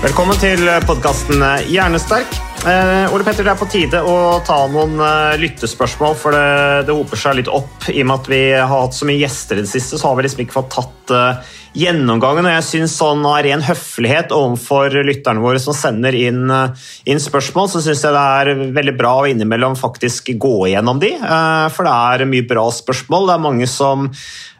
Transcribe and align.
Velkommen 0.00 0.38
til 0.40 0.64
podkasten 0.88 1.42
Hjernesterk. 1.68 2.49
Eh, 2.60 3.14
Ole 3.14 3.24
Petter, 3.24 3.44
Det 3.44 3.52
er 3.54 3.56
på 3.56 3.68
tide 3.72 4.02
å 4.04 4.16
ta 4.44 4.58
noen 4.68 4.98
eh, 5.00 5.38
lyttespørsmål, 5.40 6.16
for 6.20 6.36
det, 6.36 6.84
det 6.90 6.96
hoper 6.96 7.16
seg 7.16 7.38
litt 7.38 7.48
opp. 7.48 7.88
I 7.88 8.02
og 8.02 8.10
med 8.10 8.18
at 8.18 8.28
vi 8.28 8.42
har 8.52 8.68
hatt 8.68 8.98
så 8.98 9.08
mye 9.08 9.22
gjester 9.22 9.56
i 9.56 9.64
det 9.64 9.72
siste, 9.72 9.96
så 9.96 10.10
har 10.10 10.18
vi 10.18 10.26
liksom 10.26 10.44
ikke 10.44 10.58
fått 10.58 10.74
tatt 10.76 11.14
eh, 11.16 11.56
gjennomgangen. 11.78 12.46
Og 12.48 12.54
jeg 12.56 12.66
syns 12.66 12.96
sånn 12.98 13.24
av 13.26 13.40
ren 13.46 13.62
høflighet 13.64 14.34
overfor 14.34 14.94
lytterne 15.06 15.42
våre 15.44 15.62
som 15.62 15.76
sender 15.76 16.16
inn, 16.18 16.44
eh, 16.50 16.86
inn 17.10 17.22
spørsmål, 17.22 17.70
så 17.72 17.82
syns 17.84 18.04
jeg 18.04 18.16
det 18.16 18.26
er 18.42 18.62
veldig 18.76 18.96
bra 18.98 19.16
å 19.20 19.26
innimellom 19.30 19.78
faktisk 19.78 20.32
gå 20.40 20.54
igjennom 20.70 21.00
de. 21.02 21.14
eh, 21.16 21.66
for 21.72 21.86
det 21.86 21.96
er 22.20 22.30
mye 22.30 22.48
bra 22.48 22.68
spørsmål. 22.74 23.28
Det 23.28 23.34
er 23.34 23.46
mange 23.48 23.68
som 23.70 24.10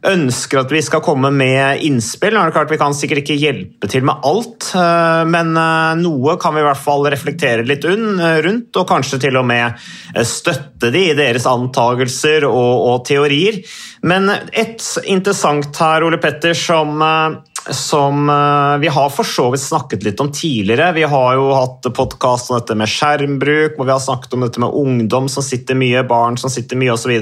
ønsker 0.07 0.63
at 0.63 0.71
vi 0.73 0.81
skal 0.81 1.03
komme 1.05 1.29
med 1.35 1.83
innspill. 1.85 2.33
Nå 2.33 2.41
er 2.41 2.49
det 2.49 2.55
klart 2.55 2.71
Vi 2.71 2.79
kan 2.81 2.95
sikkert 2.97 3.21
ikke 3.21 3.37
hjelpe 3.37 3.91
til 3.91 4.07
med 4.07 4.23
alt, 4.25 4.71
eh, 4.75 5.25
men 5.29 5.53
noe 6.01 6.37
kan 6.41 6.55
vi 6.55 6.63
i 6.63 6.69
hvert 6.69 6.81
fall 6.81 7.05
reflektere 7.11 7.67
litt 7.67 7.85
unn- 7.93 8.23
rundt, 8.47 8.77
og 8.77 8.89
kanskje 8.89 9.21
til 9.27 9.37
og 9.41 9.47
med 9.51 9.67
eh, 10.15 10.25
støtte 10.27 10.91
de 10.95 11.05
i 11.11 11.17
deres 11.19 11.47
antagelser 11.51 12.47
og, 12.49 12.87
og 12.91 13.05
teorier. 13.09 13.61
Men 14.03 14.31
et 14.31 14.85
interessant 15.11 15.77
her, 15.83 16.07
Ole 16.07 16.21
Petter, 16.23 16.55
som, 16.57 16.97
eh, 17.03 17.50
som 17.69 18.29
eh, 18.29 18.79
vi 18.79 18.89
har 18.89 19.11
for 19.11 19.27
så 19.27 19.51
vidt 19.53 19.63
snakket 19.63 20.05
litt 20.05 20.21
om 20.21 20.31
tidligere. 20.33 20.93
Vi 20.97 21.03
har 21.03 21.35
jo 21.37 21.51
hatt 21.53 21.85
podkast 21.97 22.51
om 22.51 22.57
dette 22.57 22.77
med 22.79 22.89
skjermbruk, 22.89 23.77
hvor 23.77 23.89
vi 23.89 23.93
har 23.93 24.01
snakket 24.01 24.37
om 24.37 24.47
dette 24.47 24.63
med 24.63 24.77
ungdom 24.81 25.29
som 25.29 25.45
sitter 25.45 25.77
mye, 25.79 26.03
barn 26.09 26.39
som 26.41 26.53
sitter 26.53 26.81
mye 26.81 26.95
osv. 26.95 27.13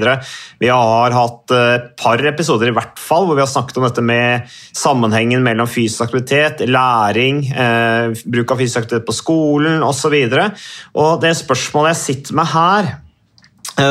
Vi 0.61 0.71
har 0.71 1.17
hatt 1.17 1.55
eh, 1.55 1.73
et 1.75 1.89
par 1.99 2.23
episoder 2.31 2.71
i 2.71 2.77
hvert 2.77 3.01
fall 3.01 3.27
hvor 3.27 3.35
vi 3.35 3.43
har 3.43 3.51
snakket 3.51 3.81
om 3.81 3.87
dette 3.89 4.05
med 4.05 4.47
sammenhengen 4.77 5.43
mellom 5.43 5.67
fysisk 5.69 6.07
aktivitet, 6.07 6.63
læring, 6.69 7.43
eh, 7.51 8.15
bruk 8.23 8.55
av 8.55 8.63
fysisk 8.63 8.85
aktivitet 8.85 9.09
på 9.09 9.17
skolen 9.19 9.83
osv. 9.83 10.15
Det 11.19 11.35
spørsmålet 11.43 11.93
jeg 11.93 12.03
sitter 12.05 12.39
med 12.39 12.51
her, 12.53 12.91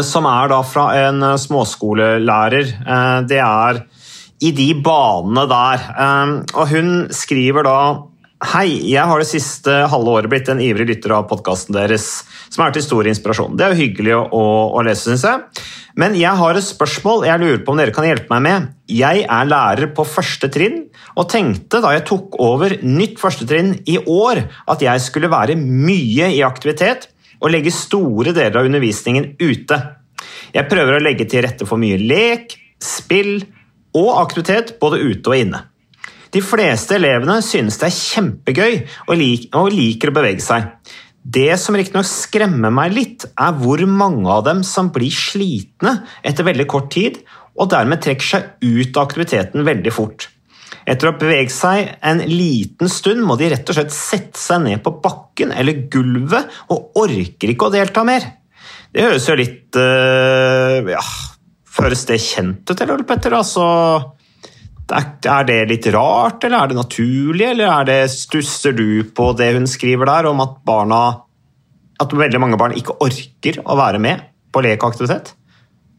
som 0.04 0.26
er 0.28 0.50
da 0.50 0.58
fra 0.66 0.88
en 1.06 1.22
småskolelærer, 1.40 2.72
det 3.28 3.38
er 3.40 3.78
i 4.44 4.52
de 4.54 4.68
banene 4.84 5.46
der. 5.50 5.88
Eh, 5.94 6.36
Og 6.54 6.70
hun 6.74 6.94
skriver 7.14 7.66
da 7.66 7.78
Hei, 8.38 8.68
jeg 8.86 9.02
har 9.02 9.18
det 9.18 9.26
siste 9.26 9.72
halve 9.90 10.12
året 10.14 10.30
blitt 10.30 10.46
en 10.46 10.60
ivrig 10.62 10.84
lytter 10.86 11.10
av 11.10 11.24
podkasten 11.26 11.74
deres, 11.74 12.22
som 12.46 12.62
er 12.62 12.70
til 12.70 12.84
stor 12.84 13.08
inspirasjon. 13.10 13.56
Det 13.58 13.64
er 13.66 13.72
jo 13.72 13.80
hyggelig 13.80 14.12
å, 14.14 14.20
å, 14.30 14.42
å 14.78 14.84
lese, 14.86 15.08
syns 15.08 15.24
jeg. 15.26 15.64
Men 15.98 16.14
jeg 16.14 16.38
har 16.38 16.54
et 16.54 16.62
spørsmål 16.62 17.26
jeg 17.26 17.42
lurer 17.42 17.64
på 17.66 17.74
om 17.74 17.80
dere 17.82 17.96
kan 17.96 18.06
hjelpe 18.06 18.30
meg 18.30 18.44
med. 18.46 18.68
Jeg 18.94 19.24
er 19.26 19.50
lærer 19.50 19.90
på 19.90 20.06
første 20.06 20.46
trinn, 20.54 20.84
og 21.18 21.26
tenkte 21.32 21.82
da 21.82 21.90
jeg 21.96 22.06
tok 22.06 22.38
over 22.38 22.76
nytt 22.86 23.18
første 23.18 23.42
trinn 23.50 23.74
i 23.90 23.98
år, 24.06 24.44
at 24.70 24.86
jeg 24.86 25.02
skulle 25.02 25.34
være 25.34 25.58
mye 25.58 26.30
i 26.38 26.38
aktivitet 26.46 27.10
og 27.42 27.50
legge 27.50 27.74
store 27.74 28.30
deler 28.38 28.62
av 28.62 28.70
undervisningen 28.70 29.32
ute. 29.42 29.82
Jeg 30.54 30.70
prøver 30.70 31.00
å 31.00 31.02
legge 31.02 31.26
til 31.26 31.42
rette 31.42 31.66
for 31.66 31.82
mye 31.82 31.98
lek, 31.98 32.54
spill 32.78 33.40
og 33.96 34.14
aktivitet 34.20 34.76
både 34.82 35.00
ute 35.00 35.32
og 35.32 35.36
inne. 35.38 35.64
De 36.34 36.42
fleste 36.44 36.98
elevene 36.98 37.38
synes 37.44 37.78
det 37.80 37.88
er 37.88 37.96
kjempegøy 37.96 38.74
og, 39.06 39.14
lik, 39.16 39.48
og 39.56 39.70
liker 39.72 40.10
å 40.10 40.16
bevege 40.18 40.44
seg. 40.44 40.72
Det 41.28 41.54
som 41.60 41.76
riktignok 41.76 42.06
skremmer 42.08 42.72
meg 42.72 42.94
litt, 42.94 43.26
er 43.36 43.56
hvor 43.60 43.80
mange 43.88 44.28
av 44.32 44.44
dem 44.46 44.62
som 44.64 44.92
blir 44.94 45.12
slitne 45.12 45.98
etter 46.26 46.46
veldig 46.46 46.68
kort 46.70 46.90
tid, 46.94 47.20
og 47.58 47.70
dermed 47.72 48.00
trekker 48.04 48.28
seg 48.28 48.50
ut 48.62 48.96
av 48.96 49.08
aktiviteten 49.08 49.66
veldig 49.66 49.92
fort. 49.92 50.28
Etter 50.88 51.08
å 51.08 51.12
ha 51.12 51.20
beveget 51.20 51.52
seg 51.52 51.90
en 52.06 52.22
liten 52.30 52.88
stund 52.92 53.24
må 53.26 53.36
de 53.36 53.50
rett 53.52 53.68
og 53.68 53.76
slett 53.76 53.92
sette 53.92 54.40
seg 54.40 54.62
ned 54.64 54.80
på 54.84 54.94
bakken 55.04 55.52
eller 55.52 55.84
gulvet 55.92 56.48
og 56.72 56.96
orker 57.02 57.52
ikke 57.52 57.68
å 57.68 57.74
delta 57.74 58.04
mer. 58.08 58.24
Det 58.88 59.04
høres 59.04 59.26
jo 59.28 59.36
litt 59.36 59.76
øh, 59.76 60.88
ja, 60.88 61.02
Høres 61.78 62.04
det 62.08 62.18
kjent 62.22 62.66
ut, 62.66 62.80
eller, 62.82 63.04
Petter? 63.06 63.36
Altså, 63.38 63.64
er 64.90 65.46
det 65.46 65.58
litt 65.70 65.86
rart, 65.94 66.42
eller 66.44 66.64
er 66.64 66.72
det 66.72 66.78
naturlig, 66.80 67.46
eller 67.52 67.70
er 67.70 67.88
det, 67.88 67.98
stusser 68.10 68.74
du 68.74 69.04
på 69.14 69.30
det 69.38 69.52
hun 69.54 69.68
skriver 69.70 70.10
der, 70.10 70.30
om 70.32 70.42
at 70.44 70.58
barna 70.66 71.02
At 71.98 72.12
veldig 72.14 72.38
mange 72.38 72.58
barn 72.58 72.76
ikke 72.78 72.94
orker 73.02 73.56
å 73.66 73.74
være 73.78 73.98
med 73.98 74.22
på 74.54 74.62
lek 74.62 74.84
og 74.84 74.92
aktivitet? 74.92 75.32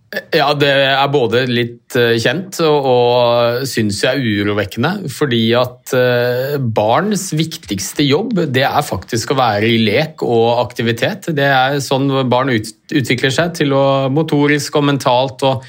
Ja, 0.09 0.47
det 0.57 0.69
er 0.73 1.09
både 1.13 1.43
litt 1.45 1.93
eh, 1.97 2.15
kjent 2.17 2.57
og, 2.65 2.85
og 2.89 3.65
syns 3.69 3.99
jeg 4.01 4.17
er 4.17 4.39
urovekkende. 4.41 5.11
Fordi 5.13 5.41
at 5.57 5.93
eh, 5.93 6.55
barns 6.57 7.27
viktigste 7.37 8.07
jobb 8.07 8.39
det 8.49 8.63
er 8.65 8.85
faktisk 8.85 9.35
å 9.35 9.37
være 9.37 9.69
i 9.69 9.77
lek 9.83 10.23
og 10.25 10.63
aktivitet. 10.63 11.29
Det 11.37 11.45
er 11.45 11.77
sånn 11.85 12.09
barn 12.29 12.49
ut, 12.49 12.71
utvikler 12.89 13.35
seg 13.35 13.53
til 13.59 13.75
å 13.77 13.83
motorisk 14.13 14.79
og 14.81 14.87
mentalt 14.89 15.45
og 15.45 15.67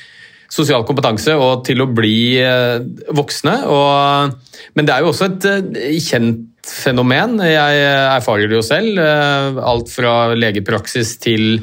sosial 0.50 0.82
kompetanse 0.88 1.36
og 1.36 1.60
til 1.68 1.84
å 1.84 1.90
bli 1.92 2.40
eh, 2.40 2.80
voksne. 3.12 3.58
Og, 3.68 4.56
men 4.72 4.88
det 4.88 4.94
er 4.94 5.04
jo 5.04 5.12
også 5.12 5.28
et 5.34 6.00
kjent 6.00 6.46
fenomen. 6.64 7.42
Jeg 7.44 7.84
erfarer 8.16 8.48
det 8.48 8.56
jo 8.56 8.64
selv. 8.64 8.96
Alt 9.60 9.92
fra 9.92 10.32
legepraksis 10.32 11.18
til 11.20 11.60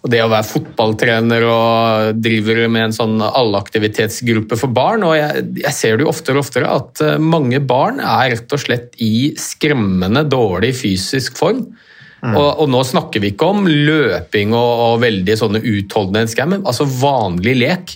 og 0.00 0.08
det 0.12 0.22
å 0.24 0.30
være 0.32 0.48
fotballtrener 0.48 1.44
og 1.44 2.20
driver 2.24 2.62
med 2.72 2.86
en 2.86 2.96
sånn 2.96 3.18
allaktivitetsgruppe 3.20 4.56
for 4.56 4.72
barn. 4.72 5.04
og 5.04 5.16
jeg, 5.18 5.44
jeg 5.60 5.76
ser 5.76 5.98
det 5.98 6.06
jo 6.06 6.12
oftere 6.12 6.38
og 6.40 6.46
oftere 6.46 6.70
at 6.72 7.02
eh, 7.04 7.18
mange 7.20 7.60
barn 7.60 8.00
er 8.00 8.30
rett 8.34 8.56
og 8.56 8.62
slett 8.62 8.96
i 9.04 9.32
skremmende 9.40 10.24
dårlig 10.24 10.72
fysisk 10.80 11.36
form. 11.40 11.66
Og, 12.20 12.48
og 12.60 12.66
nå 12.68 12.80
snakker 12.84 13.22
vi 13.22 13.30
ikke 13.32 13.48
om 13.48 13.68
løping 13.68 14.52
og, 14.52 14.72
og 14.86 15.04
veldig 15.04 15.36
sånne 15.40 15.62
utholdenhetsgreier, 15.64 16.50
men 16.52 16.66
altså 16.68 16.88
vanlig 16.88 17.56
lek. 17.60 17.94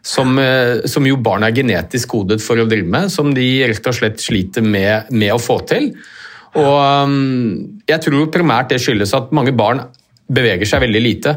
Som, 0.00 0.38
eh, 0.40 0.86
som 0.88 1.04
jo 1.04 1.18
barn 1.20 1.44
er 1.44 1.52
genetisk 1.52 2.14
kodet 2.14 2.38
for 2.40 2.56
å 2.56 2.64
drive 2.64 2.88
med, 2.88 3.10
som 3.12 3.34
de 3.36 3.44
rett 3.68 3.84
og 3.84 3.98
slett 3.98 4.22
sliter 4.22 4.64
med, 4.64 5.10
med 5.12 5.34
å 5.34 5.42
få 5.42 5.58
til. 5.68 5.90
Og 6.56 6.76
um, 7.04 7.82
jeg 7.84 8.00
tror 8.06 8.30
primært 8.32 8.72
det 8.72 8.80
skyldes 8.80 9.12
at 9.18 9.28
mange 9.36 9.52
barn 9.52 9.82
beveger 10.30 10.68
seg 10.68 10.84
veldig 10.86 11.02
lite. 11.04 11.36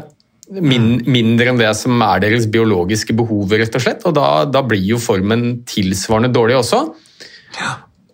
Min, 0.60 0.98
mindre 1.08 1.50
enn 1.50 1.58
det 1.60 1.70
som 1.78 2.02
er 2.04 2.20
deres 2.26 2.46
biologiske 2.52 3.16
behov, 3.16 3.52
rett 3.56 3.74
og 3.78 3.84
slett. 3.84 4.04
Og 4.08 4.14
da, 4.16 4.44
da 4.44 4.62
blir 4.66 4.82
jo 4.84 5.00
formen 5.00 5.64
tilsvarende 5.68 6.32
dårlig 6.34 6.58
også. 6.60 6.84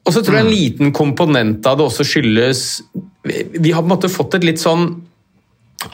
Og 0.06 0.14
så 0.14 0.22
tror 0.24 0.38
jeg 0.38 0.46
en 0.46 0.54
liten 0.54 0.92
komponent 0.96 1.66
av 1.68 1.78
det 1.78 1.86
også 1.86 2.04
skyldes 2.08 2.64
Vi, 3.26 3.42
vi 3.60 3.72
har 3.72 3.82
på 3.82 3.88
en 3.88 3.94
måte 3.94 4.08
fått 4.12 4.38
et 4.38 4.46
litt 4.48 4.60
sånn 4.62 4.88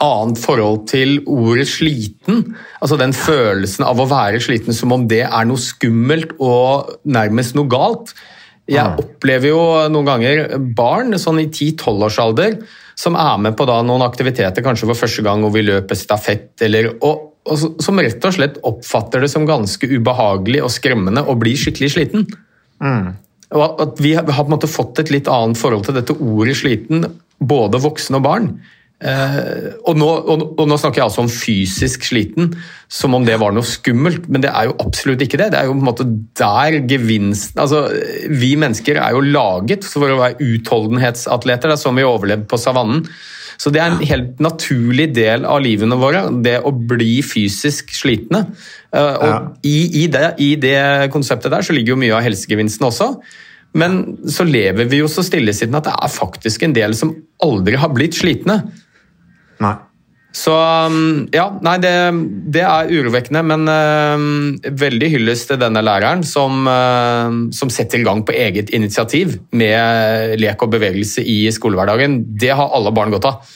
annet 0.03 0.39
forhold 0.39 0.81
til 0.91 1.21
ordet 1.31 1.67
sliten. 1.71 2.41
Altså 2.83 2.97
den 2.99 3.13
følelsen 3.15 3.85
av 3.87 4.01
å 4.03 4.07
være 4.09 4.41
sliten 4.43 4.75
som 4.75 4.91
om 4.95 5.05
det 5.07 5.23
er 5.25 5.47
noe 5.47 5.61
skummelt 5.61 6.33
og 6.43 6.97
nærmest 7.07 7.55
noe 7.55 7.71
galt. 7.71 8.11
Jeg 8.67 8.99
opplever 8.99 9.53
jo 9.53 9.61
noen 9.91 10.09
ganger 10.09 10.57
barn 10.75 11.15
sånn 11.19 11.39
i 11.39 11.47
10-12-årsalder 11.47 12.57
som 12.97 13.17
er 13.19 13.37
med 13.41 13.57
på 13.57 13.67
da 13.69 13.77
noen 13.85 14.05
aktiviteter, 14.05 14.63
kanskje 14.65 14.89
for 14.89 14.97
første 15.03 15.23
gang 15.25 15.43
hvor 15.43 15.53
vi 15.53 15.65
løper 15.65 15.97
stafett, 15.97 16.49
eller, 16.65 16.89
og, 17.05 17.27
og 17.45 17.83
som 17.83 18.01
rett 18.01 18.25
og 18.25 18.35
slett 18.35 18.57
oppfatter 18.65 19.23
det 19.23 19.29
som 19.31 19.45
ganske 19.47 19.89
ubehagelig 19.91 20.63
og 20.65 20.73
skremmende 20.73 21.23
og 21.27 21.39
blir 21.43 21.59
skikkelig 21.59 21.91
sliten. 21.93 22.25
Mm. 22.81 23.13
Og 23.55 23.83
at 23.85 24.01
vi 24.03 24.15
har 24.17 24.25
på 24.27 24.33
en 24.33 24.55
måte 24.55 24.69
fått 24.69 25.03
et 25.03 25.13
litt 25.13 25.29
annet 25.31 25.59
forhold 25.59 25.85
til 25.87 25.95
dette 25.99 26.17
ordet 26.17 26.57
sliten, 26.59 27.05
både 27.37 27.79
voksne 27.83 28.19
og 28.19 28.25
barn. 28.25 28.49
Eh, 28.97 29.77
og, 29.85 29.93
nå, 29.93 30.07
og, 30.09 30.43
og, 30.57 30.63
nå, 30.65 30.75
snakker 30.81 31.03
jeg 31.03 31.05
altså 31.05 31.21
om 31.21 31.29
fysisk 31.29 32.07
sliten, 32.07 32.49
som 32.89 33.13
om 33.13 33.25
det 33.27 33.35
var 33.37 33.53
noe 33.53 33.67
skummelt, 33.67 34.25
men 34.25 34.41
det 34.41 34.49
er 34.49 34.71
jo 34.71 34.77
absolutt 34.81 35.21
ikke 35.21 35.37
det. 35.37 35.51
Det 35.53 35.59
er 35.59 35.69
jo 35.69 35.75
på 35.75 35.83
en 35.83 35.89
måte 35.91 36.07
der 36.39 36.79
gevinsten 36.89 37.61
altså, 37.61 37.83
Vi 38.41 38.55
mennesker 38.57 38.97
er 38.97 39.13
jo 39.13 39.21
laget 39.21 39.85
for 39.85 40.09
å 40.09 40.21
være 40.23 40.41
utholdenhetsatleter. 40.41 41.69
Det 41.69 41.77
er 41.77 41.83
sånn 41.83 41.99
vi 41.99 42.07
overlevde 42.07 42.49
på 42.49 42.61
savannen. 42.61 43.05
Så 43.57 43.71
det 43.73 43.81
er 43.81 43.89
en 43.89 44.05
helt 44.05 44.41
naturlig 44.41 45.07
del 45.17 45.45
av 45.49 45.63
livene 45.65 45.97
våre, 45.97 46.27
det 46.45 46.59
å 46.65 46.73
bli 46.73 47.19
fysisk 47.25 47.93
slitne. 47.97 48.43
Eh, 48.93 49.13
og 49.13 49.29
ja. 49.29 49.37
i, 49.61 49.77
i, 50.03 50.07
det, 50.13 50.31
i 50.41 50.55
det 50.61 51.11
konseptet 51.13 51.53
der 51.53 51.65
så 51.65 51.75
ligger 51.77 51.95
jo 51.95 52.01
mye 52.01 52.17
av 52.17 52.25
helsegevinsten 52.25 52.89
også. 52.89 53.13
Men 53.77 54.01
så 54.31 54.45
lever 54.47 54.89
vi 54.89 55.03
jo 55.03 55.09
så 55.11 55.21
stillesittende 55.25 55.81
at 55.83 55.89
det 55.89 55.95
er 56.01 56.13
faktisk 56.13 56.65
en 56.65 56.73
del 56.73 56.97
som 56.97 57.13
aldri 57.43 57.77
har 57.77 57.93
blitt 57.93 58.17
slitne. 58.17 58.61
Nei. 59.63 59.75
Så 60.37 60.53
um, 60.53 61.25
ja, 61.33 61.47
nei, 61.65 61.77
det, 61.81 61.93
det 62.53 62.63
er 62.67 62.91
urovekkende, 62.91 63.41
men 63.47 63.63
uh, 63.65 64.73
veldig 64.77 65.11
hyllest 65.15 65.49
til 65.49 65.61
denne 65.61 65.81
læreren 65.85 66.21
som, 66.27 66.67
uh, 66.67 67.47
som, 67.55 67.71
setter 67.73 68.03
i 68.03 68.05
gang 68.05 68.21
på 68.27 68.35
eget 68.35 68.73
initiativ 68.75 69.39
med 69.57 70.37
lek 70.41 70.61
og 70.61 70.75
bevegelse 70.75 71.23
i 71.25 71.45
skolehverdagen. 71.53 72.19
Det 72.37 72.51
har 72.53 72.75
alle 72.75 72.93
barn 72.93 73.15
godt 73.15 73.31
av. 73.31 73.55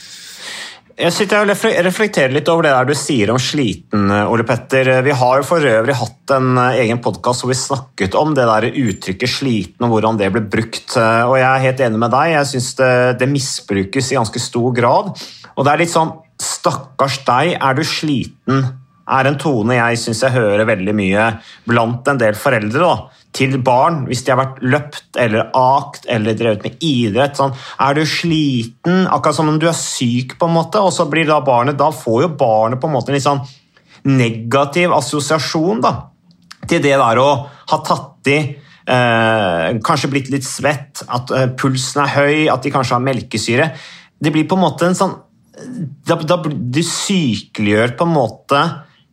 Jeg 1.01 1.15
sitter 1.15 1.41
og 1.41 1.49
reflekterer 1.85 2.33
litt 2.33 2.49
over 2.51 2.67
det 2.67 2.73
der 2.75 2.89
du 2.89 2.93
sier 2.97 3.31
om 3.33 3.39
sliten, 3.41 4.09
Ole 4.29 4.43
Petter. 4.45 4.89
Vi 5.05 5.15
har 5.17 5.39
jo 5.39 5.47
for 5.47 5.65
øvrig 5.65 5.95
hatt 5.97 6.33
en 6.35 6.59
eh, 6.61 6.81
egen 6.83 6.99
podkast 7.01 7.41
hvor 7.41 7.49
vi 7.49 7.57
snakket 7.57 8.17
om 8.19 8.35
det 8.37 8.45
der 8.45 8.67
uttrykket 8.69 9.31
'sliten' 9.31 9.87
og 9.87 9.95
hvordan 9.95 10.19
det 10.19 10.29
ble 10.35 10.43
brukt. 10.45 10.93
Og 10.97 11.37
jeg 11.39 11.47
er 11.47 11.65
helt 11.65 11.81
enig 11.87 12.01
med 12.03 12.13
deg, 12.13 12.35
jeg 12.35 12.51
syns 12.51 12.69
det, 12.81 12.91
det 13.21 13.31
misbrukes 13.33 14.11
i 14.11 14.19
ganske 14.19 14.43
stor 14.43 14.75
grad. 14.77 15.15
Og 15.55 15.65
det 15.65 15.73
er 15.73 15.83
litt 15.83 15.93
sånn 15.93 16.13
'stakkars 16.41 17.23
deg, 17.25 17.57
er 17.61 17.73
du 17.73 17.83
sliten'? 17.83 18.81
er 19.11 19.27
en 19.27 19.39
tone 19.39 19.77
jeg 19.77 19.99
syns 19.99 20.21
jeg 20.23 20.35
hører 20.35 20.67
veldig 20.69 20.93
mye 20.95 21.25
blant 21.69 22.07
en 22.07 22.19
del 22.21 22.37
foreldre. 22.37 22.79
da, 22.79 23.25
Til 23.35 23.57
barn, 23.63 24.05
hvis 24.07 24.23
de 24.25 24.33
har 24.33 24.39
vært 24.41 24.61
løpt 24.63 25.19
eller 25.19 25.49
akt 25.57 26.07
eller 26.09 26.37
drevet 26.37 26.63
med 26.63 26.83
idrett. 26.83 27.37
sånn, 27.37 27.55
Er 27.79 27.93
du 27.93 28.05
sliten? 28.05 29.07
Akkurat 29.07 29.35
som 29.35 29.49
om 29.49 29.59
du 29.59 29.67
er 29.67 29.77
syk, 29.77 30.37
på 30.37 30.47
en 30.47 30.55
måte. 30.55 30.79
Og 30.79 30.91
så 30.93 31.09
blir 31.09 31.25
da 31.25 31.41
barnet 31.41 31.77
Da 31.77 31.91
får 31.91 32.21
jo 32.21 32.27
barnet 32.29 32.79
på 32.79 32.87
en 32.87 32.93
måte 32.93 33.09
en 33.09 33.15
litt 33.15 33.23
sånn 33.23 33.45
negativ 34.03 34.91
assosiasjon 34.91 35.81
da, 35.81 36.09
til 36.67 36.81
det 36.81 36.97
der 36.97 37.19
å 37.21 37.47
ha 37.69 37.77
tatt 37.85 38.25
i 38.27 38.37
eh, 38.87 39.79
Kanskje 39.85 40.09
blitt 40.09 40.31
litt 40.31 40.43
svett, 40.43 41.03
at 41.07 41.31
eh, 41.31 41.47
pulsen 41.53 42.01
er 42.01 42.15
høy, 42.15 42.49
at 42.49 42.63
de 42.63 42.71
kanskje 42.71 42.95
har 42.97 43.05
melkesyre. 43.05 43.67
Det 44.21 44.31
blir 44.33 44.47
på 44.49 44.57
en 44.57 44.65
måte 44.65 44.87
en 44.87 44.97
sånn 44.97 45.13
da, 46.07 46.15
da, 46.15 46.37
Du 46.41 46.81
sykeliggjør 46.85 47.95
på 47.99 48.07
en 48.07 48.15
måte 48.15 48.61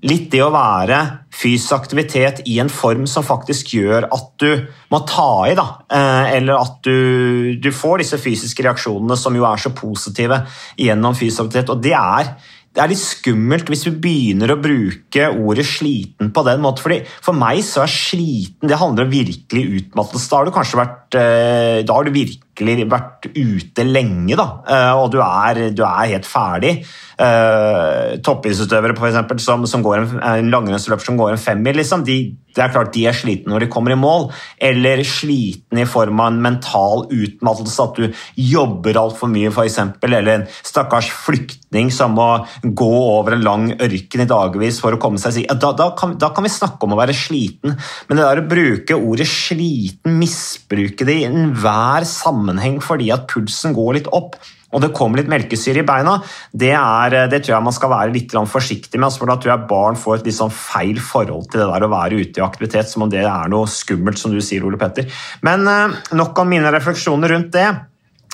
litt 0.07 0.29
det 0.31 0.45
å 0.45 0.53
være 0.55 0.99
fysisk 1.35 1.75
aktivitet 1.75 2.45
i 2.47 2.59
en 2.63 2.71
form 2.71 3.07
som 3.11 3.27
faktisk 3.27 3.73
gjør 3.75 4.07
at 4.15 4.29
du 4.39 4.69
må 4.93 5.01
ta 5.09 5.31
i, 5.51 5.57
da. 5.59 5.67
Eh, 5.91 6.37
eller 6.39 6.61
at 6.61 6.79
du, 6.87 7.59
du 7.59 7.73
får 7.75 8.05
disse 8.05 8.21
fysiske 8.23 8.63
reaksjonene 8.67 9.19
som 9.19 9.35
jo 9.35 9.47
er 9.49 9.59
så 9.59 9.75
positive 9.75 10.45
gjennom 10.79 11.19
fysisk 11.19 11.49
aktivitet. 11.49 11.75
Og 11.75 11.83
det 11.83 11.97
er, 11.99 12.31
det 12.75 12.85
er 12.85 12.93
litt 12.93 13.03
skummelt 13.03 13.71
hvis 13.73 13.89
vi 13.89 13.95
begynner 14.05 14.55
å 14.55 14.61
bruke 14.63 15.33
ordet 15.35 15.67
sliten 15.67 16.31
på 16.35 16.47
den 16.47 16.63
måten. 16.63 16.85
Fordi 16.85 17.01
For 17.25 17.35
meg 17.35 17.65
så 17.67 17.83
er 17.83 17.91
sliten 17.91 18.71
det 18.71 18.79
handler 18.79 19.09
om 19.09 19.15
virkelig 19.17 19.65
utmattelse. 19.81 20.31
Da 20.31 20.39
har 20.39 20.47
du 20.47 20.55
kanskje 20.55 20.83
vært 20.85 21.08
eh, 21.17 21.81
da 21.87 21.97
har 21.97 22.05
du 22.05 22.13
virkelig 22.13 22.89
vært 22.91 23.29
ute 23.33 23.87
lenge, 23.87 24.37
da, 24.39 24.49
eh, 24.69 24.93
og 24.99 25.13
du 25.15 25.21
er, 25.25 25.69
du 25.73 25.85
er 25.87 26.13
helt 26.15 26.29
ferdig 26.29 26.81
uh, 27.19 28.19
toppidrettsutøvere 28.25 28.97
eksempel, 29.09 29.41
som, 29.43 29.67
som 29.71 29.85
går 29.85 30.01
en, 30.01 30.19
en 30.23 30.53
langrennsløper 30.53 31.05
som 31.05 31.19
går 31.19 31.35
en 31.35 31.43
femmil, 31.43 31.79
liksom, 31.81 32.05
de, 32.07 32.19
det 32.59 32.65
er 32.65 32.73
klart 32.75 32.91
de 32.95 33.05
er 33.07 33.15
slitne 33.15 33.53
når 33.53 33.65
de 33.65 33.71
kommer 33.71 33.95
i 33.95 33.99
mål. 33.99 34.29
Eller 34.65 35.05
slitne 35.07 35.85
i 35.85 35.89
form 35.89 36.23
av 36.23 36.33
en 36.33 36.41
mental 36.43 37.05
utmattelse, 37.07 37.85
at 37.85 37.99
du 38.01 38.23
jobber 38.49 38.99
altfor 38.99 39.31
mye, 39.31 39.53
f.eks. 39.53 39.79
Eller 40.09 40.33
en 40.33 40.47
stakkars 40.67 41.11
flyktning 41.27 41.93
som 41.95 42.17
må 42.19 42.29
gå 42.63 42.89
over 42.89 43.37
en 43.37 43.45
lang 43.47 43.69
ørken 43.77 44.25
i 44.25 44.29
dagevis 44.29 44.81
for 44.83 44.97
å 44.97 45.01
komme 45.01 45.21
seg 45.23 45.45
da, 45.49 45.71
da, 45.77 45.91
kan, 45.99 46.17
da 46.19 46.33
kan 46.35 46.45
vi 46.47 46.51
snakke 46.51 46.87
om 46.87 46.95
å 46.97 46.99
være 46.99 47.15
sliten, 47.17 47.77
men 48.09 48.19
det 48.19 48.25
der 48.25 48.41
å 48.41 48.49
bruke 48.49 48.97
ordet 48.97 49.29
sliten, 49.31 50.17
misbruke 50.99 51.07
det 51.07 51.21
i 51.21 51.27
enhver 51.27 52.05
sammenheng 52.05 52.81
fordi 52.83 53.11
at 53.13 53.29
pulsen 53.31 53.75
går 53.75 53.99
litt 53.99 54.09
opp 54.13 54.39
og 54.69 54.83
det 54.83 54.93
kommer 54.93 55.17
litt 55.17 55.31
melkesyre 55.31 55.81
i 55.81 55.87
beina, 55.87 56.19
det, 56.53 56.75
er, 56.77 57.31
det, 57.33 57.41
tror 57.41 57.55
jeg 57.55 57.65
man 57.65 57.73
skal 57.73 57.89
være 57.89 58.13
litt 58.13 58.35
forsiktig 58.37 59.01
med. 59.01 59.11
for 59.17 59.25
Da 59.25 59.39
tror 59.41 59.55
jeg 59.55 59.69
barn 59.71 59.97
får 59.97 60.19
et 60.19 60.27
litt 60.29 60.37
sånn 60.37 60.53
feil 60.53 61.01
forhold 61.01 61.49
til 61.49 61.63
det 61.63 61.71
der 61.71 61.87
å 61.87 61.89
være 61.89 62.19
ute 62.21 62.37
i 62.37 62.45
aktivitet, 62.45 62.85
som 62.91 63.07
om 63.07 63.09
det 63.09 63.23
er 63.25 63.49
noe 63.49 63.65
skummelt, 63.65 64.21
som 64.21 64.31
du 64.31 64.43
sier, 64.45 64.67
Ole 64.69 64.77
Petter. 64.77 65.09
Men 65.41 65.65
eh, 65.65 65.97
nok 66.13 66.37
om 66.37 66.53
mine 66.53 66.69
refleksjoner 66.75 67.33
rundt 67.33 67.49
det. 67.57 67.65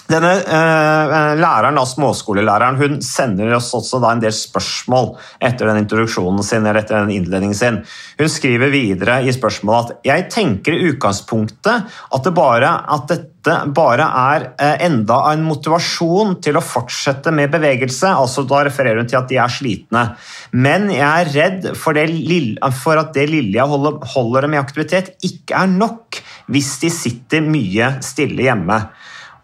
Denne 0.05 0.35
eh, 0.37 1.35
læreren, 1.41 1.79
da, 1.79 1.85
Småskolelæreren 1.89 2.77
hun 2.77 2.99
sender 3.05 3.55
oss 3.57 3.71
også 3.73 4.03
en 4.05 4.21
del 4.21 4.35
spørsmål 4.37 5.15
etter 5.41 5.71
den 5.71 5.81
introduksjonen 5.81 6.45
sin, 6.45 6.67
eller 6.67 6.83
etter 6.83 6.99
den 7.01 7.15
innledningen 7.15 7.57
sin. 7.57 7.79
Hun 8.19 8.29
skriver 8.29 8.73
videre 8.75 9.23
i 9.25 9.33
spørsmålet 9.33 9.95
at 9.95 10.11
jeg 10.11 10.27
tenker 10.35 10.77
i 10.77 10.91
utgangspunktet 10.91 11.89
at, 11.89 12.27
det 12.27 12.35
bare, 12.37 12.75
at 12.97 13.07
dette 13.15 13.57
bare 13.77 14.11
er 14.35 14.45
eh, 14.53 14.85
enda 14.91 15.23
en 15.31 15.47
motivasjon 15.49 16.37
til 16.45 16.61
å 16.61 16.65
fortsette 16.65 17.33
med 17.33 17.55
bevegelse. 17.57 18.13
altså 18.13 18.45
Da 18.49 18.61
refererer 18.69 19.01
hun 19.01 19.09
til 19.09 19.23
at 19.23 19.33
de 19.33 19.41
er 19.41 19.57
slitne. 19.57 20.05
Men 20.53 20.91
jeg 20.93 21.09
er 21.09 21.33
redd 21.39 21.71
for, 21.81 21.97
lille, 21.97 22.75
for 22.77 23.01
at 23.01 23.17
det 23.17 23.25
lille 23.33 23.57
jeg 23.57 23.73
holder, 23.73 24.05
holder 24.13 24.45
dem 24.45 24.59
i 24.59 24.61
aktivitet, 24.61 25.15
ikke 25.25 25.65
er 25.65 25.75
nok 25.81 26.21
hvis 26.53 26.75
de 26.85 26.93
sitter 26.93 27.45
mye 27.49 27.95
stille 28.05 28.51
hjemme. 28.51 28.83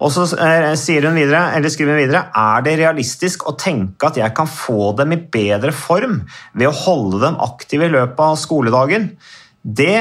Og 0.00 0.12
så 0.14 0.24
eh, 0.40 0.72
sier 0.80 1.04
hun 1.06 1.18
videre, 1.18 1.50
eller 1.56 1.72
skriver 1.72 1.96
hun 1.96 2.02
videre 2.02 2.24
er 2.40 2.64
det 2.64 2.78
realistisk 2.80 3.44
å 3.48 3.56
tenke 3.60 4.08
at 4.08 4.18
jeg 4.20 4.34
kan 4.36 4.48
få 4.48 4.94
dem 4.98 5.12
i 5.16 5.20
bedre 5.20 5.74
form 5.76 6.22
ved 6.56 6.70
å 6.70 6.76
holde 6.86 7.20
dem 7.26 7.40
aktive 7.44 7.88
i 7.88 7.92
løpet 7.92 8.22
av 8.24 8.38
skoledagen. 8.40 9.10
Det 9.60 9.96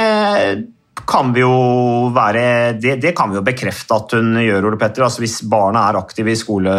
kan 1.10 1.32
vi 1.34 1.44
jo 1.44 2.10
være, 2.16 2.74
det, 2.80 2.98
det 3.04 3.14
kan 3.18 3.32
vi 3.32 3.40
jo 3.40 3.46
bekrefte 3.46 3.96
at 3.96 4.16
hun 4.18 4.40
gjør, 4.42 4.70
Ole 4.70 4.80
Petter. 4.80 5.06
Altså 5.06 5.24
hvis 5.24 5.40
barna 5.50 5.88
er 5.90 6.00
aktive 6.00 6.34
i, 6.34 6.40
skole, 6.40 6.74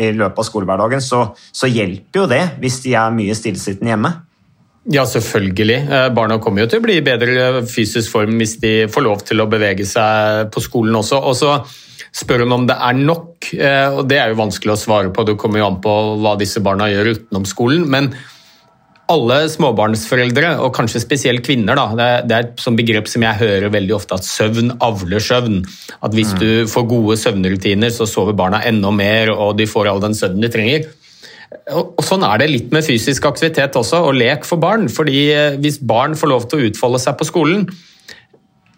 i 0.00 0.10
løpet 0.16 0.42
av 0.42 0.48
skolehverdagen, 0.48 1.02
så, 1.04 1.26
så, 1.34 1.70
hjelper 1.70 2.22
jo 2.22 2.28
det 2.30 2.42
hvis 2.62 2.80
de 2.86 2.94
er 2.98 3.14
mye 3.14 3.36
stillesittende 3.36 3.92
hjemme. 3.92 4.12
Ja, 4.92 5.02
selvfølgelig. 5.08 5.80
Eh, 5.90 6.08
barna 6.14 6.38
kommer 6.42 6.62
jo 6.62 6.70
til 6.70 6.80
å 6.80 6.86
bli 6.86 7.00
i 7.00 7.04
bedre 7.04 7.64
fysisk 7.66 8.12
form 8.12 8.36
hvis 8.38 8.54
de 8.62 8.74
får 8.92 9.02
lov 9.02 9.24
til 9.26 9.42
å 9.42 9.48
bevege 9.50 9.86
seg 9.88 10.52
på 10.54 10.62
skolen 10.62 10.94
også. 11.00 11.18
Og 11.26 11.34
så 11.38 11.56
spør 12.16 12.44
hun 12.44 12.54
om 12.56 12.64
det 12.68 12.76
er 12.80 12.96
nok, 12.96 13.50
eh, 13.56 13.90
og 13.92 14.06
det 14.08 14.20
er 14.20 14.32
jo 14.32 14.40
vanskelig 14.40 14.74
å 14.74 14.80
svare 14.80 15.12
på. 15.12 15.26
Det 15.26 15.36
kommer 15.40 15.60
jo 15.60 15.68
an 15.68 15.82
på 15.84 15.98
hva 16.22 16.36
disse 16.40 16.62
barna 16.64 16.88
gjør 16.92 17.12
utenom 17.16 17.46
skolen. 17.48 17.86
men 17.90 18.14
alle 19.06 19.36
småbarnsforeldre, 19.52 20.56
og 20.64 20.72
kanskje 20.74 20.98
spesielt 20.98 21.44
kvinner, 21.46 21.78
da, 21.78 22.16
det 22.26 22.34
er 22.34 22.48
et 22.48 22.64
begrep 22.78 23.06
som 23.06 23.22
jeg 23.22 23.38
hører 23.38 23.70
veldig 23.70 23.94
ofte, 23.94 24.18
at 24.18 24.26
søvn 24.26 24.72
avler 24.82 25.22
søvn. 25.22 25.60
At 26.02 26.14
hvis 26.16 26.32
mm. 26.34 26.40
du 26.40 26.48
får 26.70 26.88
gode 26.90 27.16
søvnrutiner, 27.20 27.92
så 27.94 28.08
sover 28.10 28.34
barna 28.34 28.64
enda 28.66 28.90
mer, 28.90 29.30
og 29.30 29.60
de 29.60 29.68
får 29.70 29.92
all 29.92 30.02
den 30.02 30.16
søvnen 30.18 30.42
de 30.42 30.50
trenger. 30.50 30.88
Og 31.70 32.02
Sånn 32.04 32.26
er 32.26 32.42
det 32.42 32.50
litt 32.50 32.74
med 32.74 32.84
fysisk 32.86 33.28
aktivitet 33.30 33.78
også, 33.78 34.02
og 34.08 34.18
lek 34.18 34.46
for 34.48 34.58
barn. 34.58 34.88
fordi 34.90 35.28
eh, 35.30 35.58
Hvis 35.62 35.78
barn 35.78 36.18
får 36.18 36.32
lov 36.32 36.48
til 36.50 36.58
å 36.58 36.70
utfolde 36.70 37.02
seg 37.02 37.14
på 37.20 37.28
skolen, 37.30 37.68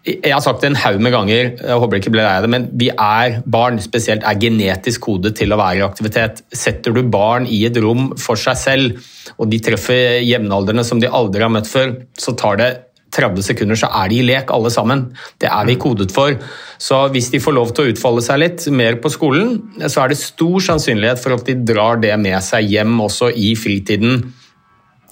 jeg 0.07 0.31
har 0.31 0.41
sagt 0.43 0.63
det 0.63 0.69
en 0.69 0.79
haug 0.79 1.01
med 1.03 1.11
ganger, 1.11 1.49
jeg 1.59 1.79
håper 1.81 1.99
ikke 1.99 2.11
blir 2.13 2.23
lei 2.23 2.39
det, 2.43 2.49
men 2.51 2.67
vi 2.79 2.87
er 2.93 3.41
barn 3.51 3.81
spesielt 3.83 4.23
er 4.23 4.37
genetisk 4.39 5.03
kodet 5.09 5.33
til 5.35 5.51
å 5.51 5.59
være 5.59 5.81
i 5.81 5.85
aktivitet. 5.85 6.43
Setter 6.55 6.95
du 6.95 7.01
barn 7.03 7.47
i 7.51 7.65
et 7.67 7.77
rom 7.83 8.13
for 8.19 8.39
seg 8.39 8.59
selv, 8.59 9.09
og 9.35 9.51
de 9.51 9.59
treffer 9.63 10.21
jevnaldrende 10.23 10.85
som 10.87 11.01
de 11.03 11.11
aldri 11.11 11.43
har 11.43 11.51
møtt 11.51 11.67
før, 11.67 11.97
så 12.15 12.35
tar 12.39 12.61
det 12.61 12.69
30 13.15 13.43
sekunder, 13.43 13.79
så 13.79 13.89
er 13.99 14.11
de 14.11 14.19
i 14.21 14.25
lek 14.25 14.51
alle 14.53 14.71
sammen. 14.71 15.07
Det 15.41 15.49
er 15.51 15.67
vi 15.67 15.75
kodet 15.81 16.11
for. 16.15 16.35
Så 16.79 16.99
hvis 17.13 17.31
de 17.33 17.41
får 17.43 17.55
lov 17.57 17.73
til 17.73 17.87
å 17.87 17.93
utfolde 17.93 18.23
seg 18.23 18.39
litt 18.43 18.67
mer 18.71 18.99
på 19.01 19.11
skolen, 19.11 19.57
så 19.87 20.03
er 20.03 20.13
det 20.13 20.21
stor 20.21 20.61
sannsynlighet 20.67 21.19
for 21.21 21.35
at 21.35 21.47
de 21.49 21.57
drar 21.73 21.99
det 21.99 22.13
med 22.21 22.37
seg 22.45 22.69
hjem 22.69 22.93
også 23.03 23.33
i 23.33 23.55
fritiden. 23.59 24.29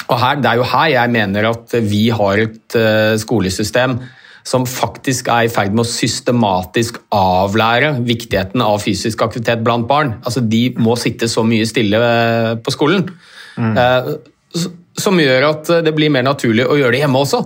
Og 0.07 0.15
her, 0.21 0.37
Det 0.39 0.51
er 0.51 0.61
jo 0.61 0.69
her 0.71 0.89
jeg 0.93 1.11
mener 1.11 1.49
at 1.49 1.73
vi 1.83 2.07
har 2.15 2.45
et 2.45 2.77
eh, 2.79 3.17
skolesystem 3.19 3.97
som 4.47 4.63
faktisk 4.69 5.27
er 5.33 5.47
i 5.47 5.51
ferd 5.51 5.73
med 5.75 5.83
å 5.83 5.89
systematisk 5.89 7.01
avlære 7.13 7.97
viktigheten 8.07 8.63
av 8.63 8.79
fysisk 8.83 9.25
aktivitet 9.25 9.63
blant 9.65 9.87
barn. 9.89 10.15
Altså, 10.23 10.39
de 10.39 10.69
må 10.79 10.95
sitte 10.99 11.27
så 11.31 11.43
mye 11.47 11.67
stille 11.67 11.99
eh, 11.99 12.53
på 12.63 12.73
skolen. 12.75 13.09
Eh, 13.57 14.11
som 14.97 15.19
gjør 15.19 15.49
at 15.51 15.71
det 15.85 15.93
blir 15.97 16.13
mer 16.13 16.25
naturlig 16.25 16.65
å 16.65 16.77
gjøre 16.79 16.95
det 16.95 17.03
hjemme 17.03 17.25
også. 17.25 17.41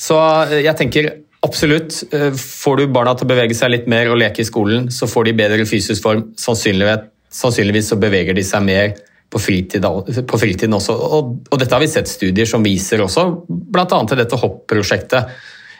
Så 0.00 0.16
eh, 0.48 0.62
jeg 0.64 0.78
tenker 0.78 1.10
absolutt, 1.46 2.02
eh, 2.14 2.30
får 2.36 2.80
du 2.80 2.86
barna 2.94 3.14
til 3.16 3.28
å 3.28 3.32
bevege 3.34 3.56
seg 3.56 3.74
litt 3.74 3.88
mer 3.90 4.10
og 4.12 4.20
leke 4.20 4.42
i 4.42 4.48
skolen, 4.48 4.88
så 4.94 5.08
får 5.10 5.28
de 5.28 5.36
bedre 5.42 5.68
fysisk 5.68 6.04
form. 6.04 6.26
Sannsynligvis, 6.40 7.08
sannsynligvis 7.42 7.92
så 7.92 8.00
beveger 8.00 8.36
de 8.36 8.44
seg 8.46 8.64
mer 8.66 8.96
på, 9.30 9.38
fritid, 9.38 9.86
på 10.26 10.40
fritiden 10.40 10.76
også. 10.76 10.96
Og, 10.96 11.32
og, 11.46 11.56
dette 11.60 11.76
har 11.76 11.82
vi 11.82 11.90
sett 11.90 12.10
studier 12.10 12.48
som 12.48 12.64
viser 12.66 13.02
også, 13.04 13.26
bl.a. 13.46 13.86
til 13.86 14.18
dette 14.18 14.40
hopp-prosjektet 14.40 15.34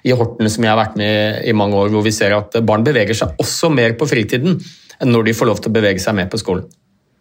i 0.06 0.14
Horten 0.16 0.48
som 0.50 0.64
jeg 0.64 0.72
har 0.72 0.80
vært 0.80 0.98
med 1.00 1.44
i, 1.44 1.54
mange 1.56 1.76
år, 1.76 1.90
hvor 1.92 2.04
vi 2.06 2.14
ser 2.14 2.36
at 2.36 2.56
barn 2.66 2.84
beveger 2.86 3.16
seg 3.16 3.40
også 3.42 3.72
mer 3.74 3.96
på 3.98 4.08
fritiden 4.08 4.60
enn 5.00 5.12
når 5.14 5.28
de 5.28 5.36
får 5.36 5.48
lov 5.48 5.60
til 5.60 5.72
å 5.72 5.76
bevege 5.78 6.02
seg 6.02 6.16
mer 6.16 6.28
på 6.32 6.40
skolen. 6.40 6.66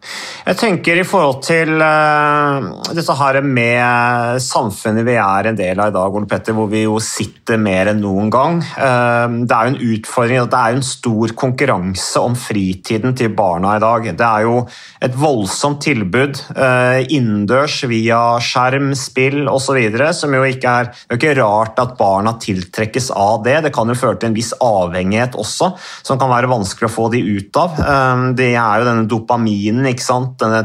Jeg 0.00 0.56
tenker 0.56 0.96
i 0.96 1.04
forhold 1.04 1.42
til 1.44 1.74
uh, 1.76 2.70
dette 2.96 3.14
her 3.18 3.38
med 3.44 4.40
samfunnet 4.40 5.04
vi 5.04 5.16
er 5.20 5.50
en 5.50 5.58
del 5.58 5.80
av 5.82 5.90
i 5.90 5.94
dag, 5.94 6.14
Ole 6.16 6.28
Petter, 6.28 6.56
hvor 6.56 6.70
vi 6.72 6.86
jo 6.86 6.96
sitter 7.04 7.60
mer 7.60 7.90
enn 7.92 8.00
noen 8.00 8.30
gang. 8.32 8.62
Uh, 8.80 9.44
det 9.44 9.52
er 9.52 9.68
jo 9.68 9.74
en 9.74 9.92
utfordring 9.92 10.40
at 10.40 10.52
det 10.54 10.60
er 10.60 10.78
en 10.78 10.86
stor 10.86 11.34
konkurranse 11.36 12.22
om 12.24 12.36
fritiden 12.38 13.12
til 13.18 13.34
barna 13.36 13.74
i 13.76 13.82
dag. 13.84 14.08
Det 14.16 14.26
er 14.26 14.46
jo 14.46 14.62
et 15.04 15.18
voldsomt 15.20 15.82
tilbud 15.84 16.40
uh, 16.56 17.02
innendørs 17.04 17.82
via 17.90 18.22
skjerm, 18.40 18.94
spill 18.96 19.44
osv. 19.52 19.78
som 20.16 20.34
jo 20.34 20.42
ikke 20.48 20.76
er 20.80 20.90
Det 20.94 21.18
er 21.18 21.20
ikke 21.20 21.36
rart 21.42 21.78
at 21.82 21.94
barna 22.00 22.34
tiltrekkes 22.40 23.10
av 23.12 23.44
det. 23.44 23.58
Det 23.68 23.74
kan 23.76 23.92
jo 23.92 23.98
føre 23.98 24.16
til 24.16 24.32
en 24.32 24.38
viss 24.38 24.54
avhengighet 24.64 25.36
også, 25.36 25.74
som 26.00 26.18
kan 26.20 26.32
være 26.32 26.50
vanskelig 26.50 26.88
å 26.88 26.94
få 26.96 27.10
de 27.12 27.20
ut 27.36 27.60
av. 27.60 27.76
Det 28.38 28.50
er 28.54 28.80
jo 28.80 28.88
denne 28.88 29.08
dopaminen 29.10 29.89
ikke 29.92 30.06
sant? 30.06 30.36
denne 30.40 30.64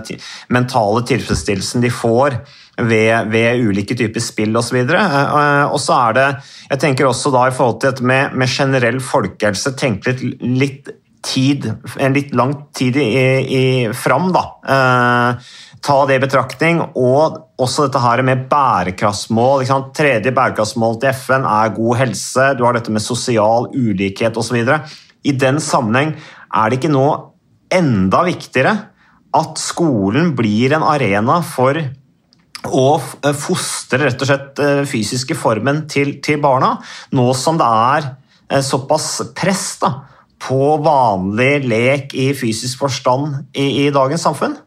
mentale 0.53 1.03
tilfredsstillelsen 1.07 1.83
de 1.83 1.91
får 1.93 2.39
ved, 2.81 3.31
ved 3.31 3.63
ulike 3.63 3.95
typer 3.97 4.23
spill 4.23 4.57
osv. 4.59 4.81
Og, 4.83 4.91
eh, 4.95 5.65
og 5.69 5.79
så 5.81 5.99
er 6.09 6.17
det 6.17 6.27
Jeg 6.71 6.81
tenker 6.81 7.07
også 7.07 7.31
da 7.33 7.47
i 7.47 7.55
forhold 7.55 7.79
til 7.81 7.91
dette 7.91 8.05
med, 8.05 8.35
med 8.35 8.51
generell 8.51 8.99
folkehelse, 9.03 9.75
tenke 9.79 10.15
litt, 10.15 10.39
litt 10.41 10.93
tid, 11.25 11.71
en 11.97 12.13
litt 12.13 12.33
lang 12.37 12.53
tid 12.75 12.97
i, 13.01 13.05
i 13.57 13.63
fram, 13.97 14.31
da. 14.33 14.43
Eh, 14.75 15.53
ta 15.85 15.97
det 16.09 16.17
i 16.17 16.23
betraktning. 16.23 16.81
Og 16.97 17.37
også 17.61 17.87
dette 17.87 18.01
her 18.03 18.23
med 18.25 18.47
bærekraftsmål. 18.51 19.65
Tredje 19.95 20.33
bærekraftsmål 20.35 20.99
til 21.01 21.13
FN 21.15 21.47
er 21.49 21.75
god 21.77 22.01
helse. 22.01 22.49
Du 22.57 22.65
har 22.65 22.77
dette 22.77 22.93
med 22.93 23.05
sosial 23.05 23.69
ulikhet 23.73 24.37
osv. 24.41 24.57
I 25.25 25.37
den 25.45 25.61
sammenheng 25.63 26.15
er 26.55 26.69
det 26.69 26.79
ikke 26.79 26.93
nå 26.93 27.07
enda 27.73 28.21
viktigere 28.27 28.75
at 29.35 29.59
skolen 29.59 30.33
blir 30.37 30.75
en 30.75 30.85
arena 30.85 31.41
for 31.45 31.79
å 32.65 32.89
eh, 32.97 33.35
fostre 33.37 34.05
rett 34.05 34.21
og 34.21 34.29
slett 34.29 34.61
eh, 34.63 34.83
fysiske 34.89 35.37
formen 35.37 35.85
til, 35.91 36.17
til 36.23 36.41
barna, 36.43 36.75
nå 37.15 37.29
som 37.37 37.59
det 37.61 37.67
er 37.67 38.09
eh, 38.09 38.63
såpass 38.65 39.09
press 39.37 39.67
da, 39.81 39.93
på 40.41 40.75
vanlig 40.83 41.65
lek 41.65 42.15
i 42.17 42.31
fysisk 42.37 42.85
forstand 42.85 43.51
i, 43.53 43.85
i 43.85 43.89
dagens 43.93 44.25
samfunn? 44.25 44.57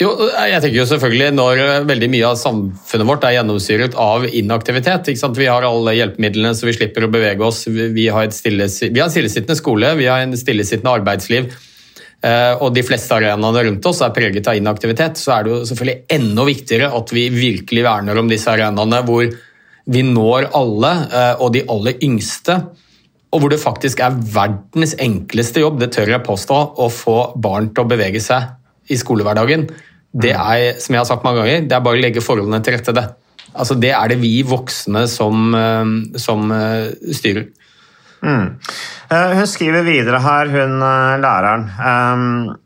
Jo, 0.00 0.08
jeg 0.32 0.60
tenker 0.62 0.78
jo 0.78 0.86
selvfølgelig 0.88 1.34
Når 1.36 1.58
veldig 1.84 2.06
mye 2.08 2.28
av 2.30 2.38
samfunnet 2.40 3.08
vårt 3.10 3.26
er 3.28 3.34
gjennomsyret 3.34 3.96
av 4.00 4.24
inaktivitet 4.24 5.10
Vi 5.36 5.48
har 5.50 5.66
alle 5.68 5.92
hjelpemidlene 5.98 6.54
så 6.56 6.64
vi 6.64 6.72
slipper 6.78 7.04
å 7.04 7.10
bevege 7.12 7.44
oss. 7.44 7.66
Vi 7.68 8.06
har, 8.08 8.30
stille, 8.32 8.70
vi 8.72 9.02
har 9.02 9.10
en 9.10 9.12
stillesittende 9.12 9.58
skole, 9.58 9.92
vi 10.00 10.08
har 10.08 10.24
en 10.24 10.32
stillesittende 10.32 10.94
arbeidsliv. 10.96 11.52
Eh, 12.26 12.54
og 12.64 12.72
de 12.74 12.82
fleste 12.86 13.14
arenaene 13.14 13.64
rundt 13.68 13.86
oss 13.86 14.00
er 14.02 14.14
preget 14.14 14.48
av 14.48 14.56
inaktivitet, 14.58 15.18
så 15.20 15.36
er 15.36 15.44
det 15.44 15.52
jo 15.52 15.66
selvfølgelig 15.68 16.16
enda 16.16 16.46
viktigere 16.48 16.88
at 16.98 17.12
vi 17.14 17.26
virkelig 17.34 17.84
verner 17.86 18.18
om 18.18 18.30
disse 18.30 18.50
arenaene 18.50 19.02
hvor 19.06 19.28
vi 19.86 20.02
når 20.02 20.48
alle, 20.56 20.92
eh, 21.06 21.34
og 21.42 21.52
de 21.54 21.62
aller 21.70 22.00
yngste. 22.02 22.56
Og 23.34 23.42
hvor 23.42 23.52
det 23.52 23.60
faktisk 23.62 24.00
er 24.02 24.16
verdens 24.32 24.96
enkleste 25.02 25.62
jobb, 25.62 25.78
det 25.82 25.92
tør 25.94 26.14
jeg 26.14 26.24
påstå, 26.26 26.56
å 26.82 26.88
få 26.90 27.18
barn 27.42 27.70
til 27.74 27.84
å 27.84 27.90
bevege 27.90 28.22
seg 28.22 28.90
i 28.90 28.98
skolehverdagen. 28.98 29.68
Det 30.16 30.32
mm. 30.32 30.40
er, 30.40 30.80
som 30.82 30.96
jeg 30.96 31.02
har 31.02 31.10
sagt 31.10 31.26
mange 31.26 31.44
ganger, 31.44 31.68
det 31.68 31.76
er 31.76 31.84
bare 31.84 32.00
å 32.00 32.02
legge 32.02 32.24
forholdene 32.24 32.62
til 32.64 32.78
rette. 32.78 32.96
det. 32.96 33.06
Altså, 33.52 33.76
det 33.78 33.92
er 33.94 34.10
det 34.10 34.18
vi 34.22 34.40
voksne 34.46 35.04
som, 35.10 35.46
eh, 35.54 36.18
som 36.22 36.50
styrer. 37.20 37.50
Mm. 38.22 38.56
Eh, 39.10 39.32
hun 39.36 39.46
skriver 39.46 39.82
videre 39.86 40.20
her, 40.20 40.52
hun 40.54 40.78
eh, 40.82 41.16
læreren. 41.22 41.66
Um, 41.80 42.56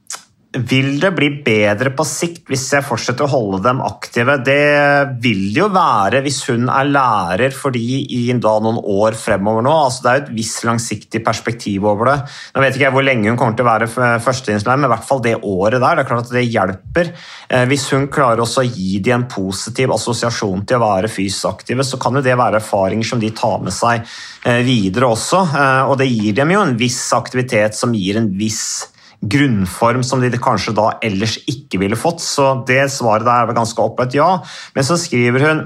vil 0.51 0.97
det 0.99 1.13
bli 1.15 1.29
bedre 1.47 1.93
på 1.95 2.03
sikt 2.07 2.49
hvis 2.51 2.65
jeg 2.75 2.83
fortsetter 2.83 3.23
å 3.23 3.31
holde 3.31 3.61
dem 3.63 3.83
aktive? 3.87 4.35
Det 4.43 5.21
vil 5.23 5.45
det 5.55 5.61
jo 5.61 5.69
være 5.71 6.23
hvis 6.25 6.41
hun 6.49 6.67
er 6.67 6.91
lærer 6.91 7.55
fordi 7.55 8.01
i 8.17 8.23
noen 8.35 8.81
år 8.81 9.15
fremover 9.19 9.63
nå. 9.63 9.75
altså 9.85 10.03
Det 10.03 10.11
er 10.11 10.19
jo 10.19 10.25
et 10.25 10.35
visst 10.41 10.67
langsiktig 10.67 11.23
perspektiv 11.23 11.87
over 11.87 12.11
det. 12.11 12.17
Nå 12.57 12.65
vet 12.65 12.75
ikke 12.75 12.89
jeg 12.89 12.97
hvor 12.97 13.07
lenge 13.07 13.31
hun 13.31 13.39
kommer 13.39 13.61
til 13.61 13.67
å 13.67 13.71
være 13.71 14.19
førsteinnslærer, 14.27 14.83
men 14.83 14.91
i 14.91 14.93
hvert 14.97 15.07
fall 15.07 15.23
det 15.23 15.37
året 15.39 15.79
der. 15.79 16.01
Det 16.01 16.03
er 16.03 16.11
klart 16.11 16.27
at 16.27 16.35
det 16.35 16.47
hjelper. 16.49 17.15
Eh, 17.47 17.67
hvis 17.71 17.87
hun 17.95 18.11
klarer 18.11 18.43
også 18.43 18.65
å 18.65 18.69
gi 18.69 18.99
dem 18.99 19.21
en 19.21 19.31
positiv 19.31 19.95
assosiasjon 19.95 20.67
til 20.67 20.81
å 20.81 20.87
være 20.89 21.13
fysisk 21.13 21.47
aktive, 21.53 21.87
så 21.87 22.01
kan 22.03 22.19
jo 22.19 22.27
det 22.27 22.35
være 22.39 22.59
erfaringer 22.59 23.07
som 23.07 23.23
de 23.23 23.31
tar 23.39 23.63
med 23.63 23.75
seg 23.77 24.03
eh, 24.03 24.65
videre 24.67 25.15
også. 25.15 25.47
Eh, 25.47 25.83
og 25.87 26.01
det 26.03 26.11
gir 26.11 26.35
dem 26.43 26.59
jo 26.59 26.67
en 26.67 26.79
viss 26.81 27.05
aktivitet 27.15 27.79
som 27.79 27.95
gir 27.95 28.19
en 28.19 28.33
viss 28.35 28.90
grunnform 29.21 30.05
som 30.07 30.23
de 30.23 30.31
kanskje 30.41 30.75
da 30.77 30.95
ellers 31.05 31.37
ikke 31.51 31.81
ville 31.83 31.99
fått. 31.99 32.23
Så 32.25 32.53
det 32.69 32.87
svaret 32.95 33.29
der 33.29 33.51
er 33.51 33.57
ganske 33.57 33.85
opplagt 33.85 34.17
ja. 34.17 34.39
Men 34.77 34.87
så 34.87 34.97
skriver 35.01 35.47
hun 35.47 35.63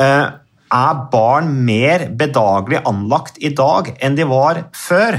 eh, 0.00 0.26
er 0.70 0.98
barn 1.10 1.48
mer 1.66 2.06
bedagelig 2.14 2.82
anlagt 2.86 3.40
i 3.42 3.50
dag 3.56 3.90
enn 3.98 4.18
de 4.18 4.26
var 4.30 4.66
før? 4.76 5.18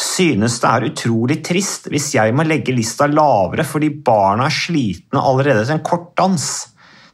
Synes 0.00 0.58
det 0.60 0.70
er 0.70 0.88
utrolig 0.90 1.38
trist 1.44 1.88
hvis 1.92 2.12
jeg 2.16 2.34
må 2.36 2.44
legge 2.46 2.74
lista 2.76 3.08
lavere 3.10 3.64
fordi 3.68 3.90
barna 4.04 4.48
er 4.48 4.56
slitne 4.56 5.22
allerede 5.24 5.64
til 5.64 5.78
en 5.78 5.86
kort 5.86 6.12
dans. 6.20 6.46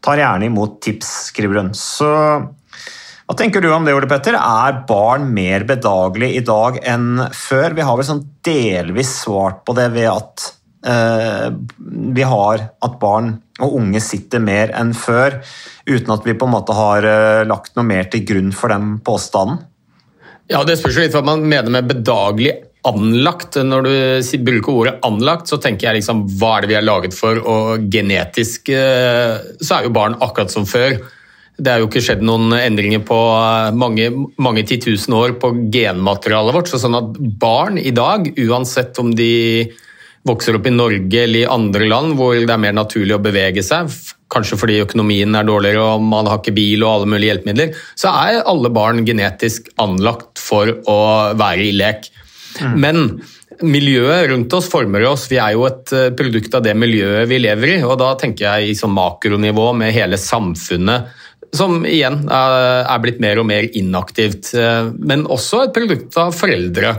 Tar 0.03 0.21
gjerne 0.21 0.51
imot 0.51 0.81
tips, 0.85 1.13
skriver 1.31 1.63
hun. 1.63 1.73
Så 1.75 2.11
hva 3.27 3.35
tenker 3.35 3.63
du 3.63 3.73
om 3.75 3.83
det, 3.83 3.95
Ole 3.97 4.07
Petter? 4.07 4.37
Er 4.39 4.83
barn 4.87 5.25
mer 5.35 5.65
bedagelig 5.67 6.29
i 6.39 6.45
dag 6.47 6.79
enn 6.87 7.25
før? 7.35 7.75
Vi 7.75 7.87
har 7.89 7.99
vel 7.99 8.07
sånn 8.07 8.23
delvis 8.47 9.17
svart 9.25 9.65
på 9.67 9.75
det 9.75 9.89
ved 9.97 10.07
at 10.13 10.45
uh, 10.87 11.49
vi 12.15 12.23
har 12.23 12.63
at 12.71 13.01
barn 13.03 13.33
og 13.59 13.75
unge 13.81 14.03
sitter 14.05 14.43
mer 14.45 14.71
enn 14.79 14.93
før, 14.95 15.41
uten 15.89 16.15
at 16.15 16.29
vi 16.29 16.37
på 16.39 16.47
en 16.47 16.55
måte 16.55 16.77
har 16.77 17.09
uh, 17.09 17.43
lagt 17.51 17.75
noe 17.75 17.89
mer 17.89 18.07
til 18.13 18.23
grunn 18.29 18.55
for 18.55 18.71
den 18.71 19.01
påstanden? 19.03 19.59
Ja, 20.47 20.63
Det 20.63 20.79
spørs 20.79 21.01
litt 21.03 21.17
hva 21.17 21.25
man 21.27 21.43
mener 21.51 21.73
med 21.75 21.91
bedagelig 21.91 22.55
anlagt. 22.87 23.59
Når 23.59 23.89
du 23.89 24.39
bruker 24.47 24.71
ordet 24.85 24.95
anlagt, 25.03 25.51
så 25.51 25.59
tenker 25.59 25.89
jeg 25.89 25.99
liksom 25.99 26.23
hva 26.39 26.61
er 26.61 26.63
det 26.63 26.71
vi 26.71 26.79
er 26.79 26.87
laget 26.87 27.19
for? 27.19 27.43
Og 27.43 27.91
genetisk 27.91 28.71
uh, 28.71 29.43
så 29.59 29.81
er 29.81 29.91
jo 29.91 29.95
barn 29.99 30.15
akkurat 30.23 30.55
som 30.55 30.71
før. 30.71 31.01
Det 31.57 31.73
er 31.73 31.81
jo 31.81 31.89
ikke 31.89 32.03
skjedd 32.05 32.23
noen 32.27 32.53
endringer 32.59 33.01
på 33.07 33.17
eh, 33.17 33.73
mange, 33.77 34.11
mange 34.43 34.65
titusen 34.69 35.17
år 35.17 35.39
på 35.41 35.55
genmaterialet 35.73 36.57
vårt. 36.57 36.71
så 36.71 36.81
sånn 36.83 36.99
at 36.99 37.17
Barn 37.41 37.81
i 37.81 37.95
dag, 37.97 38.29
uansett 38.45 38.99
om 39.01 39.15
de 39.17 39.73
vokser 40.27 40.59
opp 40.59 40.67
i 40.67 40.75
Norge 40.75 41.23
eller 41.23 41.45
i 41.45 41.49
andre 41.49 41.87
land 41.87 42.17
hvor 42.19 42.35
det 42.35 42.51
er 42.51 42.61
mer 42.61 42.75
naturlig 42.75 43.15
å 43.15 43.23
bevege 43.23 43.63
seg, 43.63 43.93
kanskje 44.33 44.59
fordi 44.59 44.81
økonomien 44.83 45.39
er 45.39 45.47
dårligere 45.47 45.85
og 45.95 46.03
man 46.03 46.27
har 46.27 46.41
ikke 46.41 46.57
bil 46.57 46.83
og 46.83 46.93
alle 46.93 47.11
mulige 47.15 47.31
hjelpemidler, 47.31 47.81
så 47.95 48.13
er 48.27 48.43
alle 48.43 48.73
barn 48.75 49.05
genetisk 49.07 49.71
anlagt 49.83 50.43
for 50.43 50.73
å 50.91 50.99
være 51.39 51.69
i 51.69 51.73
lek. 51.79 52.11
Mm. 52.59 52.77
Men 52.83 53.03
miljøet 53.65 54.31
rundt 54.31 54.53
oss 54.57 54.69
former 54.69 55.05
oss. 55.09 55.29
Vi 55.31 55.39
er 55.41 55.55
jo 55.55 55.67
et 55.69 55.93
eh, 55.95 56.11
produkt 56.17 56.55
av 56.57 56.65
det 56.67 56.75
miljøet 56.77 57.29
vi 57.31 57.41
lever 57.41 57.77
i. 57.77 57.79
og 57.87 57.97
Da 58.01 58.13
tenker 58.21 58.49
jeg 58.49 58.73
i 58.73 58.77
sånn 58.79 58.95
makronivå 58.97 59.71
med 59.79 59.95
hele 59.97 60.19
samfunnet 60.21 61.25
som 61.59 61.81
igjen 61.89 62.25
er 62.33 63.01
blitt 63.03 63.23
mer 63.23 63.41
og 63.43 63.49
mer 63.49 63.67
inaktivt. 63.77 64.53
Eh, 64.57 64.93
men 64.97 65.27
også 65.27 65.67
et 65.67 65.75
produkt 65.77 66.17
av 66.21 66.35
foreldre. 66.37 66.97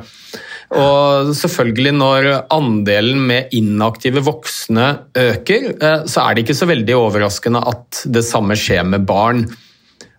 Og 0.75 1.29
selvfølgelig 1.37 1.93
når 1.95 2.27
andelen 2.51 3.21
med 3.29 3.53
inaktive 3.55 4.23
voksne 4.25 4.89
øker, 5.15 5.69
eh, 5.79 6.03
så 6.09 6.25
er 6.25 6.35
det 6.35 6.43
ikke 6.43 6.57
så 6.59 6.67
veldig 6.67 6.97
overraskende 6.97 7.63
at 7.71 8.03
det 8.11 8.25
samme 8.27 8.57
skjer 8.59 8.83
med 8.83 9.07
barn. 9.07 9.45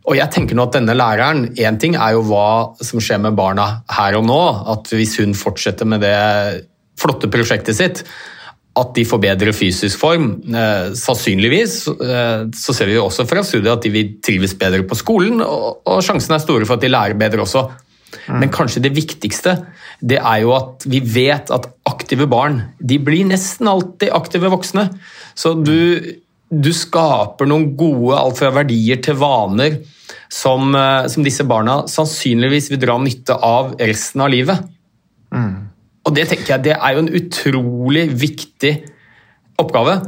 Og 0.08 0.16
jeg 0.16 0.32
tenker 0.32 0.56
nå 0.56 0.64
at 0.64 0.78
denne 0.78 0.96
læreren, 0.96 1.50
Én 1.60 1.76
ting 1.80 1.98
er 1.98 2.16
jo 2.16 2.24
hva 2.30 2.72
som 2.80 3.02
skjer 3.02 3.20
med 3.20 3.36
barna 3.36 3.82
her 3.92 4.16
og 4.16 4.24
nå. 4.24 4.40
At 4.72 4.88
hvis 4.94 5.18
hun 5.20 5.36
fortsetter 5.36 5.84
med 5.84 6.00
det 6.00 6.64
flotte 6.98 7.28
prosjektet 7.30 7.76
sitt, 7.76 8.02
at 8.78 8.94
de 8.96 9.04
får 9.08 9.20
bedre 9.22 9.52
fysisk 9.56 10.00
form. 10.00 10.30
Eh, 10.48 10.92
sannsynligvis 10.98 11.80
eh, 11.88 12.46
så 12.54 12.74
ser 12.76 12.90
vi 12.90 12.96
jo 12.96 13.06
også 13.08 13.26
fra 13.28 13.44
studiet 13.46 13.72
at 13.74 13.84
de 13.84 13.92
vil 13.94 14.14
trives 14.24 14.54
bedre 14.58 14.84
på 14.88 14.98
skolen, 14.98 15.42
og, 15.44 15.82
og 15.88 16.00
sjansen 16.04 16.36
er 16.36 16.42
store 16.44 16.68
for 16.68 16.78
at 16.78 16.86
de 16.86 16.92
lærer 16.92 17.18
bedre 17.18 17.44
også. 17.44 17.66
Men 18.28 18.48
kanskje 18.52 18.80
det 18.84 18.94
viktigste 18.96 19.54
det 20.00 20.16
er 20.20 20.42
jo 20.44 20.54
at 20.56 20.86
vi 20.88 21.00
vet 21.04 21.50
at 21.52 21.66
aktive 21.88 22.28
barn 22.30 22.60
de 22.78 22.96
blir 23.02 23.26
nesten 23.28 23.68
alltid 23.68 24.14
aktive 24.16 24.50
voksne. 24.52 24.86
Så 25.36 25.52
du, 25.58 26.14
du 26.48 26.70
skaper 26.76 27.48
noen 27.48 27.72
gode 27.78 28.16
alt 28.16 28.40
fra 28.40 28.52
verdier 28.60 29.00
til 29.04 29.18
vaner 29.20 29.80
som, 30.32 30.74
eh, 30.74 31.06
som 31.12 31.26
disse 31.26 31.44
barna 31.48 31.82
sannsynligvis 31.90 32.70
vil 32.72 32.82
dra 32.84 32.98
nytte 33.02 33.36
av 33.36 33.74
resten 33.80 34.24
av 34.24 34.32
livet. 34.32 34.68
Og 36.08 36.14
det 36.16 36.30
tenker 36.30 36.54
jeg 36.54 36.64
det 36.70 36.76
er 36.78 36.94
jo 36.94 37.04
en 37.04 37.12
utrolig 37.20 38.06
viktig 38.16 38.72
oppgave. 39.60 39.98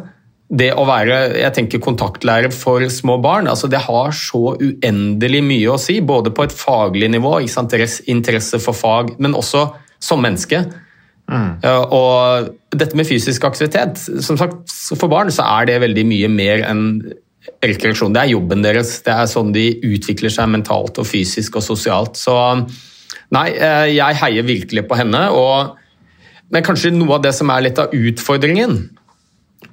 Det 0.50 0.72
å 0.74 0.82
være 0.88 1.18
jeg 1.38 1.54
tenker, 1.54 1.82
kontaktlærer 1.84 2.50
for 2.54 2.82
små 2.90 3.20
barn, 3.22 3.46
altså 3.50 3.68
det 3.70 3.84
har 3.84 4.14
så 4.16 4.56
uendelig 4.56 5.42
mye 5.46 5.74
å 5.74 5.78
si. 5.78 6.00
Både 6.02 6.32
på 6.34 6.46
et 6.46 6.54
faglig 6.56 7.10
nivå, 7.12 7.36
interesse 8.10 8.58
for 8.62 8.74
fag, 8.74 9.14
men 9.22 9.36
også 9.38 9.68
som 10.02 10.22
menneske. 10.24 10.64
Mm. 11.30 11.60
Og 11.94 12.50
dette 12.74 12.98
med 12.98 13.06
fysisk 13.06 13.44
aktivitet 13.46 14.00
som 14.02 14.38
sagt, 14.40 14.64
For 14.98 15.06
barn 15.06 15.30
så 15.30 15.44
er 15.60 15.68
det 15.68 15.82
veldig 15.84 16.06
mye 16.08 16.30
mer 16.32 16.64
enn 16.66 16.86
rekreasjon. 17.62 18.14
Det 18.14 18.24
er 18.24 18.32
jobben 18.32 18.64
deres. 18.64 18.96
Det 19.06 19.14
er 19.14 19.30
sånn 19.30 19.52
de 19.54 19.68
utvikler 19.86 20.32
seg 20.32 20.50
mentalt 20.50 20.98
og 20.98 21.06
fysisk 21.06 21.60
og 21.60 21.64
sosialt. 21.64 22.18
Så 22.18 22.34
nei, 23.30 23.46
eh, 23.54 23.92
jeg 23.94 24.18
heier 24.24 24.48
virkelig 24.48 24.88
på 24.88 24.98
henne. 24.98 25.28
og 25.30 25.76
men 26.50 26.66
kanskje 26.66 26.92
noe 26.94 27.18
av 27.18 27.24
det 27.24 27.32
som 27.36 27.50
er 27.52 27.66
litt 27.68 27.78
av 27.80 27.94
utfordringen, 27.94 28.78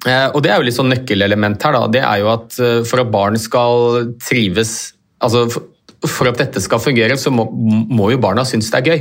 eh, 0.06 0.28
og 0.30 0.42
det 0.46 0.54
er 0.54 0.62
jo 0.62 0.68
litt 0.68 0.78
sånn 0.78 0.92
nøkkelelement 0.94 1.64
her, 1.66 1.78
da, 1.78 1.88
det 1.98 2.04
er 2.06 2.22
jo 2.22 2.30
at 2.36 2.60
eh, 2.62 2.82
for 2.88 3.04
at 3.04 3.14
barn 3.14 3.40
skal 3.42 4.14
trives 4.22 4.94
altså 5.18 5.48
For 6.06 6.30
at 6.30 6.38
dette 6.38 6.62
skal 6.62 6.78
fungere, 6.78 7.16
så 7.18 7.32
må, 7.34 7.48
må 7.50 8.12
jo 8.14 8.20
barna 8.22 8.44
synes 8.46 8.68
det 8.70 8.78
er 8.78 8.86
gøy. 8.86 9.00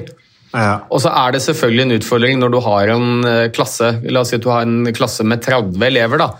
Ja. 0.54 0.78
Og 0.88 1.02
så 1.04 1.10
er 1.12 1.34
det 1.34 1.42
selvfølgelig 1.44 1.82
en 1.84 1.94
utfordring 1.98 2.38
når 2.40 2.54
du 2.54 2.56
har 2.64 2.92
en 2.94 3.26
eh, 3.28 3.48
klasse 3.52 3.90
la 4.08 4.22
oss 4.22 4.32
si 4.32 4.38
at 4.38 4.46
du 4.46 4.48
har 4.48 4.64
en 4.64 4.88
klasse 4.96 5.26
med 5.28 5.42
30 5.44 5.76
elever. 5.84 6.22
da, 6.24 6.30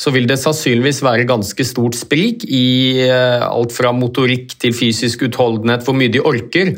så 0.00 0.08
vil 0.14 0.24
det 0.24 0.38
sannsynligvis 0.40 1.02
være 1.04 1.28
ganske 1.28 1.66
stort 1.68 1.98
sprik 2.00 2.46
i 2.48 3.04
alt 3.04 3.76
fra 3.76 3.92
motorikk 3.92 4.56
til 4.56 4.72
fysisk 4.72 5.26
utholdenhet, 5.28 5.84
hvor 5.84 5.98
mye 6.00 6.08
de 6.08 6.24
orker. 6.24 6.72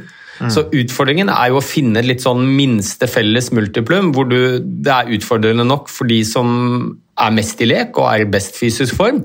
Så 0.51 0.65
utfordringen 0.75 1.31
er 1.31 1.53
jo 1.53 1.61
å 1.61 1.65
finne 1.65 2.03
litt 2.03 2.25
sånn 2.25 2.43
minste 2.57 3.07
felles 3.11 3.53
multiplum, 3.55 4.11
hvor 4.17 4.27
du, 4.31 4.59
det 4.59 4.95
er 4.95 5.13
utfordrende 5.15 5.67
nok 5.69 5.93
for 5.93 6.11
de 6.11 6.23
som 6.27 6.49
er 7.23 7.35
mest 7.37 7.61
i 7.63 7.69
lek 7.69 7.99
og 8.01 8.09
er 8.09 8.25
i 8.25 8.31
best 8.33 8.57
fysisk 8.59 8.97
form. 8.99 9.21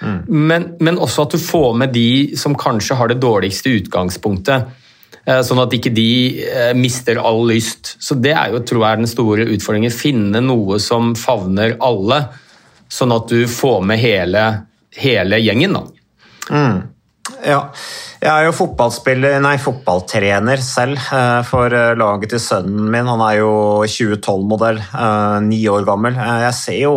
Mm. 0.00 0.20
Men, 0.28 0.68
men, 0.80 1.00
også 1.00 1.26
at 1.26 1.34
du 1.34 1.40
får 1.42 1.74
med 1.80 1.94
de 1.96 2.36
som 2.38 2.56
kanskje 2.58 2.96
har 2.96 3.10
det 3.10 3.20
dårligste 3.22 3.72
utgangspunktet. 3.80 4.76
Eh, 5.24 5.40
sånn 5.44 5.60
at 5.60 5.74
ikke 5.76 5.92
de 5.94 6.10
eh, 6.46 6.72
mister 6.76 7.20
all 7.20 7.42
lyst. 7.50 7.96
Så 8.00 8.16
Det 8.20 8.32
er 8.32 8.54
jo, 8.54 8.62
tror 8.64 8.84
jeg 8.84 8.92
er 8.92 9.02
den 9.02 9.10
store 9.10 9.48
utfordringen. 9.56 9.94
Finne 9.94 10.44
noe 10.44 10.80
som 10.82 11.14
favner 11.18 11.76
alle, 11.84 12.22
sånn 12.90 13.12
at 13.16 13.28
du 13.32 13.44
får 13.50 13.82
med 13.86 14.00
hele, 14.02 14.46
hele 14.96 15.40
gjengen. 15.42 15.76
da. 15.76 15.84
Mm. 16.50 16.80
Ja. 17.46 17.60
Jeg 18.20 18.28
er 18.28 18.50
jo 18.50 18.52
fotballspiller, 18.52 19.38
nei, 19.40 19.54
fotballtrener 19.56 20.60
selv 20.60 21.00
eh, 21.00 21.40
for 21.48 21.72
eh, 21.72 21.96
laget 21.96 22.34
til 22.34 22.42
sønnen 22.44 22.90
min. 22.92 23.08
Han 23.08 23.22
er 23.24 23.38
jo 23.38 23.52
2012-modell, 23.88 24.76
eh, 24.76 25.36
ni 25.46 25.62
år 25.72 25.86
gammel. 25.88 26.18
Jeg 26.44 26.56
ser 26.58 26.82
jo 26.82 26.96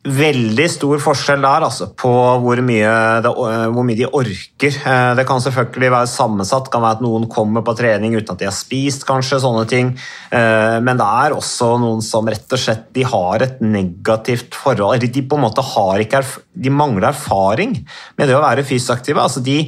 veldig 0.00 0.64
stor 0.72 1.02
forskjell 1.04 1.44
der 1.44 1.66
altså, 1.66 1.90
på 1.92 2.12
hvor 2.40 2.62
mye, 2.64 2.92
det, 3.20 3.34
hvor 3.34 3.84
mye, 3.84 3.98
de 3.98 4.08
orker. 4.08 4.78
Det 5.18 5.26
kan 5.28 5.44
selvfølgelig 5.44 5.90
være 5.92 6.08
sammensatt. 6.08 6.70
Det 6.70 6.72
kan 6.72 6.86
være 6.86 6.96
at 6.96 7.04
noen 7.04 7.28
kommer 7.28 7.60
på 7.60 7.76
trening 7.76 8.16
uten 8.16 8.32
at 8.32 8.40
de 8.40 8.48
har 8.48 8.56
spist, 8.56 9.04
kanskje, 9.04 9.42
sånne 9.44 9.66
ting. 9.68 9.92
Men 10.32 10.96
det 10.96 11.10
er 11.20 11.36
også 11.36 11.74
noen 11.84 12.00
som 12.00 12.32
rett 12.32 12.56
og 12.56 12.62
slett 12.64 12.88
de 12.96 13.04
har 13.12 13.44
et 13.44 13.60
negativt 13.60 14.56
forhold 14.56 15.04
de 15.04 15.26
på 15.28 15.36
en 15.36 15.44
måte 15.44 15.68
har 15.74 16.00
ikke 16.00 16.24
De 16.64 16.72
mangler 16.72 17.10
erfaring 17.12 17.76
med 18.16 18.24
det 18.32 18.40
å 18.40 18.42
være 18.46 18.64
fysisk 18.64 18.96
aktive. 18.96 19.20
Altså 19.20 19.44
de 19.44 19.60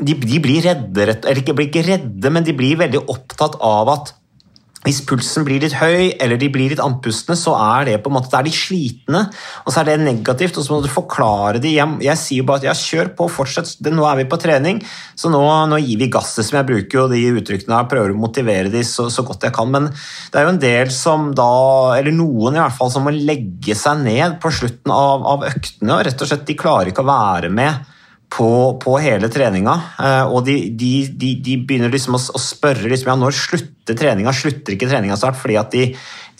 de, 0.00 0.14
de, 0.20 0.38
blir 0.44 0.64
redde, 0.66 1.08
eller 1.16 1.40
ikke 1.40 1.56
blir 1.56 1.70
ikke 1.70 1.86
redde, 1.86 2.32
men 2.32 2.44
de 2.44 2.54
blir 2.56 2.78
veldig 2.80 3.06
opptatt 3.12 3.56
av 3.64 3.92
at 3.94 4.14
hvis 4.86 5.00
pulsen 5.02 5.42
blir 5.46 5.58
litt 5.62 5.74
høy 5.80 6.14
eller 6.22 6.38
de 6.38 6.48
blir 6.52 6.70
litt 6.70 6.82
andpustne, 6.82 7.34
så 7.38 7.56
er 7.58 7.88
det 7.88 7.96
på 8.04 8.10
en 8.10 8.16
måte, 8.18 8.30
det 8.30 8.38
er 8.38 8.46
de 8.46 8.52
slitne, 8.54 9.22
og 9.64 9.72
så 9.74 9.80
er 9.80 9.88
det 9.88 9.96
negativt. 10.04 10.60
og 10.60 10.66
Så 10.66 10.74
må 10.74 10.78
du 10.84 10.86
forklare 10.92 11.58
det 11.62 11.72
hjem. 11.74 11.96
Jeg 12.04 12.20
sier 12.20 12.42
jo 12.42 12.46
bare 12.46 12.62
at 12.62 12.68
ja, 12.68 12.74
kjør 12.78 13.10
på, 13.18 13.26
fortsett, 13.32 13.72
nå 13.90 14.06
er 14.06 14.20
vi 14.20 14.28
på 14.30 14.38
trening, 14.38 14.78
så 15.18 15.32
nå, 15.32 15.42
nå 15.72 15.80
gir 15.82 15.98
vi 16.04 16.10
gasset 16.12 16.46
som 16.46 16.60
Jeg 16.60 16.68
bruker 16.68 17.00
jo 17.00 17.08
de 17.10 17.24
uttrykkene 17.40 17.80
her, 17.80 17.90
prøver 17.90 18.14
å 18.14 18.20
motivere 18.20 18.70
de 18.70 18.84
så, 18.86 19.08
så, 19.10 19.26
godt 19.26 19.48
jeg 19.48 19.56
kan. 19.56 19.74
Men 19.74 19.90
det 19.90 20.38
er 20.38 20.46
jo 20.46 20.54
en 20.54 20.62
del 20.62 20.94
som 20.94 21.32
da, 21.34 21.50
eller 21.98 22.14
noen 22.14 22.54
i 22.54 22.62
hvert 22.62 22.78
fall, 22.78 22.94
som 22.94 23.06
må 23.08 23.14
legge 23.16 23.74
seg 23.74 24.06
ned 24.06 24.38
på 24.42 24.54
slutten 24.54 24.94
av, 24.94 25.26
av 25.34 25.50
øktene. 25.50 25.98
og 25.98 26.06
rett 26.06 26.22
og 26.22 26.30
slett 26.30 26.46
De 26.46 26.58
klarer 26.58 26.94
ikke 26.94 27.02
å 27.02 27.10
være 27.10 27.50
med 27.50 27.95
på, 28.32 28.48
på 28.82 28.96
hele 29.02 29.30
treninga. 29.32 29.74
Eh, 30.02 30.32
og 30.32 30.44
de, 30.46 30.56
de, 30.76 30.92
de, 31.08 31.32
de 31.42 31.56
begynner 31.62 31.92
liksom 31.92 32.18
å, 32.18 32.20
å, 32.20 32.42
spørre 32.42 32.88
liksom, 32.90 33.10
ja, 33.12 33.18
når 33.20 33.36
slutter 33.38 33.98
treninga. 33.98 34.34
Slutter 34.36 34.76
ikke 34.76 34.88
treninga 34.90 35.18
snart? 35.18 35.38
Fordi 35.40 35.58
at 35.60 35.72
de, 35.74 35.86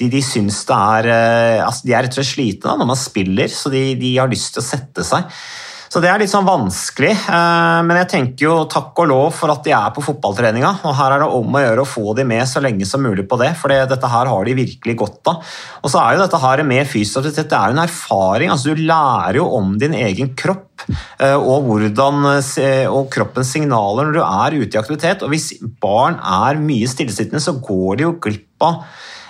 de, 0.03 0.22
syns 0.25 0.62
det 0.68 0.81
er 0.96 1.11
eh, 1.12 1.62
altså 1.64 1.87
De 1.87 1.94
er 1.94 2.07
rett 2.07 2.16
og 2.16 2.20
slett 2.20 2.35
slitne 2.35 2.77
når 2.81 2.90
man 2.92 3.01
spiller, 3.01 3.53
så 3.53 3.72
de, 3.72 3.87
har 4.16 4.31
lyst 4.33 4.57
til 4.57 4.64
å 4.64 4.66
sette 4.66 5.07
seg. 5.07 5.31
Så 5.92 6.03
det 6.03 6.11
er 6.11 6.20
litt 6.20 6.33
sånn 6.33 6.46
vanskelig, 6.46 7.12
eh, 7.12 7.81
men 7.87 8.01
jeg 8.01 8.11
tenker 8.11 8.46
jo 8.49 8.55
takk 8.70 8.96
og 9.05 9.11
lov 9.11 9.29
for 9.37 9.53
at 9.53 9.62
de 9.66 9.75
er 9.77 9.92
på 9.94 10.05
fotballtreninga. 10.05 10.72
og 10.83 10.96
Her 10.99 11.16
er 11.16 11.25
det 11.25 11.31
om 11.38 11.57
å 11.57 11.62
gjøre 11.62 11.85
å 11.85 11.88
få 11.88 12.14
de 12.18 12.27
med 12.29 12.42
så 12.51 12.62
lenge 12.64 12.88
som 12.88 13.05
mulig 13.05 13.27
på 13.29 13.38
det, 13.40 13.53
for 13.59 13.72
dette 13.72 14.12
her 14.12 14.31
har 14.33 14.49
de 14.49 14.57
virkelig 14.59 14.96
godt 14.99 15.33
av. 15.33 15.57
Og 15.83 15.92
så 15.92 16.03
er 16.03 16.16
jo 16.16 16.25
dette 16.25 16.42
her 16.42 16.64
med 16.66 16.87
aktivitet 16.90 17.51
det 17.51 17.59
er 17.59 17.72
jo 17.72 17.77
en 17.77 17.85
erfaring. 17.87 18.51
altså 18.51 18.75
Du 18.75 18.83
lærer 18.83 19.40
jo 19.40 19.49
om 19.59 19.77
din 19.79 19.94
egen 19.96 20.35
kropp 20.38 20.87
eh, 21.20 21.37
og, 21.37 21.68
hvordan, 21.68 22.22
eh, 22.62 22.87
og 22.90 23.11
kroppens 23.12 23.55
signaler 23.55 24.09
når 24.09 24.16
du 24.16 24.22
er 24.25 24.59
ute 24.61 24.75
i 24.77 24.81
aktivitet. 24.81 25.22
og 25.22 25.35
Hvis 25.35 25.53
barn 25.83 26.18
er 26.20 26.62
mye 26.62 26.90
stillesittende, 26.90 27.42
så 27.42 27.59
går 27.62 28.01
de 28.01 28.09
jo 28.09 28.16
glipp 28.22 28.66
av 28.66 28.83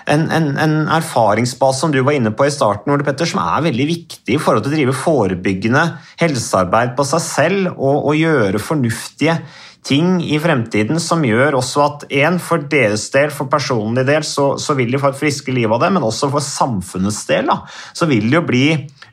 en, 0.07 0.27
en, 0.31 0.49
en, 0.62 0.75
erfaringsbase 0.97 1.83
som 1.83 1.92
du 1.92 2.01
var 2.07 2.16
inne 2.16 2.33
på 2.37 2.47
i 2.47 2.55
starten, 2.55 2.92
Ole 2.95 3.07
Petter, 3.07 3.29
som 3.29 3.42
er 3.42 3.69
veldig 3.69 3.87
viktig 3.90 4.37
i 4.37 4.40
forhold 4.42 4.66
til 4.66 4.73
å 4.73 4.77
drive 4.77 4.97
forebyggende 4.97 5.85
helsearbeid 6.23 6.95
på 6.99 7.07
seg 7.09 7.25
selv 7.25 7.73
og, 7.75 8.11
og 8.12 8.19
gjøre 8.19 8.62
fornuftige 8.62 9.40
ting 9.87 10.19
i 10.25 10.38
fremtiden 10.42 10.99
som 11.03 11.23
gjør 11.25 11.59
også 11.61 11.83
at 11.85 12.05
en, 12.19 12.40
for 12.42 12.64
deres 12.71 13.07
del, 13.14 13.31
for 13.35 13.51
personlig 13.51 14.07
del, 14.09 14.25
så, 14.27 14.55
så 14.59 14.75
vil 14.79 14.90
de 14.92 15.01
få 15.03 15.12
et 15.12 15.21
friske 15.21 15.55
liv 15.55 15.71
av 15.71 15.85
det, 15.85 15.92
men 15.95 16.07
også 16.07 16.31
for 16.33 16.42
samfunnets 16.42 17.23
del, 17.29 17.51
da, 17.53 17.61
så 17.95 18.09
vil 18.11 18.27
det 18.27 18.40
jo 18.40 18.45
bli 18.49 18.66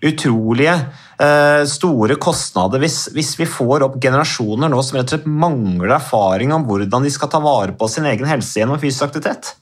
utrolige 0.03 0.73
eh, 0.73 1.63
store 1.69 2.17
kostnader 2.21 2.81
hvis, 2.83 3.05
hvis, 3.15 3.35
vi 3.39 3.49
får 3.49 3.85
opp 3.85 3.99
generasjoner 4.01 4.71
nå 4.71 4.81
som 4.83 4.97
rett 4.97 5.11
og 5.11 5.17
slett 5.17 5.29
mangler 5.29 5.93
erfaring 5.99 6.55
om 6.55 6.65
hvordan 6.67 7.05
de 7.05 7.13
skal 7.13 7.31
ta 7.31 7.41
vare 7.43 7.77
på 7.77 7.91
sin 7.91 8.09
egen 8.09 8.29
helse 8.29 8.59
gjennom 8.59 8.81
fysisk 8.81 9.11
aktivitet. 9.11 9.53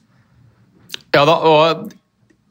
Ja 1.12 1.26
da, 1.28 1.34
og 1.44 1.92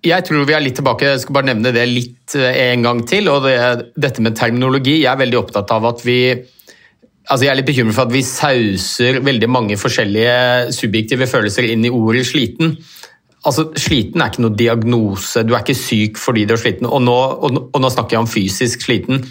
jeg 0.06 0.26
tror 0.26 0.48
vi 0.50 0.56
er 0.58 0.64
litt 0.64 0.78
tilbake, 0.78 1.12
jeg 1.14 1.22
skal 1.24 1.36
bare 1.38 1.50
nevne 1.52 1.74
det 1.76 1.84
litt 1.90 2.36
eh, 2.38 2.58
en 2.72 2.86
gang 2.86 3.04
til. 3.10 3.30
og 3.30 3.46
det, 3.46 3.58
Dette 3.98 4.24
med 4.26 4.38
terminologi. 4.38 5.02
Jeg 5.04 5.12
er 5.12 5.22
veldig 5.22 5.40
opptatt 5.42 5.74
av 5.74 5.86
at 5.94 6.06
vi 6.06 6.22
altså 7.32 7.46
Jeg 7.46 7.52
er 7.52 7.60
litt 7.60 7.68
bekymret 7.70 7.96
for 7.96 8.10
at 8.10 8.14
vi 8.16 8.24
sauser 8.26 9.20
veldig 9.24 9.48
mange 9.48 9.78
forskjellige 9.80 10.74
subjektive 10.76 11.28
følelser 11.30 11.70
inn 11.70 11.86
i 11.86 11.92
ordet 11.94 12.26
sliten. 12.28 12.74
Altså, 13.46 13.70
Sliten 13.80 14.22
er 14.22 14.30
ikke 14.30 14.44
noe 14.44 14.58
diagnose, 14.58 15.46
du 15.46 15.54
er 15.56 15.64
ikke 15.64 15.78
syk 15.78 16.20
fordi 16.22 16.44
du 16.50 16.56
er 16.58 16.62
sliten. 16.62 16.90
Og 16.90 17.02
nå, 17.06 17.16
og, 17.16 17.62
og 17.72 17.80
nå 17.82 17.94
snakker 17.94 18.18
jeg 18.18 18.26
om 18.26 18.30
fysisk 18.30 18.84
sliten. 18.86 19.24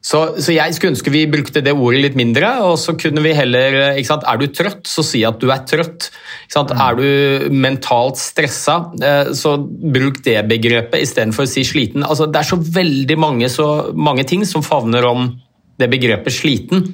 Så, 0.00 0.20
så, 0.40 0.54
jeg 0.54 0.72
skulle 0.72 0.94
ønske 0.94 1.12
vi 1.12 1.26
brukte 1.28 1.60
det 1.60 1.74
ordet 1.76 2.00
litt 2.00 2.14
mindre, 2.16 2.54
og 2.64 2.78
så 2.80 2.94
kunne 2.96 3.20
vi 3.20 3.34
heller 3.36 3.74
Er 3.92 4.38
du 4.40 4.46
trøtt, 4.48 4.88
så 4.88 5.04
si 5.04 5.20
at 5.28 5.36
du 5.42 5.50
er 5.52 5.60
trøtt. 5.68 6.08
Mm. 6.56 6.72
Er 6.72 6.96
du 6.96 7.52
mentalt 7.52 8.16
stressa, 8.16 8.78
eh, 8.96 9.34
så 9.36 9.58
bruk 9.60 10.22
det 10.24 10.38
begrepet 10.48 11.04
istedenfor 11.04 11.44
å 11.44 11.52
si 11.52 11.66
sliten. 11.68 12.06
Altså, 12.06 12.30
det 12.32 12.40
er 12.40 12.48
så 12.48 12.56
veldig 12.56 13.18
mange, 13.20 13.52
så 13.52 13.92
mange 13.92 14.24
ting 14.24 14.46
som 14.48 14.64
favner 14.64 15.04
om 15.04 15.34
det 15.80 15.92
begrepet 15.92 16.32
sliten. 16.32 16.88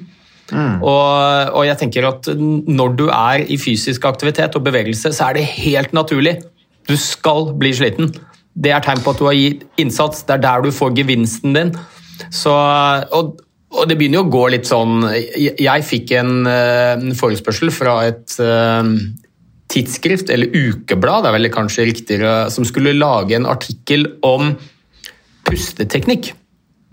Mm. 0.51 0.83
Og, 0.83 1.55
og, 1.55 1.63
jeg 1.67 1.79
tenker 1.79 2.07
at 2.07 2.27
når 2.35 2.95
du 2.99 3.07
er 3.07 3.47
i 3.47 3.57
fysisk 3.59 4.05
aktivitet 4.07 4.55
og 4.55 4.67
bevegelse, 4.67 5.15
så 5.15 5.29
er 5.29 5.39
det 5.39 5.49
helt 5.55 5.95
naturlig. 5.95 6.41
Du 6.87 6.95
skal 6.99 7.53
bli 7.59 7.71
sliten. 7.75 8.11
Det 8.57 8.71
er 8.73 8.83
tegn 8.83 9.03
på 9.03 9.13
at 9.13 9.19
du 9.21 9.27
har 9.27 9.37
gitt 9.37 9.63
innsats. 9.79 10.23
Det 10.27 10.37
er 10.37 10.43
der 10.43 10.67
du 10.67 10.75
får 10.75 10.95
gevinsten 10.97 11.55
din. 11.55 11.77
Så, 12.33 12.53
og, 12.53 13.37
og, 13.73 13.83
det 13.89 13.97
begynner 13.99 14.21
jo 14.21 14.25
å 14.27 14.33
gå 14.33 14.43
litt 14.53 14.67
sånn 14.69 15.03
Jeg, 15.11 15.85
fikk 15.85 16.13
en, 16.17 16.47
eh, 16.49 16.95
en, 16.95 17.13
forespørsel 17.17 17.71
fra 17.73 17.99
et 18.07 18.37
uh, 18.41 18.87
tidsskrift, 19.71 20.31
eller 20.33 20.53
ukeblad, 20.55 21.25
det 21.25 21.31
er 21.31 21.37
vel 21.37 21.51
kanskje 21.53 21.87
riktigere, 21.89 22.33
som 22.53 22.65
skulle 22.67 22.95
lage 22.95 23.35
en 23.35 23.47
artikkel 23.49 24.07
om 24.25 24.53
pusteteknikk. 25.47 26.31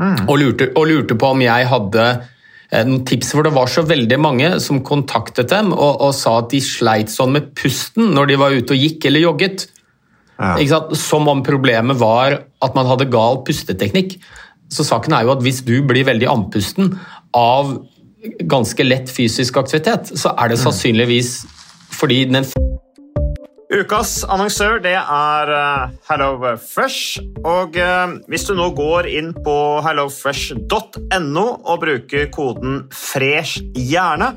Mm. 0.03 0.25
Og, 0.27 0.39
lurte, 0.41 0.71
og, 0.75 0.89
lurte, 0.91 1.17
på 1.19 1.29
om 1.31 1.43
jeg 1.45 1.69
hadde 1.71 2.07
eh, 2.11 2.83
noen 2.83 3.05
tips, 3.07 3.31
for 3.37 3.47
det 3.47 3.55
var 3.55 3.71
så 3.71 3.85
veldig 3.87 4.19
mange 4.19 4.51
som 4.63 4.83
kontaktet 4.87 5.53
dem 5.53 5.71
og, 5.71 6.03
og 6.03 6.11
sa 6.19 6.41
at 6.41 6.51
de 6.51 6.59
sleit 6.65 7.13
sånn 7.15 7.37
med 7.37 7.53
pusten 7.59 8.11
når 8.17 8.33
de 8.33 8.41
var 8.43 8.57
ute 8.57 8.75
og 8.75 8.83
gikk 8.89 9.07
eller 9.11 9.23
jogget. 9.29 9.69
Ja. 10.35 10.81
Som 10.99 11.29
om 11.31 11.45
problemet 11.47 12.01
var 12.01 12.41
at 12.43 12.75
man 12.75 12.89
hadde 12.91 13.07
gal 13.13 13.45
pusteteknikk. 13.47 14.17
Så 14.73 14.87
saken 14.87 15.17
er 15.17 15.27
jo 15.27 15.35
at 15.35 15.43
hvis 15.45 15.63
du 15.67 15.77
blir 15.87 16.07
veldig 16.07 16.31
andpusten 16.31 16.95
av 17.37 17.77
ganske 18.49 18.87
lett 18.87 19.11
fysisk 19.13 19.59
aktivitet, 19.61 20.15
så 20.17 20.33
er 20.39 20.53
det 20.53 20.61
sannsynligvis 20.63 21.43
fordi 21.95 22.25
den 22.31 22.47
Ukas 23.75 24.21
annonsør 24.31 24.79
det 24.85 24.95
er 24.95 25.51
HelloFresh. 26.07 27.23
Og 27.49 27.79
eh, 27.81 28.13
hvis 28.31 28.45
du 28.47 28.53
nå 28.55 28.69
går 28.77 29.09
inn 29.11 29.33
på 29.35 29.57
hellofresh.no 29.83 31.47
og 31.57 31.81
bruker 31.83 32.29
koden 32.35 32.85
'fresh 32.93 33.65
hjerne', 33.75 34.37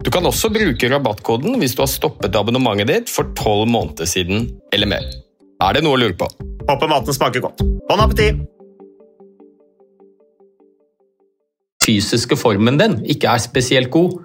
Du 0.00 0.08
kan 0.10 0.24
også 0.26 0.48
bruke 0.52 0.88
rabattkoden 0.90 1.58
hvis 1.60 1.74
du 1.76 1.82
har 1.84 1.90
stoppet 1.92 2.36
abonnementet 2.38 2.88
ditt 2.88 3.12
for 3.12 3.32
tolv 3.36 3.68
måneder 3.68 4.08
siden 4.08 4.46
eller 4.72 4.88
mer. 4.88 5.04
Er 5.60 5.76
det 5.76 5.82
noe 5.84 5.98
å 5.98 6.00
lure 6.00 6.16
på? 6.16 6.28
Håper 6.70 6.88
maten 6.88 7.16
smaker 7.16 7.44
godt. 7.44 7.62
Bon 7.90 8.00
appétit! 8.00 8.40
fysiske 11.80 12.36
formen 12.36 12.76
din 12.78 12.98
ikke 13.10 13.30
er 13.32 13.40
spesielt 13.42 13.88
god. 13.90 14.18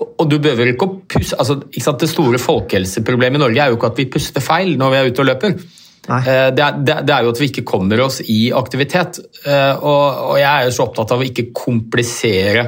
Og 0.00 0.24
du 0.28 0.34
behøver 0.42 0.72
ikke 0.72 0.86
å 0.88 0.96
puste 1.08 1.36
altså, 1.40 1.58
ikke 1.70 1.84
sant? 1.84 2.02
Det 2.02 2.08
store 2.10 2.40
folkehelseproblemet 2.42 3.38
i 3.38 3.42
Norge 3.44 3.62
er 3.62 3.70
jo 3.70 3.78
ikke 3.78 3.90
at 3.92 4.00
vi 4.00 4.08
puster 4.10 4.44
feil 4.44 4.74
når 4.80 4.90
vi 4.92 4.98
er 4.98 5.10
ute 5.12 5.22
og 5.22 5.28
løper. 5.28 5.54
Eh, 5.54 6.48
Det 6.56 6.64
er, 6.66 6.78
det 6.82 6.96
det 7.06 7.14
er 7.14 7.24
jo 7.24 7.32
at 7.32 7.40
vi 7.40 7.48
ikke 7.52 7.64
kommer 7.68 8.02
oss 8.04 8.18
i 8.26 8.40
aktivitet. 8.56 9.20
Eh, 9.46 9.74
Og, 9.78 10.04
og 10.32 10.36
jeg 10.42 10.50
er 10.50 10.66
jo 10.66 10.74
så 10.76 10.88
opptatt 10.88 11.14
av 11.14 11.22
å 11.22 11.28
ikke 11.28 11.50
komplisere 11.56 12.66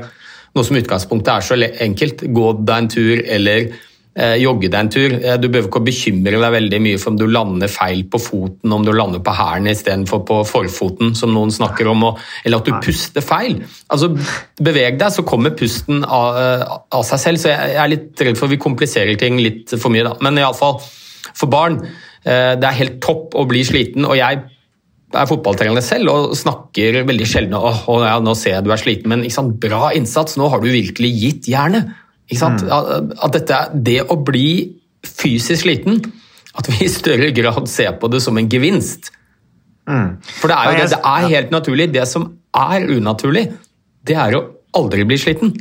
noe 0.54 0.66
som 0.66 0.76
utgangspunktet 0.76 1.32
er 1.32 1.46
så 1.46 1.56
enkelt. 1.86 2.26
Gå 2.34 2.52
deg 2.60 2.76
en 2.76 2.88
tur 2.92 3.22
eller 3.24 3.72
eh, 4.14 4.36
jogge 4.42 4.68
deg 4.68 4.78
en 4.80 4.90
tur. 4.92 5.14
Eh, 5.16 5.38
Du 5.40 5.48
behøver 5.48 5.68
ikke 5.70 5.80
å 5.80 5.86
bekymre 5.86 6.40
deg 6.42 6.54
veldig 6.56 6.80
mye 6.84 7.00
for 7.00 7.12
om 7.12 7.18
du 7.20 7.26
lander 7.30 7.72
feil 7.72 8.04
på 8.12 8.20
foten, 8.20 8.74
om 8.76 8.84
du 8.84 8.92
lander 8.92 9.22
på 9.24 9.34
hælen 9.36 9.70
istedenfor 9.72 10.24
på 10.28 10.40
forfoten, 10.48 11.14
som 11.18 11.32
noen 11.34 11.52
snakker 11.54 11.88
om, 11.92 12.04
og, 12.10 12.20
eller 12.44 12.60
at 12.60 12.68
du 12.68 12.76
puster 12.84 13.24
feil. 13.24 13.62
Altså, 13.88 14.12
Beveg 14.62 15.00
deg, 15.00 15.08
så 15.14 15.24
kommer 15.26 15.56
pusten 15.58 16.04
av, 16.04 16.40
eh, 16.40 16.66
av 16.98 17.06
seg 17.08 17.24
selv. 17.26 17.42
Så 17.42 17.52
jeg 17.52 17.72
jeg 17.72 17.82
er 17.84 17.92
litt 17.96 18.26
redd 18.28 18.40
for 18.40 18.52
vi 18.52 18.60
kompliserer 18.60 19.16
ting 19.18 19.40
litt 19.40 19.72
for 19.78 19.90
mye. 19.94 20.04
da. 20.04 20.16
Men 20.20 20.36
iallfall, 20.42 20.82
for 21.32 21.48
barn, 21.48 21.80
eh, 22.24 22.54
det 22.60 22.68
er 22.68 22.80
helt 22.82 23.00
topp 23.00 23.34
å 23.34 23.48
bli 23.48 23.64
sliten. 23.64 24.04
og 24.04 24.16
jeg 24.16 24.42
er 25.18 25.28
fotballtrenerne 25.30 25.82
selv 25.84 26.10
og 26.12 26.36
snakker 26.38 27.02
veldig 27.08 27.26
sjelden 27.28 27.56
åh, 27.58 27.84
åh, 27.90 28.04
ja, 28.06 28.18
nå 28.22 28.34
ser 28.38 28.56
jeg 28.56 28.66
du 28.66 28.72
er 28.74 28.80
sliten, 28.80 29.10
men 29.12 29.24
ikke 29.26 29.38
sant, 29.38 29.56
bra 29.62 29.90
innsats, 29.96 30.38
nå 30.40 30.48
har 30.52 30.62
du 30.62 30.70
virkelig 30.72 31.10
gitt 31.20 31.50
jernet. 31.52 31.90
Sant? 32.32 32.62
At, 32.64 33.12
at 33.26 33.34
dette, 33.36 33.58
det 33.74 33.98
å 34.08 34.16
bli 34.24 34.72
fysisk 35.04 35.66
sliten, 35.66 36.00
at 36.56 36.68
vi 36.70 36.84
i 36.86 36.92
større 36.92 37.32
grad 37.36 37.68
ser 37.70 37.96
på 38.00 38.08
det 38.12 38.22
som 38.24 38.38
en 38.40 38.48
gevinst. 38.48 39.12
For 40.38 40.48
det 40.48 40.56
er 40.56 40.70
jo 40.70 40.78
det, 40.78 40.88
det 40.94 41.00
er 41.10 41.28
helt 41.34 41.52
naturlig. 41.52 41.88
Det 41.92 42.04
som 42.08 42.28
er 42.56 42.86
unaturlig, 42.92 43.46
det 44.06 44.16
er 44.18 44.36
å 44.38 44.44
aldri 44.78 45.04
bli 45.08 45.18
sliten. 45.20 45.52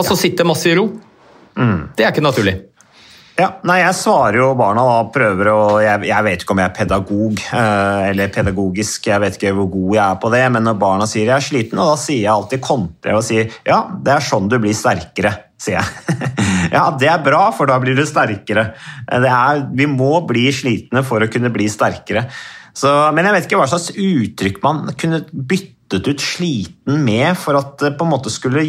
Altså 0.00 0.16
sitte 0.18 0.46
masse 0.48 0.68
i 0.70 0.76
ro. 0.78 0.88
Det 1.96 2.04
er 2.04 2.12
ikke 2.12 2.24
naturlig. 2.24 2.56
Ja, 3.40 3.48
nei, 3.64 3.78
Jeg 3.80 3.96
svarer 3.96 4.36
jo 4.36 4.48
barna 4.58 4.82
da, 4.84 4.96
prøver 5.14 5.48
å 5.48 5.60
jeg, 5.80 6.04
jeg 6.10 6.24
vet 6.26 6.42
ikke 6.42 6.52
om 6.52 6.60
jeg 6.60 6.68
er 6.68 6.76
pedagog 6.76 7.40
eh, 7.56 8.00
eller 8.10 8.32
pedagogisk, 8.34 9.08
jeg 9.08 9.22
vet 9.22 9.38
ikke 9.38 9.54
hvor 9.56 9.70
god 9.72 9.94
jeg 9.96 10.02
er 10.04 10.18
på 10.20 10.32
det, 10.34 10.42
men 10.52 10.66
når 10.68 10.80
barna 10.82 11.06
sier 11.08 11.30
jeg 11.30 11.36
er 11.38 11.46
sliten, 11.46 11.80
og 11.80 11.92
da 11.92 11.96
sier 12.02 12.20
jeg 12.20 12.32
alltid 12.34 12.62
kontre 12.66 13.16
og 13.16 13.24
sier 13.24 13.48
ja, 13.64 13.80
det 13.96 14.12
er 14.12 14.26
sånn 14.26 14.50
du 14.50 14.58
blir 14.60 14.76
sterkere, 14.76 15.32
sier 15.60 15.80
jeg. 15.80 16.28
Ja, 16.76 16.84
det 16.94 17.08
er 17.10 17.22
bra, 17.24 17.48
for 17.56 17.66
da 17.66 17.80
blir 17.82 17.96
du 17.98 18.04
sterkere. 18.06 18.62
Er, 19.10 19.62
vi 19.74 19.88
må 19.90 20.20
bli 20.28 20.44
slitne 20.54 21.02
for 21.06 21.24
å 21.24 21.30
kunne 21.32 21.50
bli 21.50 21.66
sterkere. 21.72 22.26
Så, 22.76 22.92
men 23.16 23.26
jeg 23.26 23.34
vet 23.34 23.48
ikke 23.48 23.58
hva 23.58 23.66
slags 23.72 23.90
uttrykk 23.90 24.60
man 24.62 24.84
kunne 25.00 25.24
byttet 25.32 26.06
ut 26.06 26.22
sliten 26.22 27.02
med 27.02 27.34
for 27.40 27.58
at 27.58 27.74
det 27.82 27.96
på 27.98 28.06
en 28.06 28.12
måte 28.12 28.30
skulle 28.30 28.62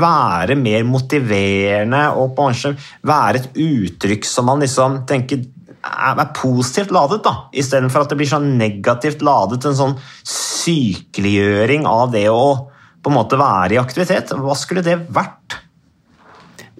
være 0.00 0.56
mer 0.60 0.86
motiverende 0.88 2.02
og 2.16 2.38
en 2.44 2.78
være 3.06 3.42
et 3.42 3.60
uttrykk 3.66 4.26
som 4.28 4.48
man 4.50 4.64
liksom 4.64 5.02
tenker 5.08 5.44
er 5.86 6.32
positivt 6.34 6.90
ladet, 6.90 7.20
da, 7.22 7.46
istedenfor 7.54 8.02
at 8.02 8.10
det 8.10 8.18
blir 8.18 8.30
sånn 8.30 8.56
negativt 8.58 9.22
ladet. 9.26 9.62
En 9.68 9.78
sånn 9.78 9.94
sykeliggjøring 10.26 11.86
av 11.86 12.10
det 12.14 12.26
å 12.32 12.72
på 13.02 13.12
en 13.12 13.14
måte 13.14 13.38
være 13.38 13.76
i 13.76 13.78
aktivitet. 13.78 14.34
Hva 14.34 14.56
skulle 14.58 14.82
det 14.82 14.98
vært? 15.14 15.60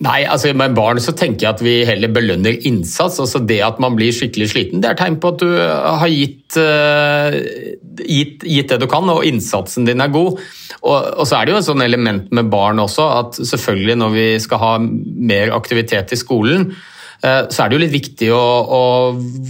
Nei, 0.04 0.26
altså 0.28 0.50
Med 0.56 0.74
barn 0.76 1.00
så 1.00 1.14
tenker 1.16 1.46
jeg 1.46 1.54
at 1.54 1.62
vi 1.64 1.76
heller 1.88 2.12
belønner 2.12 2.58
innsats. 2.68 3.18
altså 3.22 3.40
Det 3.40 3.62
at 3.64 3.78
man 3.80 3.96
blir 3.96 4.12
skikkelig 4.12 4.50
sliten, 4.52 4.82
det 4.82 4.90
er 4.90 4.98
tegn 4.98 5.16
på 5.22 5.32
at 5.32 5.40
du 5.40 5.48
har 5.56 6.10
gitt, 6.12 6.58
uh, 6.60 7.36
gitt, 8.04 8.44
gitt 8.44 8.74
det 8.74 8.80
du 8.82 8.88
kan, 8.92 9.08
og 9.08 9.24
innsatsen 9.24 9.88
din 9.88 10.04
er 10.04 10.12
god. 10.12 10.42
Og, 10.82 10.98
og, 11.16 11.24
så 11.24 11.38
er 11.38 11.46
det 11.46 11.54
jo 11.54 11.62
et 11.62 11.68
sånn 11.70 11.86
element 11.86 12.28
med 12.36 12.52
barn 12.52 12.82
også, 12.82 13.08
at 13.22 13.40
selvfølgelig 13.40 13.96
når 14.02 14.12
vi 14.12 14.26
skal 14.44 14.62
ha 14.62 14.74
mer 14.82 15.54
aktivitet 15.56 16.12
i 16.12 16.20
skolen, 16.20 16.68
uh, 17.24 17.48
så 17.48 17.64
er 17.64 17.72
det 17.72 17.78
jo 17.78 17.84
litt 17.86 17.96
viktig 17.96 18.30
å, 18.36 18.44
å, 18.76 18.84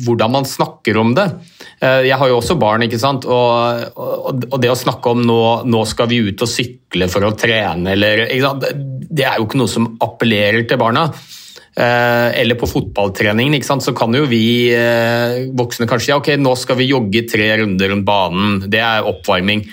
hvordan 0.07 0.39
man 0.39 0.47
snakker 0.47 1.03
om 1.03 1.17
det. 1.19 1.27
Eh, 1.77 2.07
jeg 2.09 2.17
har 2.17 2.31
jo 2.31 2.39
også 2.39 2.57
barn, 2.61 2.87
ikke 2.87 3.01
sant? 3.01 3.27
Og, 3.29 3.97
og, 4.01 4.45
og 4.49 4.61
det 4.63 4.73
å 4.73 4.79
snakke 4.79 5.13
om 5.13 5.25
nå, 5.29 5.41
nå, 5.69 5.83
skal 5.89 6.09
vi 6.13 6.23
ut 6.31 6.45
og 6.45 6.51
sykle 6.51 7.09
for 7.13 7.27
å 7.27 7.35
trene, 7.37 7.93
eller 7.93 8.27
Det 8.27 9.27
er 9.27 9.37
jo 9.37 9.49
ikke 9.49 9.61
noe 9.61 9.71
som 9.71 9.91
appellerer 10.05 10.65
til 10.69 10.81
barna. 10.81 11.11
Eh, 11.77 12.29
eller 12.41 12.57
på 12.57 12.69
fotballtreningen, 12.71 13.59
ikke 13.59 13.69
sant? 13.69 13.85
så 13.85 13.93
kan 13.97 14.15
jo 14.17 14.25
vi 14.31 14.73
eh, 14.73 15.43
voksne 15.53 15.89
kanskje 15.89 16.15
ja, 16.15 16.21
ok, 16.23 16.31
nå 16.41 16.55
skal 16.57 16.79
vi 16.79 16.89
jogge 16.89 17.27
tre 17.29 17.51
runder 17.61 17.93
rundt 17.93 18.09
banen. 18.09 18.63
Det 18.73 18.81
er 18.81 19.09
oppvarming. 19.09 19.67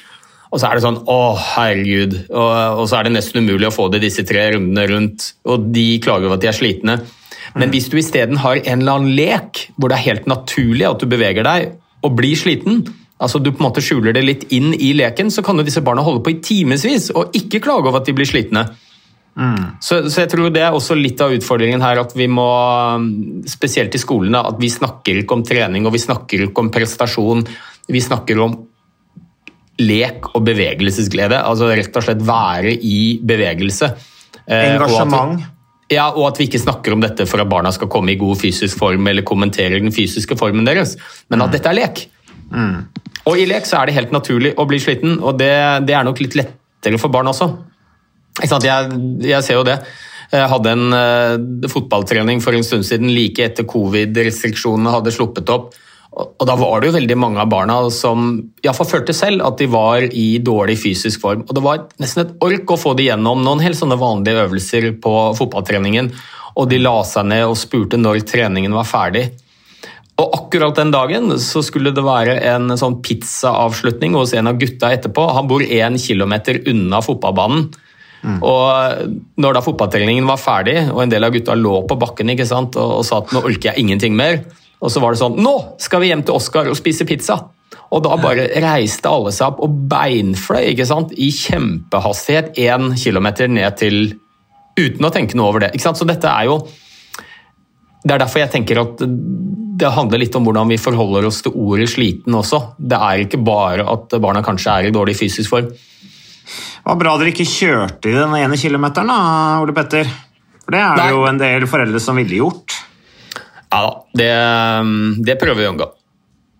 Og 0.53 0.59
så 0.61 0.67
er 0.67 0.77
det 0.77 0.83
sånn 0.83 0.99
Å, 1.09 1.21
herregud. 1.55 2.17
Og, 2.27 2.51
og, 2.51 2.83
så 2.91 2.99
er 2.99 3.07
det 3.07 3.15
nesten 3.15 3.41
umulig 3.41 3.71
å 3.71 3.73
få 3.73 3.87
det 3.93 4.03
disse 4.03 4.25
tre 4.27 4.51
rundene 4.53 4.83
rundt. 4.91 5.31
Og 5.47 5.71
de 5.73 5.87
klager 6.03 6.27
over 6.27 6.35
at 6.37 6.43
de 6.43 6.51
er 6.51 6.57
slitne. 6.57 6.99
Men 7.57 7.71
hvis 7.73 7.87
du 7.89 7.95
isteden 8.01 8.41
har 8.41 8.59
en 8.59 8.83
eller 8.83 8.99
annen 8.99 9.15
lek 9.15 9.63
hvor 9.77 9.89
det 9.89 9.97
er 9.97 10.07
helt 10.09 10.29
naturlig 10.29 10.85
at 10.89 11.01
du 11.01 11.07
beveger 11.09 11.47
deg, 11.47 11.71
og 12.03 12.15
blir 12.17 12.37
sliten, 12.39 12.83
altså 13.23 13.39
du 13.39 13.51
på 13.51 13.61
en 13.61 13.67
måte 13.69 13.83
skjuler 13.83 14.15
det 14.15 14.23
litt 14.25 14.47
inn 14.55 14.73
i 14.75 14.91
leken, 14.97 15.31
så 15.31 15.43
kan 15.45 15.59
jo 15.59 15.65
disse 15.65 15.83
barna 15.85 16.03
holde 16.05 16.23
på 16.25 16.33
i 16.33 16.41
timevis 16.43 17.11
og 17.15 17.35
ikke 17.37 17.61
klage 17.63 17.89
over 17.89 18.01
at 18.01 18.09
de 18.09 18.15
blir 18.17 18.29
slitne. 18.29 18.67
Mm. 19.33 19.79
Så, 19.81 20.03
så, 20.11 20.21
jeg 20.21 20.29
tror 20.29 20.51
det 20.53 20.61
er 20.61 20.75
også 20.75 20.93
litt 20.97 21.21
av 21.23 21.33
utfordringen 21.33 21.81
her 21.81 22.03
at 22.03 22.11
vi 22.13 22.27
må, 22.29 22.45
spesielt 23.49 23.95
i 23.97 24.01
skolene, 24.01 24.43
at 24.51 24.59
vi 24.61 24.69
snakker 24.69 25.23
ikke 25.23 25.39
om 25.39 25.45
trening 25.47 25.87
og 25.89 25.95
vi 25.95 26.03
snakker 26.03 26.45
ikke 26.47 26.65
om 26.65 26.69
prestasjon. 26.73 27.41
Vi 27.89 28.03
snakker 28.03 28.43
om 28.43 28.59
lek 29.81 30.29
og 30.35 30.43
bevegelsesglede. 30.45 31.39
Altså 31.41 31.71
rett 31.73 31.97
og 31.97 32.05
slett 32.05 32.21
være 32.27 32.75
i 32.77 32.99
bevegelse. 33.25 33.89
Eh, 34.45 34.75
Engasjement. 34.75 35.41
Ja, 35.93 36.09
og 36.11 36.31
at 36.31 36.39
vi 36.41 36.47
ikke 36.49 36.61
snakker 36.61 36.95
om 36.95 37.03
dette 37.03 37.27
for 37.29 37.43
at 37.43 37.49
barna 37.51 37.71
skal 37.75 37.91
komme 37.91 38.13
i 38.13 38.19
god 38.19 38.39
fysisk 38.41 38.79
form 38.79 39.07
eller 39.11 39.25
kommentere 39.27 39.81
den 39.81 39.93
fysiske 39.93 40.37
formen 40.39 40.65
deres, 40.67 40.95
men 41.29 41.43
at 41.43 41.51
mm. 41.51 41.55
dette 41.57 41.71
er 41.71 41.77
lek. 41.77 42.05
Mm. 42.53 42.77
Og 43.29 43.39
i 43.39 43.45
lek 43.49 43.67
så 43.67 43.79
er 43.79 43.89
det 43.89 43.97
helt 43.97 44.15
naturlig 44.15 44.53
å 44.59 44.65
bli 44.69 44.79
sliten, 44.83 45.19
og 45.21 45.37
det, 45.39 45.53
det 45.87 45.95
er 45.97 46.07
nok 46.07 46.19
litt 46.23 46.35
lettere 46.39 46.99
for 47.01 47.13
barn 47.13 47.29
også. 47.31 47.51
Jeg, 48.41 48.97
jeg, 49.21 49.45
ser 49.45 49.59
jo 49.59 49.65
det. 49.67 49.77
Jeg 50.33 50.49
hadde 50.49 50.71
en 50.73 50.95
uh, 50.97 51.69
fotballtrening 51.69 52.41
for 52.41 52.57
en 52.57 52.65
stund 52.65 52.85
siden 52.87 53.11
like 53.13 53.43
etter 53.45 53.67
covid-restriksjonene 53.69 54.95
hadde 54.95 55.13
sluppet 55.13 55.51
opp. 55.53 55.75
Og 56.13 56.45
da 56.45 56.53
var 56.59 56.81
det 56.81 56.91
jo 56.91 56.95
veldig 56.97 57.15
mange 57.17 57.41
av 57.41 57.49
barna 57.49 57.75
som 57.93 58.35
iallfall 58.61 58.89
følte 58.89 59.15
selv 59.17 59.41
at 59.47 59.57
de 59.57 59.65
var 59.71 60.03
i 60.05 60.37
dårlig 60.45 60.75
fysisk 60.83 61.23
form. 61.23 61.41
Og 61.47 61.55
det 61.57 61.63
var 61.65 61.87
nesten 62.03 62.25
et 62.25 62.35
ork 62.45 62.73
å 62.75 62.77
få 62.77 62.93
det 62.97 63.07
gjennom 63.07 63.41
noen 63.41 63.63
helt 63.63 63.79
sånne 63.79 63.97
vanlige 64.01 64.43
øvelser 64.45 64.91
på 65.01 65.13
fotballtreningen. 65.39 66.11
Og 66.53 66.69
de 66.69 66.77
la 66.83 66.99
seg 67.07 67.25
ned 67.31 67.47
og 67.47 67.57
spurte 67.57 67.97
når 67.97 68.21
treningen 68.29 68.75
var 68.77 68.85
ferdig. 68.85 69.31
Og 70.21 70.35
akkurat 70.37 70.77
den 70.77 70.93
dagen 70.93 71.33
så 71.41 71.63
skulle 71.65 71.93
det 71.95 72.05
være 72.05 72.37
en 72.51 72.75
sånn 72.77 72.99
pizzaavslutning 73.01 74.13
hos 74.13 74.35
en 74.37 74.51
av 74.51 74.59
gutta 74.61 74.91
etterpå. 74.93 75.25
Han 75.33 75.49
bor 75.49 75.65
én 75.65 75.97
kilometer 75.97 76.61
unna 76.69 77.01
fotballbanen. 77.01 77.71
Mm. 78.23 78.37
Og 78.45 79.15
når 79.41 79.57
da 79.57 79.63
fotballtreningen 79.65 80.29
var 80.29 80.37
ferdig, 80.39 80.77
og 80.93 81.01
en 81.03 81.11
del 81.11 81.25
av 81.25 81.33
gutta 81.33 81.57
lå 81.57 81.81
på 81.89 81.97
bakken 81.99 82.31
ikke 82.31 82.47
sant, 82.47 82.77
og, 82.77 82.99
og 83.01 83.07
sa 83.07 83.23
at 83.23 83.33
nå 83.33 83.41
orker 83.41 83.71
jeg 83.71 83.83
ingenting 83.83 84.13
mer, 84.15 84.43
og 84.83 84.91
så 84.91 84.99
var 84.99 85.13
det 85.13 85.21
sånn 85.21 85.37
Nå 85.39 85.53
skal 85.81 86.03
vi 86.03 86.11
hjem 86.11 86.25
til 86.27 86.35
Oscar 86.35 86.67
og 86.69 86.79
spise 86.79 87.07
pizza! 87.07 87.39
Og 87.93 88.01
da 88.05 88.17
bare 88.21 88.47
reiste 88.61 89.09
alle 89.09 89.31
seg 89.33 89.53
opp 89.53 89.61
og 89.65 89.77
beinfløy 89.89 90.71
ikke 90.73 90.85
sant? 90.89 91.13
i 91.13 91.29
kjempehastighet 91.33 92.57
én 92.61 92.93
kilometer 92.99 93.49
ned 93.49 93.79
til 93.79 93.97
Uten 94.73 95.05
å 95.05 95.11
tenke 95.13 95.37
noe 95.37 95.51
over 95.51 95.61
det. 95.61 95.75
ikke 95.75 95.85
sant? 95.85 95.99
Så 96.01 96.07
dette 96.09 96.25
er 96.25 96.47
jo 96.49 96.55
Det 98.03 98.15
er 98.15 98.23
derfor 98.23 98.41
jeg 98.41 98.51
tenker 98.55 98.81
at 98.81 99.03
det 99.03 99.89
handler 99.93 100.21
litt 100.21 100.35
om 100.37 100.45
hvordan 100.45 100.69
vi 100.69 100.77
forholder 100.81 101.25
oss 101.25 101.41
til 101.45 101.53
ordet 101.57 101.87
sliten 101.89 102.35
også. 102.37 102.59
Det 102.77 102.97
er 102.97 103.23
ikke 103.23 103.39
bare 103.41 103.85
at 103.89 104.13
barna 104.21 104.43
kanskje 104.45 104.73
er 104.73 104.89
i 104.89 104.93
dårlig 104.93 105.15
fysisk 105.17 105.49
form. 105.49 105.69
Det 105.71 106.85
var 106.85 106.99
bra 106.99 107.13
dere 107.17 107.31
ikke 107.31 107.47
kjørte 107.47 108.11
i 108.11 108.13
den 108.13 108.35
ene 108.37 108.59
kilometeren, 108.59 109.09
da, 109.09 109.61
Ole 109.63 109.73
Petter. 109.73 110.09
For 110.61 110.75
det 110.75 110.81
er 110.83 110.99
Nei. 110.99 111.07
jo 111.15 111.23
en 111.25 111.39
del 111.41 111.65
foreldre 111.71 112.01
som 112.03 112.19
ville 112.19 112.37
gjort. 112.37 112.75
Ja 113.73 113.81
da, 113.87 113.93
det, 114.13 114.29
det 115.25 115.37
prøver 115.41 115.63
vi 115.63 115.65
å 115.65 115.73
unngå. 115.73 115.89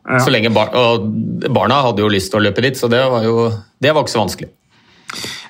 Ja. 0.04 0.20
Så 0.20 0.34
lenge 0.34 0.50
bar 0.52 0.74
og 0.76 1.06
barna 1.54 1.78
hadde 1.86 2.04
jo 2.04 2.10
lyst 2.12 2.34
til 2.34 2.42
å 2.42 2.44
løpe 2.48 2.64
dit, 2.66 2.76
så 2.80 2.90
det 2.92 3.04
var 3.14 3.24
jo 3.28 3.48
det 3.80 3.94
var 3.94 4.04
ikke 4.04 4.16
så 4.16 4.24
vanskelig. 4.24 4.50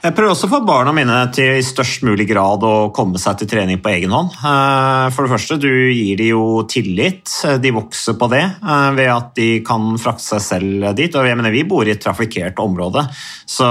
Jeg 0.03 0.17
prøver 0.17 0.33
også 0.33 0.49
å 0.49 0.51
få 0.51 0.57
barna 0.67 0.91
mine 0.91 1.15
til 1.31 1.61
i 1.61 1.63
størst 1.63 2.01
mulig 2.03 2.25
grad 2.27 2.63
å 2.67 2.89
komme 2.91 3.15
seg 3.21 3.37
til 3.39 3.47
trening 3.53 3.77
på 3.79 3.87
egen 3.93 4.11
hånd. 4.11 4.33
Eh, 4.35 5.05
for 5.15 5.23
det 5.23 5.31
første, 5.31 5.55
du 5.63 5.69
gir 5.71 6.17
dem 6.19 6.33
jo 6.33 6.41
tillit. 6.67 7.31
De 7.63 7.71
vokser 7.71 8.17
på 8.19 8.27
det 8.33 8.41
eh, 8.43 8.89
ved 8.97 9.07
at 9.07 9.29
de 9.39 9.47
kan 9.63 9.93
frakte 9.95 10.25
seg 10.25 10.41
selv 10.43 10.89
dit. 10.97 11.15
Og 11.15 11.29
jeg 11.29 11.39
mener, 11.39 11.55
vi 11.55 11.63
bor 11.63 11.87
i 11.87 11.93
et 11.95 12.03
trafikkert 12.03 12.59
område, 12.59 13.05
så, 13.47 13.69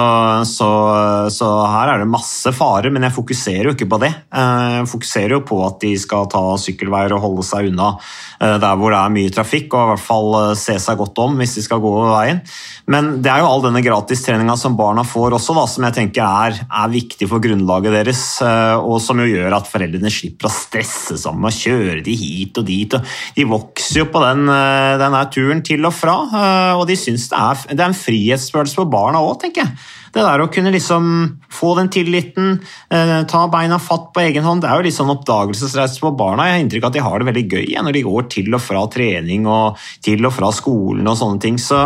så, 0.48 0.70
så, 1.28 1.50
her 1.68 1.92
er 1.92 2.00
det 2.00 2.08
masse 2.14 2.54
farer. 2.56 2.88
Men 2.88 3.04
jeg 3.10 3.16
fokuserer 3.18 3.68
jo 3.68 3.76
ikke 3.76 3.90
på 3.92 4.00
det. 4.06 4.14
Eh, 4.32 4.78
jeg 4.78 4.88
fokuserer 4.94 5.36
jo 5.36 5.42
på 5.52 5.60
at 5.68 5.82
de 5.84 5.92
skal 6.00 6.32
ta 6.32 6.42
sykkelveier 6.64 7.12
og 7.12 7.26
holde 7.26 7.44
seg 7.44 7.68
unna 7.74 7.92
der 8.42 8.74
hvor 8.74 8.90
det 8.90 8.98
er 8.98 9.12
mye 9.14 9.30
trafikk, 9.30 9.76
og 9.76 9.84
i 9.84 9.88
hvert 9.92 10.02
fall 10.02 10.32
se 10.58 10.74
seg 10.82 10.96
godt 10.98 11.20
om 11.22 11.36
hvis 11.38 11.52
de 11.54 11.62
skal 11.62 11.78
gå 11.78 11.92
over 11.92 12.08
veien. 12.10 12.40
Men 12.90 13.12
det 13.22 13.30
er 13.30 13.44
jo 13.44 13.52
all 13.52 13.62
denne 13.62 13.84
gratistreninga 13.84 14.56
som 14.58 14.74
barna 14.74 15.04
får 15.06 15.36
også, 15.36 15.54
da, 15.54 15.66
som 15.70 15.86
jeg 15.86 15.94
tenker 16.00 16.21
er, 16.26 16.58
er, 16.66 16.90
viktig 16.92 17.26
for 17.30 17.42
grunnlaget 17.42 17.94
deres. 17.94 18.22
Eh, 18.44 18.76
og 18.78 19.00
som 19.02 19.20
jo 19.22 19.28
gjør 19.28 19.56
at 19.56 19.68
foreldrene 19.70 20.10
slipper 20.12 20.48
å 20.48 20.52
stresse 20.52 21.18
sammen 21.20 21.48
og 21.48 21.56
kjøre 21.56 22.02
de 22.04 22.14
hit 22.18 22.60
og 22.60 22.66
dit. 22.68 22.96
De 23.36 23.46
vokser 23.48 24.02
jo 24.02 24.08
på 24.12 24.22
den, 24.24 24.44
eh, 24.52 24.98
denne 25.00 25.22
turen 25.32 25.62
til 25.66 25.84
og 25.88 25.94
fra, 25.96 26.16
eh, 26.28 26.74
og 26.78 26.86
de 26.88 26.98
syns 26.98 27.28
det 27.32 27.38
er, 27.38 27.64
det 27.72 27.80
er 27.80 27.90
en 27.90 27.98
frihetsfølelse 27.98 28.78
for 28.78 28.92
barna 28.92 29.22
òg, 29.22 29.40
tenker 29.42 29.64
jeg. 29.64 29.76
Det 30.12 30.20
der 30.20 30.42
å 30.44 30.50
kunne 30.52 30.74
liksom 30.74 31.04
få 31.48 31.70
den 31.78 31.88
tilliten, 31.88 32.58
ta 32.90 33.46
beina 33.48 33.78
fatt 33.80 34.10
på 34.12 34.20
egen 34.20 34.44
hånd, 34.44 34.60
det 34.60 34.68
er 34.68 34.76
jo 34.76 34.84
litt 34.84 34.96
sånn 34.98 35.08
oppdagelsesreise 35.08 36.02
for 36.02 36.12
barna. 36.12 36.50
Jeg 36.50 36.52
har 36.52 36.64
inntrykk 36.66 36.84
av 36.84 36.90
at 36.90 36.98
de 36.98 37.04
har 37.06 37.18
det 37.18 37.28
veldig 37.30 37.46
gøy 37.48 37.80
når 37.80 37.96
de 37.96 38.02
går 38.04 38.28
til 38.28 38.52
og 38.52 38.60
fra 38.60 38.84
trening 38.92 39.46
og 39.48 39.80
til 40.04 40.20
og 40.28 40.34
fra 40.36 40.52
skolen 40.52 41.08
og 41.08 41.16
sånne 41.16 41.40
ting. 41.40 41.56
Så 41.56 41.80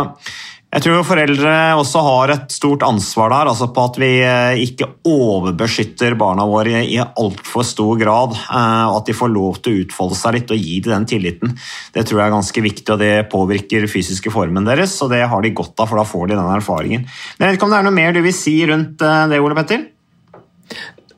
jeg 0.67 0.83
tror 0.83 1.05
foreldre 1.07 1.51
også 1.79 2.01
har 2.03 2.31
et 2.33 2.51
stort 2.51 2.83
ansvar 2.83 3.31
der, 3.31 3.47
altså 3.47 3.69
på 3.71 3.85
at 3.87 3.99
vi 4.01 4.09
eh, 4.19 4.59
ikke 4.65 4.89
overbeskytter 5.07 6.17
barna 6.19 6.43
våre 6.49 6.81
i 6.83 6.97
altfor 6.99 7.63
stor 7.63 7.95
grad. 7.97 8.35
Eh, 8.35 8.83
og 8.89 8.97
at 8.99 9.07
de 9.07 9.15
får 9.15 9.31
lov 9.31 9.61
til 9.63 9.77
å 9.77 9.85
utfolde 9.85 10.19
seg 10.19 10.35
litt 10.35 10.51
og 10.51 10.59
gi 10.59 10.81
dem 10.83 10.91
den 10.97 11.07
tilliten. 11.07 11.55
Det 11.95 12.03
tror 12.03 12.19
jeg 12.19 12.25
er 12.25 12.35
ganske 12.35 12.65
viktig, 12.67 12.87
og 12.93 12.99
det 12.99 13.13
påvirker 13.31 13.87
fysiske 13.87 14.33
formen 14.33 14.67
deres. 14.67 14.99
Og 15.05 15.15
det 15.15 15.23
har 15.23 15.45
de 15.45 15.55
godt 15.55 15.79
av, 15.79 15.87
for 15.87 16.01
da 16.01 16.07
får 16.07 16.33
de 16.33 16.35
den 16.35 16.55
erfaringen. 16.59 17.07
Men 17.07 17.47
jeg 17.47 17.53
vet 17.53 17.61
ikke 17.61 17.69
om 17.69 17.75
det 17.77 17.79
er 17.79 17.87
noe 17.87 17.99
mer 18.01 18.17
du 18.17 18.25
vil 18.27 18.35
si 18.35 18.59
rundt 18.67 19.07
eh, 19.07 19.23
det, 19.31 19.39
Ole 19.39 19.55
Petter? 19.55 19.87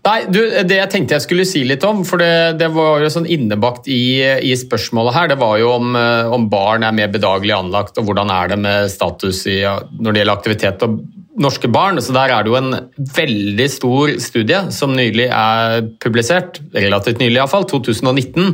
Nei, 0.09 0.23
du, 0.31 0.39
Det 0.65 0.77
jeg 0.77 0.89
tenkte 0.89 1.17
jeg 1.17 1.25
skulle 1.25 1.45
si 1.45 1.61
litt 1.67 1.83
om, 1.85 2.01
for 2.07 2.21
det, 2.21 2.57
det 2.57 2.71
var 2.73 3.03
jo 3.03 3.11
sånn 3.13 3.27
innebakt 3.29 3.89
i, 3.91 4.17
i, 4.41 4.55
spørsmålet 4.57 5.15
her, 5.15 5.29
det 5.29 5.37
var 5.41 5.59
jo 5.61 5.69
om, 5.75 5.93
eh, 5.99 6.31
om, 6.33 6.47
barn 6.49 6.85
er 6.87 6.95
mer 6.97 7.11
bedagelig 7.13 7.53
anlagt, 7.59 7.99
og 7.99 8.09
hvordan 8.09 8.31
er 8.33 8.49
det 8.53 8.59
med 8.63 8.89
status 8.89 9.43
i, 9.51 9.59
når 9.99 10.15
det 10.15 10.23
gjelder 10.23 10.39
aktivitet 10.39 10.85
og 10.87 10.97
norske 11.39 11.69
barn. 11.71 12.01
Så 12.01 12.15
Der 12.15 12.33
er 12.33 12.43
det 12.43 12.51
jo 12.51 12.57
en 12.57 12.73
veldig 12.97 13.69
stor 13.71 14.15
studie 14.23 14.65
som 14.75 14.95
nylig 14.97 15.29
er 15.29 15.85
publisert, 16.01 16.61
relativt 16.73 17.21
nylig 17.21 17.39
iallfall, 17.43 17.67
2019. 17.69 18.53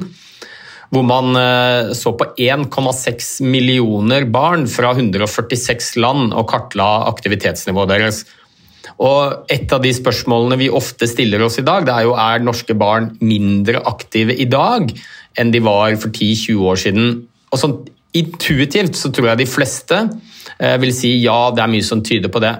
Hvor 0.93 1.05
man 1.07 1.39
eh, 1.39 1.93
så 1.97 2.13
på 2.19 2.27
1,6 2.35 3.39
millioner 3.47 4.27
barn 4.29 4.67
fra 4.69 4.91
146 4.93 5.95
land 6.03 6.35
og 6.35 6.49
kartla 6.51 7.07
aktivitetsnivået 7.09 7.95
deres. 7.95 8.25
Og 9.01 9.51
Et 9.51 9.73
av 9.73 9.81
de 9.81 9.91
spørsmålene 9.93 10.59
vi 10.59 10.69
ofte 10.69 11.07
stiller 11.09 11.41
oss 11.45 11.59
i 11.59 11.65
dag, 11.65 11.85
det 11.87 11.93
er 11.93 12.07
jo 12.07 12.15
er 12.19 12.43
norske 12.43 12.75
barn 12.77 13.13
mindre 13.21 13.81
aktive 13.85 14.35
i 14.35 14.47
dag 14.49 14.91
enn 15.35 15.51
de 15.51 15.59
var 15.63 15.95
for 15.99 16.13
10-20 16.13 16.61
år 16.63 16.79
siden. 16.79 17.11
Og 17.51 17.61
sånn 17.61 17.77
Intuitivt 18.15 18.95
så 18.95 19.09
tror 19.11 19.33
jeg 19.33 19.41
de 19.41 19.49
fleste 19.49 19.97
eh, 20.55 20.77
vil 20.79 20.93
si 20.95 21.17
ja, 21.19 21.49
det 21.51 21.65
er 21.65 21.71
mye 21.73 21.83
som 21.83 21.99
tyder 21.99 22.31
på 22.31 22.39
det. 22.39 22.53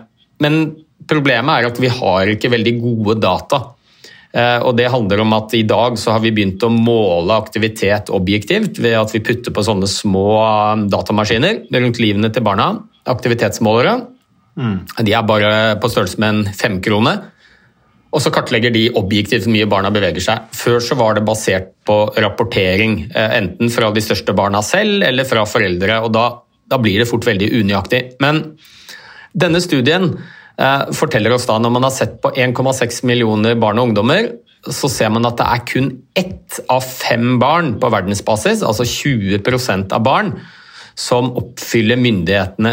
Men 0.44 0.66
problemet 1.08 1.62
er 1.62 1.70
at 1.70 1.80
vi 1.80 1.92
har 1.92 2.32
ikke 2.34 2.52
veldig 2.52 2.74
gode 2.82 3.16
data. 3.24 3.62
Eh, 4.36 4.60
og 4.60 4.76
det 4.76 4.90
handler 4.92 5.24
om 5.24 5.32
at 5.38 5.56
I 5.56 5.64
dag 5.64 5.96
så 6.00 6.12
har 6.12 6.24
vi 6.26 6.34
begynt 6.36 6.64
å 6.68 6.72
måle 6.74 7.38
aktivitet 7.40 8.12
objektivt 8.12 8.82
ved 8.84 8.98
at 9.00 9.16
vi 9.16 9.24
putter 9.24 9.56
på 9.56 9.64
sånne 9.64 9.88
små 9.88 10.28
eh, 10.42 10.84
datamaskiner 10.92 11.64
rundt 11.72 12.04
livene 12.04 12.34
til 12.36 12.44
barna. 12.44 12.74
Aktivitetsmålere. 13.08 13.96
Mm. 14.56 14.78
De 15.04 15.14
er 15.14 15.26
bare 15.28 15.56
på 15.82 15.92
størrelse 15.92 16.22
med 16.22 16.34
en 16.34 16.54
femkrone. 16.56 17.16
Og 18.16 18.24
så 18.24 18.32
kartlegger 18.32 18.72
de 18.72 18.88
objektivt 18.96 19.44
hvor 19.44 19.54
mye 19.56 19.68
barna 19.68 19.92
beveger 19.92 20.24
seg. 20.24 20.48
Før 20.56 20.80
så 20.84 20.96
var 21.00 21.18
det 21.18 21.26
basert 21.28 21.74
på 21.88 21.98
rapportering, 22.16 23.12
eh, 23.12 23.36
enten 23.42 23.72
fra 23.74 23.92
de 23.92 24.04
største 24.04 24.36
barna 24.38 24.64
selv 24.64 25.04
eller 25.04 25.28
fra 25.28 25.44
foreldre. 25.50 26.00
og 26.06 26.14
Da, 26.16 26.26
da 26.72 26.80
blir 26.80 27.02
det 27.02 27.10
fort 27.10 27.28
veldig 27.28 27.52
unøyaktig. 27.60 28.02
Men 28.24 28.58
denne 29.36 29.60
studien 29.60 30.14
eh, 30.58 30.86
forteller 30.96 31.36
oss 31.36 31.48
da, 31.50 31.60
når 31.60 31.76
man 31.76 31.84
har 31.90 31.96
sett 31.96 32.22
på 32.24 32.32
1,6 32.32 33.04
millioner 33.04 33.60
barn 33.60 33.82
og 33.82 33.90
ungdommer, 33.90 34.32
så 34.66 34.90
ser 34.90 35.12
man 35.14 35.28
at 35.28 35.38
det 35.38 35.46
er 35.46 35.66
kun 35.68 35.90
ett 36.18 36.62
av 36.72 36.86
fem 36.86 37.36
barn 37.42 37.76
på 37.82 37.92
verdensbasis, 37.94 38.64
altså 38.66 38.88
20% 38.88 39.92
av 39.94 40.06
barn, 40.06 40.32
som 40.96 41.34
oppfyller 41.36 42.00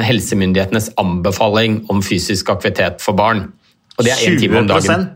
helsemyndighetenes 0.06 0.92
anbefaling 1.00 1.82
om 1.90 2.02
fysisk 2.06 2.50
aktivitet 2.54 3.02
for 3.02 3.18
barn. 3.18 3.48
Og 3.98 4.06
det 4.06 4.14
er 4.14 4.26
én 4.30 4.38
time 4.40 4.62
om 4.62 4.68
dagen. 4.70 5.08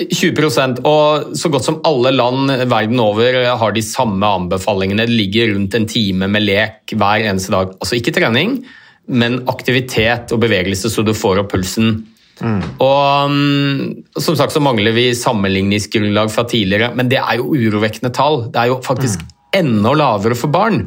20% 0.00 0.78
og 0.88 1.32
så 1.36 1.50
godt 1.52 1.66
som 1.66 1.80
alle 1.84 2.12
land 2.14 2.48
verden 2.70 3.00
over 3.02 3.36
har 3.60 3.74
de 3.76 3.82
samme 3.84 4.24
anbefalingene. 4.24 5.04
Det 5.04 5.12
ligger 5.12 5.52
rundt 5.54 5.74
en 5.76 5.88
time 5.90 6.30
med 6.30 6.46
lek 6.46 6.94
hver 6.94 7.26
eneste 7.28 7.52
dag. 7.52 7.74
Altså 7.76 7.98
ikke 7.98 8.14
trening, 8.16 8.62
men 9.10 9.42
aktivitet 9.50 10.32
og 10.32 10.40
bevegelse 10.40 10.88
så 10.88 11.04
du 11.04 11.12
får 11.12 11.42
opp 11.42 11.52
pulsen. 11.52 11.98
Mm. 12.40 12.62
Og 12.80 13.28
um, 13.28 14.04
Som 14.16 14.38
sagt 14.38 14.54
så 14.54 14.62
mangler 14.64 14.94
vi 14.96 15.10
sammenligningsgrunnlag 15.12 16.30
fra 16.32 16.46
tidligere, 16.48 16.94
men 16.96 17.10
det 17.10 17.20
er 17.20 17.36
jo 17.42 17.52
urovekkende 17.52 18.14
tall. 18.16 18.46
Det 18.48 18.62
er 18.62 18.72
jo 18.72 18.80
faktisk 18.86 19.20
mm. 19.20 19.36
enda 19.60 19.92
lavere 19.98 20.38
for 20.38 20.54
barn 20.54 20.86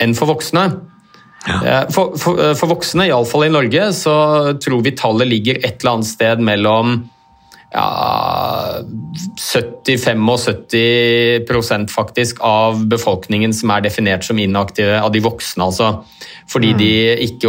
enn 0.00 0.16
for 0.16 0.32
voksne. 0.32 0.64
Ja. 1.46 1.66
Eh, 1.66 1.90
for, 1.90 2.18
for, 2.18 2.40
eh, 2.40 2.54
for, 2.58 2.66
voksne, 2.70 3.06
iallfall 3.10 3.44
i 3.48 3.52
Norge, 3.52 3.92
så 3.96 4.14
tror 4.62 4.82
vi 4.86 4.92
tallet 4.98 5.28
ligger 5.28 5.54
et 5.58 5.82
eller 5.82 5.92
annet 5.96 6.12
sted 6.12 6.36
mellom 6.44 6.86
ja, 7.72 7.86
70-75% 9.40 11.90
faktisk 11.90 12.40
av 12.44 12.86
befolkningen 12.92 13.52
som 13.56 13.70
er 13.74 13.80
definert 13.88 14.24
som 14.26 14.38
inaktive, 14.38 15.00
av 15.00 15.12
de 15.14 15.20
voksne, 15.24 15.64
altså. 15.64 15.86
Fordi 16.52 16.70
mm. 16.74 16.78
de 16.78 16.92
ikke 17.26 17.48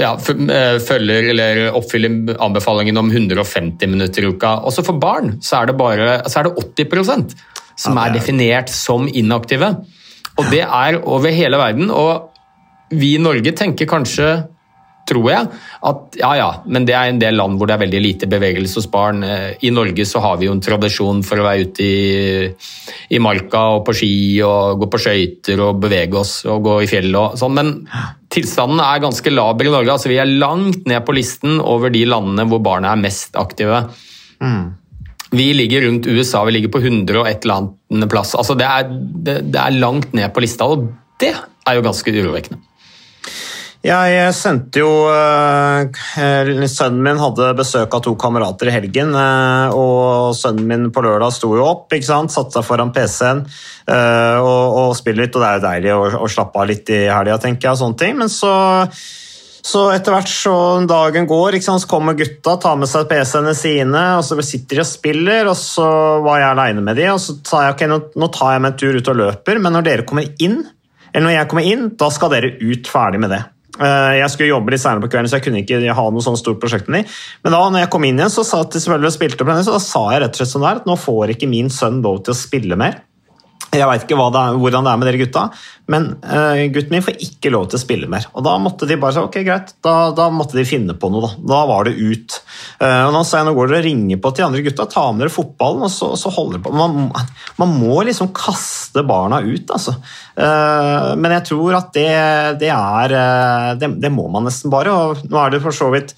ja, 0.00 0.12
eh, 0.18 0.78
følger 0.82 1.22
eller 1.30 1.76
oppfyller 1.78 2.10
anbefalingen 2.42 2.96
om 2.98 3.10
150 3.10 3.90
minutter 3.90 4.22
i 4.22 4.26
uka. 4.34 4.50
Også 4.66 4.82
for 4.86 4.94
barn 5.00 5.26
så 5.40 5.56
er 5.62 5.66
det, 5.70 5.76
bare, 5.78 6.28
så 6.28 6.38
er 6.40 6.44
det 6.48 6.56
80% 6.84 7.34
som 7.78 7.98
er 7.98 8.12
definert 8.14 8.70
som 8.70 9.08
inaktive. 9.08 9.74
Og 10.38 10.50
det 10.50 10.64
er 10.64 11.00
over 11.02 11.30
hele 11.34 11.60
verden. 11.60 11.90
og 11.90 12.30
vi 12.94 13.14
i 13.14 13.22
Norge 13.22 13.54
tenker 13.56 13.88
kanskje 13.90 14.34
tror 15.08 15.26
jeg, 15.28 15.48
at 15.84 16.16
ja 16.16 16.30
ja, 16.38 16.46
men 16.64 16.86
det 16.88 16.94
er 16.96 17.10
en 17.10 17.18
del 17.20 17.36
land 17.36 17.58
hvor 17.60 17.68
det 17.68 17.74
er 17.76 17.82
veldig 17.82 18.00
lite 18.00 18.28
bevegelse 18.30 18.78
hos 18.80 18.86
barn. 18.88 19.20
Eh, 19.26 19.50
I 19.68 19.72
Norge 19.74 20.06
så 20.08 20.22
har 20.24 20.38
vi 20.40 20.48
jo 20.48 20.54
en 20.56 20.62
tradisjon 20.64 21.20
for 21.26 21.40
å 21.40 21.44
være 21.44 21.66
ute 21.68 21.84
i, 21.84 22.46
i 23.12 23.20
marka 23.20 23.66
og 23.74 23.82
på 23.84 23.94
ski 23.98 24.14
og 24.46 24.80
gå 24.80 24.88
på 24.94 25.02
skøyter 25.04 25.60
og 25.66 25.82
bevege 25.82 26.16
oss 26.22 26.38
og 26.48 26.64
gå 26.64 26.78
i 26.84 26.88
fjellet 26.88 27.20
og 27.20 27.36
sånn, 27.40 27.58
men 27.58 27.74
tilstanden 28.32 28.80
er 28.80 29.04
ganske 29.04 29.34
laber 29.34 29.68
i 29.68 29.74
Norge. 29.74 29.92
altså 29.92 30.12
Vi 30.12 30.20
er 30.22 30.38
langt 30.40 30.88
ned 30.88 31.04
på 31.04 31.16
listen 31.16 31.60
over 31.60 31.92
de 31.92 32.06
landene 32.08 32.48
hvor 32.48 32.64
barna 32.64 32.94
er 32.94 33.04
mest 33.04 33.36
aktive. 33.36 33.84
Mm. 34.40 34.72
Vi 35.34 35.52
ligger 35.52 35.84
rundt 35.84 36.06
USA, 36.06 36.44
vi 36.48 36.56
ligger 36.56 36.72
på 36.72 36.80
100 36.80 37.20
og 37.20 37.28
et 37.28 37.44
eller 37.44 37.60
annet 37.60 37.76
plass. 38.10 38.34
altså 38.34 38.56
det 38.58 38.66
er, 38.66 38.90
det, 38.90 39.40
det 39.54 39.60
er 39.60 39.80
langt 39.80 40.14
ned 40.16 40.32
på 40.34 40.42
lista, 40.44 40.68
og 40.68 40.88
det 41.22 41.34
er 41.34 41.76
jo 41.78 41.84
ganske 41.84 42.14
urovekkende. 42.14 42.60
Jeg 43.84 44.32
sendte 44.32 44.80
jo 44.80 44.88
uh, 45.12 45.84
Sønnen 46.72 47.02
min 47.04 47.18
hadde 47.20 47.50
besøk 47.58 47.92
av 47.92 48.00
to 48.06 48.14
kamerater 48.16 48.70
i 48.70 48.72
helgen. 48.72 49.12
Uh, 49.12 49.76
og 49.76 50.38
sønnen 50.38 50.64
min 50.70 50.86
på 50.88 51.02
lørdag 51.04 51.34
sto 51.36 51.50
jo 51.52 51.66
opp, 51.66 51.92
ikke 51.92 52.08
sant? 52.08 52.32
satte 52.32 52.56
seg 52.56 52.64
foran 52.64 52.94
PC-en 52.96 53.44
og, 54.40 54.78
og 54.80 54.96
spiller 54.96 55.26
litt. 55.26 55.36
Og 55.36 55.44
det 55.44 55.50
er 55.50 55.58
jo 55.58 55.66
deilig 55.66 55.92
å, 55.98 56.00
å 56.24 56.30
slappe 56.32 56.62
av 56.62 56.70
litt 56.72 56.94
i 56.96 57.02
helga, 57.12 57.36
tenker 57.42 57.68
jeg. 57.68 57.76
og 57.76 57.82
sånne 57.82 58.00
ting, 58.00 58.16
Men 58.22 58.32
så, 58.32 58.54
så 59.64 59.86
etter 59.94 60.12
hvert 60.12 60.28
så 60.28 60.54
dagen 60.84 61.24
går, 61.28 61.56
sant? 61.64 61.80
så 61.80 61.88
kommer 61.88 62.16
gutta, 62.18 62.58
tar 62.60 62.76
med 62.76 62.90
seg 62.90 63.06
PC-ene 63.08 63.54
sine, 63.56 64.02
og 64.18 64.24
så 64.26 64.36
sitter 64.44 64.76
de 64.76 64.84
og 64.84 64.90
spiller. 64.90 65.48
Og 65.48 65.56
så 65.56 65.86
var 66.24 66.42
jeg 66.42 66.50
aleine 66.50 66.84
med 66.84 67.00
de, 67.00 67.08
og 67.14 67.22
så 67.22 67.38
sa 67.48 67.62
jeg 67.64 67.76
ok, 67.76 67.86
nå, 67.88 67.98
nå 68.20 68.28
tar 68.34 68.54
jeg 68.54 68.64
meg 68.64 68.74
en 68.74 68.78
tur 68.82 68.98
ut 69.00 69.10
og 69.14 69.18
løper, 69.22 69.62
men 69.64 69.76
når 69.76 69.86
dere 69.88 70.06
kommer 70.10 70.28
inn, 70.44 70.60
eller 71.14 71.28
når 71.30 71.36
jeg 71.38 71.50
kommer 71.52 71.72
inn, 71.72 71.88
da 71.96 72.10
skal 72.12 72.32
dere 72.34 72.52
ut 72.60 72.90
ferdig 72.92 73.22
med 73.24 73.32
det. 73.32 73.40
Eh, 73.74 74.12
jeg 74.20 74.30
skulle 74.30 74.52
jobbe 74.52 74.74
litt 74.74 74.82
senere 74.84 75.02
på 75.02 75.10
kvelden, 75.14 75.32
så 75.32 75.40
jeg 75.40 75.46
kunne 75.48 75.64
ikke 75.64 75.96
ha 75.96 76.06
noe 76.12 76.26
sånn 76.28 76.38
stort 76.38 76.60
prosjekt 76.62 76.92
med 76.92 77.00
dem. 77.00 77.16
Men 77.46 77.56
da 77.56 77.62
når 77.64 77.86
jeg 77.86 77.92
kom 77.96 78.04
inn 78.06 78.20
igjen, 78.20 78.34
så 78.36 78.44
sa, 78.46 78.60
de 78.68 79.14
spilte 79.16 79.40
opp 79.40 79.48
denne, 79.48 79.64
så 79.64 79.78
da 79.78 79.82
sa 79.82 80.04
jeg 80.12 80.22
rett 80.26 80.36
og 80.36 80.42
slett 80.42 80.52
sånn 80.52 80.68
der 80.68 80.82
at 80.82 80.88
nå 80.90 80.98
får 81.00 81.34
ikke 81.34 81.50
min 81.50 81.72
sønn 81.72 82.04
lov 82.04 82.20
til 82.26 82.36
å 82.36 82.38
spille 82.38 82.78
mer. 82.78 83.00
Jeg 83.74 83.88
veit 83.88 84.04
ikke 84.04 84.18
det 84.18 84.40
er, 84.40 84.58
hvordan 84.60 84.86
det 84.86 84.92
er 84.92 85.00
med 85.00 85.08
dere 85.08 85.20
gutta, 85.20 85.42
men 85.92 86.06
uh, 86.24 86.60
gutten 86.72 86.94
min 86.94 87.04
får 87.04 87.18
ikke 87.26 87.50
lov 87.52 87.66
til 87.68 87.78
å 87.78 87.82
spille 87.82 88.08
mer. 88.10 88.26
Og 88.32 88.44
Da 88.46 88.54
måtte 88.62 88.88
de 88.88 88.96
bare 89.00 89.16
si 89.16 89.22
ok, 89.24 89.38
greit, 89.46 89.74
da, 89.84 89.94
da 90.16 90.28
måtte 90.32 90.56
de 90.56 90.64
finne 90.68 90.96
på 90.96 91.10
noe. 91.12 91.26
Da, 91.26 91.32
da 91.50 91.60
var 91.68 91.88
det 91.88 91.96
ut. 91.98 92.38
Uh, 92.80 93.04
og 93.08 93.12
Nå 93.16 93.24
sa 93.26 93.40
jeg, 93.40 93.48
nå 93.48 93.56
går 93.56 93.72
dere 93.72 93.82
og 93.82 93.88
ringer 93.88 94.22
på 94.22 94.32
til 94.32 94.44
de 94.44 94.46
andre 94.48 94.62
gutta, 94.68 94.88
ta 94.90 95.06
med 95.10 95.24
dere 95.24 95.34
fotballen 95.34 95.86
og 95.88 95.92
så, 95.92 96.12
så 96.20 96.32
holder 96.32 96.58
dere 96.58 96.66
på. 96.68 96.76
Man, 96.78 97.10
man, 97.60 97.74
må 97.84 97.98
liksom 98.08 98.32
kaste 98.36 99.04
barna 99.06 99.42
ut, 99.44 99.74
altså. 99.74 99.96
Uh, 100.38 101.12
men 101.20 101.36
jeg 101.36 101.48
tror 101.50 101.80
at 101.80 101.92
det, 101.96 102.08
det 102.62 102.72
er 102.74 103.18
det, 103.80 103.92
det, 104.00 104.14
må 104.14 104.30
man 104.32 104.48
nesten 104.48 104.72
bare. 104.72 104.94
og 104.94 105.28
Nå 105.28 105.40
er 105.42 105.54
det 105.54 105.62
for 105.64 105.76
så 105.76 105.90
vidt 105.94 106.16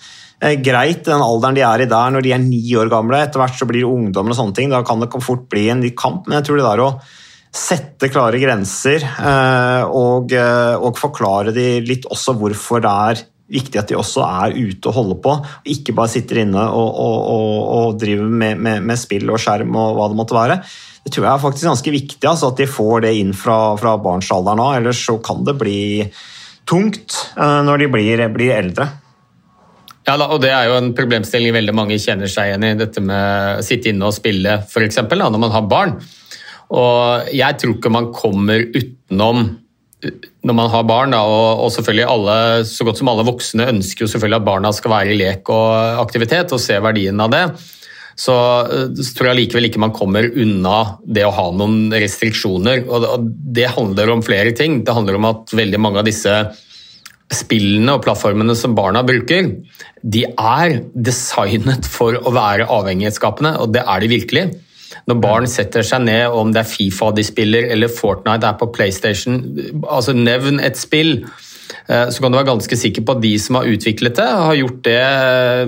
greit 0.60 1.06
den 1.06 1.22
alderen 1.24 1.56
de 1.56 1.62
er 1.64 1.80
i 1.80 1.88
der, 1.88 2.10
når 2.12 2.22
de 2.22 2.32
er 2.36 2.42
ni 2.42 2.60
år 2.76 2.90
gamle. 2.92 3.22
Etter 3.24 3.40
hvert 3.40 3.56
så 3.56 3.66
blir 3.68 3.82
det 3.82 3.88
ungdommer 3.88 4.34
og 4.34 4.38
sånne 4.38 4.56
ting. 4.58 4.68
Da 4.70 4.82
kan 4.86 5.00
det 5.00 5.08
fort 5.24 5.46
bli 5.50 5.70
en 5.72 5.80
ny 5.80 5.94
kamp, 5.96 6.26
men 6.26 6.38
jeg 6.38 6.48
tror 6.48 6.60
det 6.60 6.66
der 6.66 6.82
å 6.84 6.90
sette 7.56 8.10
klare 8.12 8.40
grenser 8.42 9.04
eh, 9.04 9.84
og, 9.88 10.34
eh, 10.36 10.74
og 10.76 10.98
forklare 10.98 11.54
de 11.56 11.80
litt 11.84 12.06
også 12.12 12.36
hvorfor 12.36 12.84
det 12.84 12.92
er 13.10 13.24
viktig 13.46 13.78
at 13.78 13.90
de 13.90 13.98
også 13.98 14.24
er 14.26 14.56
ute 14.56 14.90
og 14.90 14.96
holder 14.96 15.18
på, 15.22 15.34
og 15.38 15.70
ikke 15.70 15.94
bare 15.94 16.10
sitter 16.10 16.42
inne 16.42 16.64
og, 16.66 16.98
og, 16.98 17.18
og, 17.76 17.98
driver 18.00 18.26
med, 18.26 18.58
med, 18.58 18.82
med, 18.88 18.98
spill 18.98 19.30
og 19.30 19.38
skjerm 19.42 19.76
og 19.78 19.94
hva 19.94 20.08
det 20.10 20.18
måtte 20.18 20.36
være. 20.36 20.58
Det 21.06 21.12
tror 21.14 21.28
jeg 21.28 21.32
er 21.32 21.44
faktisk 21.44 21.68
ganske 21.70 21.94
viktig 21.94 22.26
altså, 22.26 22.50
at 22.50 22.58
de 22.58 22.66
får 22.66 23.04
det 23.06 23.14
inn 23.20 23.30
fra, 23.38 23.58
fra 23.78 23.94
barnsalderen 24.02 24.62
av, 24.64 24.72
ellers 24.80 25.04
så 25.06 25.20
kan 25.22 25.46
det 25.46 25.54
bli 25.60 25.80
tungt 26.66 27.20
eh, 27.38 27.60
når 27.66 27.84
de 27.84 27.90
blir, 27.94 28.24
blir 28.34 28.56
eldre. 28.56 28.90
Ja, 30.06 30.14
og 30.22 30.38
Det 30.42 30.52
er 30.54 30.68
jo 30.68 30.76
en 30.78 30.92
problemstilling 30.94 31.54
veldig 31.54 31.74
mange 31.74 31.98
kjenner 31.98 32.30
seg 32.30 32.52
igjen 32.52 32.66
i, 32.66 32.76
dette 32.78 33.02
med 33.02 33.62
å 33.62 33.64
sitte 33.66 33.90
inne 33.90 34.06
og 34.06 34.14
spille 34.14 34.60
f.eks. 34.62 35.00
når 35.06 35.38
man 35.38 35.54
har 35.54 35.66
barn. 35.70 35.96
Og 36.74 37.30
jeg 37.34 37.60
tror 37.60 37.76
ikke 37.76 37.94
man 37.94 38.10
kommer 38.14 38.64
utenom 38.74 39.46
når 40.46 40.54
man 40.54 40.68
har 40.70 40.84
barn, 40.86 41.14
da, 41.14 41.22
og, 41.24 41.70
selvfølgelig 41.74 42.04
alle, 42.06 42.34
så 42.68 42.84
godt 42.86 43.00
som 43.00 43.08
alle 43.10 43.24
voksne 43.26 43.66
ønsker 43.72 44.04
jo 44.04 44.10
selvfølgelig 44.12 44.38
at 44.38 44.46
barna 44.46 44.70
skal 44.76 44.92
være 44.92 45.14
i 45.14 45.16
lek 45.18 45.48
og 45.50 46.02
aktivitet 46.02 46.52
og 46.54 46.62
se 46.62 46.76
verdien 46.84 47.22
av 47.22 47.32
det. 47.32 47.42
Så, 48.16 48.34
så 48.96 49.08
tror 49.16 49.30
jeg 49.30 49.40
likevel 49.40 49.68
ikke 49.68 49.80
man 49.82 49.94
kommer 49.96 50.28
unna 50.28 50.76
det 51.02 51.24
å 51.26 51.32
ha 51.34 51.48
noen 51.52 51.90
restriksjoner. 51.92 52.84
Og 52.86 53.26
det 53.56 53.72
handler 53.74 54.12
om 54.14 54.22
flere 54.24 54.54
ting. 54.56 54.78
Det 54.86 54.94
handler 54.96 55.18
om 55.18 55.28
at 55.32 55.52
veldig 55.56 55.80
mange 55.82 56.00
av 56.00 56.08
disse 56.08 56.36
spillene 57.34 57.96
og 57.96 58.04
plattformene 58.04 58.54
som 58.56 58.76
barna 58.78 59.02
bruker, 59.06 59.50
de 60.06 60.22
er 60.30 60.78
designet 60.94 61.88
for 61.90 62.14
å 62.20 62.32
være 62.34 62.68
avhengighetsskapende, 62.70 63.56
og 63.58 63.74
det 63.74 63.82
er 63.82 64.04
de 64.04 64.12
virkelig. 64.12 64.44
Når 65.06 65.18
barn 65.22 65.48
setter 65.50 65.84
seg 65.86 66.04
ned, 66.06 66.28
om 66.34 66.52
det 66.54 66.62
er 66.62 66.70
Fifa 66.70 67.10
de 67.14 67.24
spiller 67.26 67.68
eller 67.72 67.92
Fortnite 67.92 68.48
er 68.48 68.58
på 68.60 68.70
PlayStation, 68.74 69.40
altså 69.82 70.14
nevn 70.16 70.60
et 70.64 70.78
spill 70.78 71.18
eh, 71.22 72.06
så 72.10 72.22
kan 72.22 72.32
du 72.32 72.38
være 72.38 72.50
ganske 72.50 72.78
sikker 72.78 73.06
på 73.06 73.16
at 73.16 73.24
de 73.24 73.34
som 73.42 73.60
har 73.60 73.68
utviklet 73.70 74.18
det, 74.18 74.28
har 74.28 74.60
gjort 74.60 74.80
det 74.86 75.02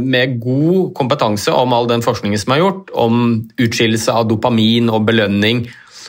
med 0.05 0.39
god 0.43 0.95
kompetanse 0.99 1.55
om 1.55 1.75
all 1.77 1.91
den 1.91 2.05
forskningen 2.05 2.41
som 2.41 2.55
er 2.55 2.63
gjort, 2.65 2.95
om 2.95 3.29
utskillelse 3.59 4.15
av 4.15 4.31
dopamin 4.31 4.91
og 4.93 5.07
belønning 5.11 5.67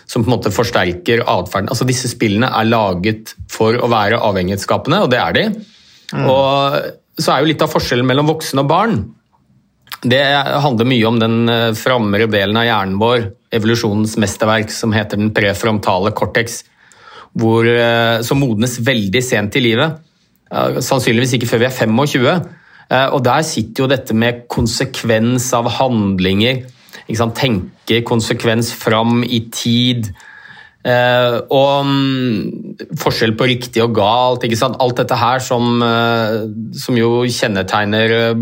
som 0.10 0.24
på 0.24 0.32
en 0.32 0.38
måte 0.40 0.54
forsterker 0.54 1.22
atferden. 1.30 1.70
Altså, 1.70 1.86
disse 1.86 2.10
spillene 2.10 2.50
er 2.50 2.66
laget 2.66 3.36
for 3.52 3.78
å 3.78 3.90
være 3.92 4.18
avhengighetsskapende, 4.26 5.04
og 5.06 5.12
det 5.14 5.20
er 5.22 5.36
de. 5.36 5.44
Mm. 6.18 6.26
Og 6.26 7.22
så 7.22 7.36
er 7.36 7.44
jo 7.44 7.52
litt 7.52 7.62
av 7.62 7.70
forskjellen 7.70 8.08
mellom 8.10 8.32
voksne 8.32 8.64
og 8.64 8.72
barn 8.72 8.96
Det 10.00 10.22
handler 10.64 10.88
mye 10.88 11.08
om 11.10 11.18
den 11.20 11.38
frammere 11.50 11.76
framre 11.76 12.28
delen 12.32 12.58
av 12.60 12.68
hjernen 12.68 13.00
vår, 13.02 13.26
evolusjonens 13.52 14.16
mesterverk, 14.22 14.72
som 14.72 14.94
heter 14.96 15.20
den 15.20 15.34
prefrontale 15.36 16.14
cortex, 16.16 16.62
hvor, 17.36 17.68
eh, 17.68 18.22
som 18.22 18.40
modnes 18.40 18.80
veldig 18.80 19.24
sent 19.24 19.56
i 19.60 19.66
livet. 19.66 20.00
Sannsynligvis 20.50 21.36
ikke 21.36 21.50
før 21.50 21.60
vi 21.60 21.68
er 21.68 21.76
25. 21.76 22.48
Eh, 22.90 23.08
og 23.14 23.24
der 23.24 23.44
sitter 23.44 23.84
jo 23.84 23.92
dette 23.92 24.16
med 24.16 24.48
konsekvens 24.48 25.52
av 25.54 25.68
handlinger. 25.68 26.64
Tenke 27.10 28.02
konsekvens 28.06 28.72
fram 28.74 29.24
i 29.24 29.50
tid. 29.52 30.14
og 30.86 31.86
um, 31.86 32.76
forskjell 32.96 33.36
på 33.36 33.48
riktig 33.50 33.84
og 33.84 33.96
galt. 33.96 34.46
Alt 34.64 34.98
dette 34.98 35.16
her 35.16 35.40
som, 35.40 35.84
som 36.72 36.98
jo 36.98 37.26
kjennetegner 37.28 38.38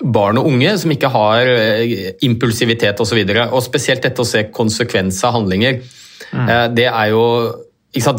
barn 0.00 0.40
og 0.40 0.48
unge 0.48 0.74
som 0.80 0.92
ikke 0.94 1.10
har 1.12 1.48
eh, 1.50 2.12
impulsivitet 2.26 3.00
osv. 3.02 3.20
Og, 3.20 3.34
så 3.36 3.48
og 3.48 3.64
spesielt 3.66 4.04
dette 4.06 4.22
å 4.22 4.28
se 4.28 4.46
konsekvenser 4.54 5.28
av 5.28 5.40
handlinger. 5.40 5.80
Mm. 6.30 6.46
Eh, 6.46 6.66
det 6.78 6.88
er 6.90 7.12
jo 7.14 7.24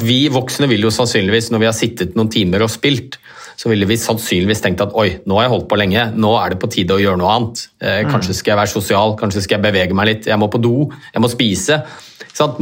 Vi 0.04 0.28
voksne 0.28 0.68
vil 0.68 0.84
jo 0.84 0.92
sannsynligvis, 0.92 1.52
når 1.52 1.60
vi 1.62 1.68
har 1.70 1.76
sittet 1.76 2.16
noen 2.20 2.30
timer 2.30 2.66
og 2.66 2.74
spilt, 2.74 3.16
så 3.56 3.70
ville 3.70 3.86
vi 3.88 3.96
sannsynligvis 4.00 4.64
tenkt 4.64 4.82
at 4.84 4.92
oi, 4.98 5.22
nå 5.24 5.38
har 5.38 5.46
jeg 5.46 5.54
holdt 5.54 5.68
på 5.72 5.78
lenge, 5.80 6.08
nå 6.18 6.32
er 6.40 6.52
det 6.52 6.60
på 6.60 6.70
tide 6.74 6.96
å 6.96 7.00
gjøre 7.00 7.20
noe 7.22 7.32
annet. 7.32 7.62
Eh, 7.80 8.02
mm. 8.04 8.12
kanskje 8.12 8.36
skal 8.36 8.54
jeg 8.54 8.60
være 8.60 8.74
sosial, 8.74 9.16
kanskje 9.20 9.46
skal 9.46 9.60
jeg 9.60 9.68
bevege 9.68 9.98
meg 9.98 10.10
litt, 10.10 10.28
jeg 10.28 10.42
må 10.42 10.50
på 10.52 10.62
do, 10.62 10.90
jeg 11.14 11.24
må 11.24 11.30
spise. 11.32 11.80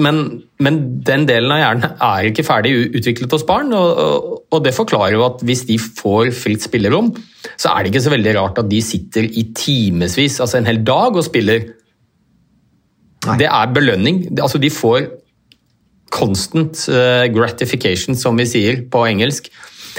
Men, 0.02 0.22
men, 0.60 0.80
den 1.08 1.24
delen 1.30 1.54
av 1.56 1.62
hjernen 1.62 1.98
er 2.04 2.30
ikke 2.30 2.44
ferdig 2.44 2.74
utviklet 3.00 3.32
hos 3.32 3.46
barn, 3.48 3.72
og, 3.74 4.40
og 4.52 4.64
det 4.66 4.76
forklarer 4.76 5.16
jo 5.16 5.26
at 5.30 5.44
hvis 5.46 5.64
de 5.70 5.78
får 5.80 6.34
fritt 6.36 6.66
spillerom, 6.68 7.14
så 7.60 7.72
er 7.72 7.84
det 7.84 7.92
ikke 7.94 8.04
så 8.04 8.14
veldig 8.14 8.36
rart 8.38 8.60
at 8.62 8.70
de 8.72 8.82
sitter 8.84 9.28
i 9.28 9.46
timevis, 9.56 10.40
altså 10.44 10.60
en 10.60 10.68
hel 10.70 10.82
dag, 10.88 11.16
og 11.16 11.26
spiller. 11.28 11.70
Nei. 13.28 13.38
Det 13.42 13.48
er 13.48 13.74
belønning. 13.76 14.22
Altså 14.40 14.62
de 14.62 14.72
får 14.72 15.08
constant 16.14 16.86
uh, 16.92 17.26
gratification, 17.32 18.18
som 18.18 18.40
vi 18.40 18.48
sier 18.50 18.84
på 18.92 19.06
engelsk. 19.08 19.50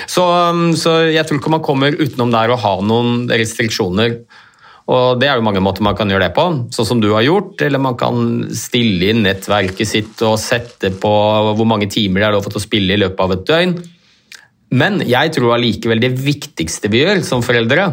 Så, 0.08 0.24
um, 0.24 0.70
så 0.78 1.00
jeg 1.10 1.26
tror 1.26 1.40
ikke 1.40 1.52
man 1.52 1.64
kommer 1.64 1.96
utenom 1.96 2.32
der 2.32 2.52
å 2.52 2.60
ha 2.60 2.76
noen 2.84 3.26
restriksjoner. 3.30 4.20
Og 4.90 5.20
Det 5.20 5.28
er 5.30 5.38
jo 5.38 5.44
mange 5.46 5.62
måter 5.62 5.84
man 5.86 5.94
kan 5.94 6.10
gjøre 6.10 6.26
det 6.26 6.34
på, 6.34 6.44
sånn 6.74 6.88
som 6.88 7.00
du 7.02 7.12
har 7.12 7.22
gjort. 7.22 7.60
Eller 7.62 7.82
man 7.82 7.96
kan 8.00 8.48
stille 8.56 9.12
inn 9.12 9.22
nettverket 9.22 9.86
sitt 9.86 10.24
og 10.26 10.40
sette 10.42 10.90
på 11.02 11.12
hvor 11.54 11.68
mange 11.68 11.86
timer 11.92 12.24
det 12.24 12.28
er 12.30 12.36
lov 12.38 12.48
til 12.48 12.58
å 12.58 12.64
spille 12.64 12.96
i 12.96 13.02
løpet 13.04 13.22
av 13.22 13.36
et 13.36 13.46
døgn. 13.46 13.76
Men 14.70 15.00
jeg 15.02 15.34
tror 15.34 15.56
allikevel 15.56 16.02
det 16.02 16.12
viktigste 16.20 16.90
vi 16.92 17.02
gjør 17.02 17.24
som 17.26 17.42
foreldre 17.42 17.88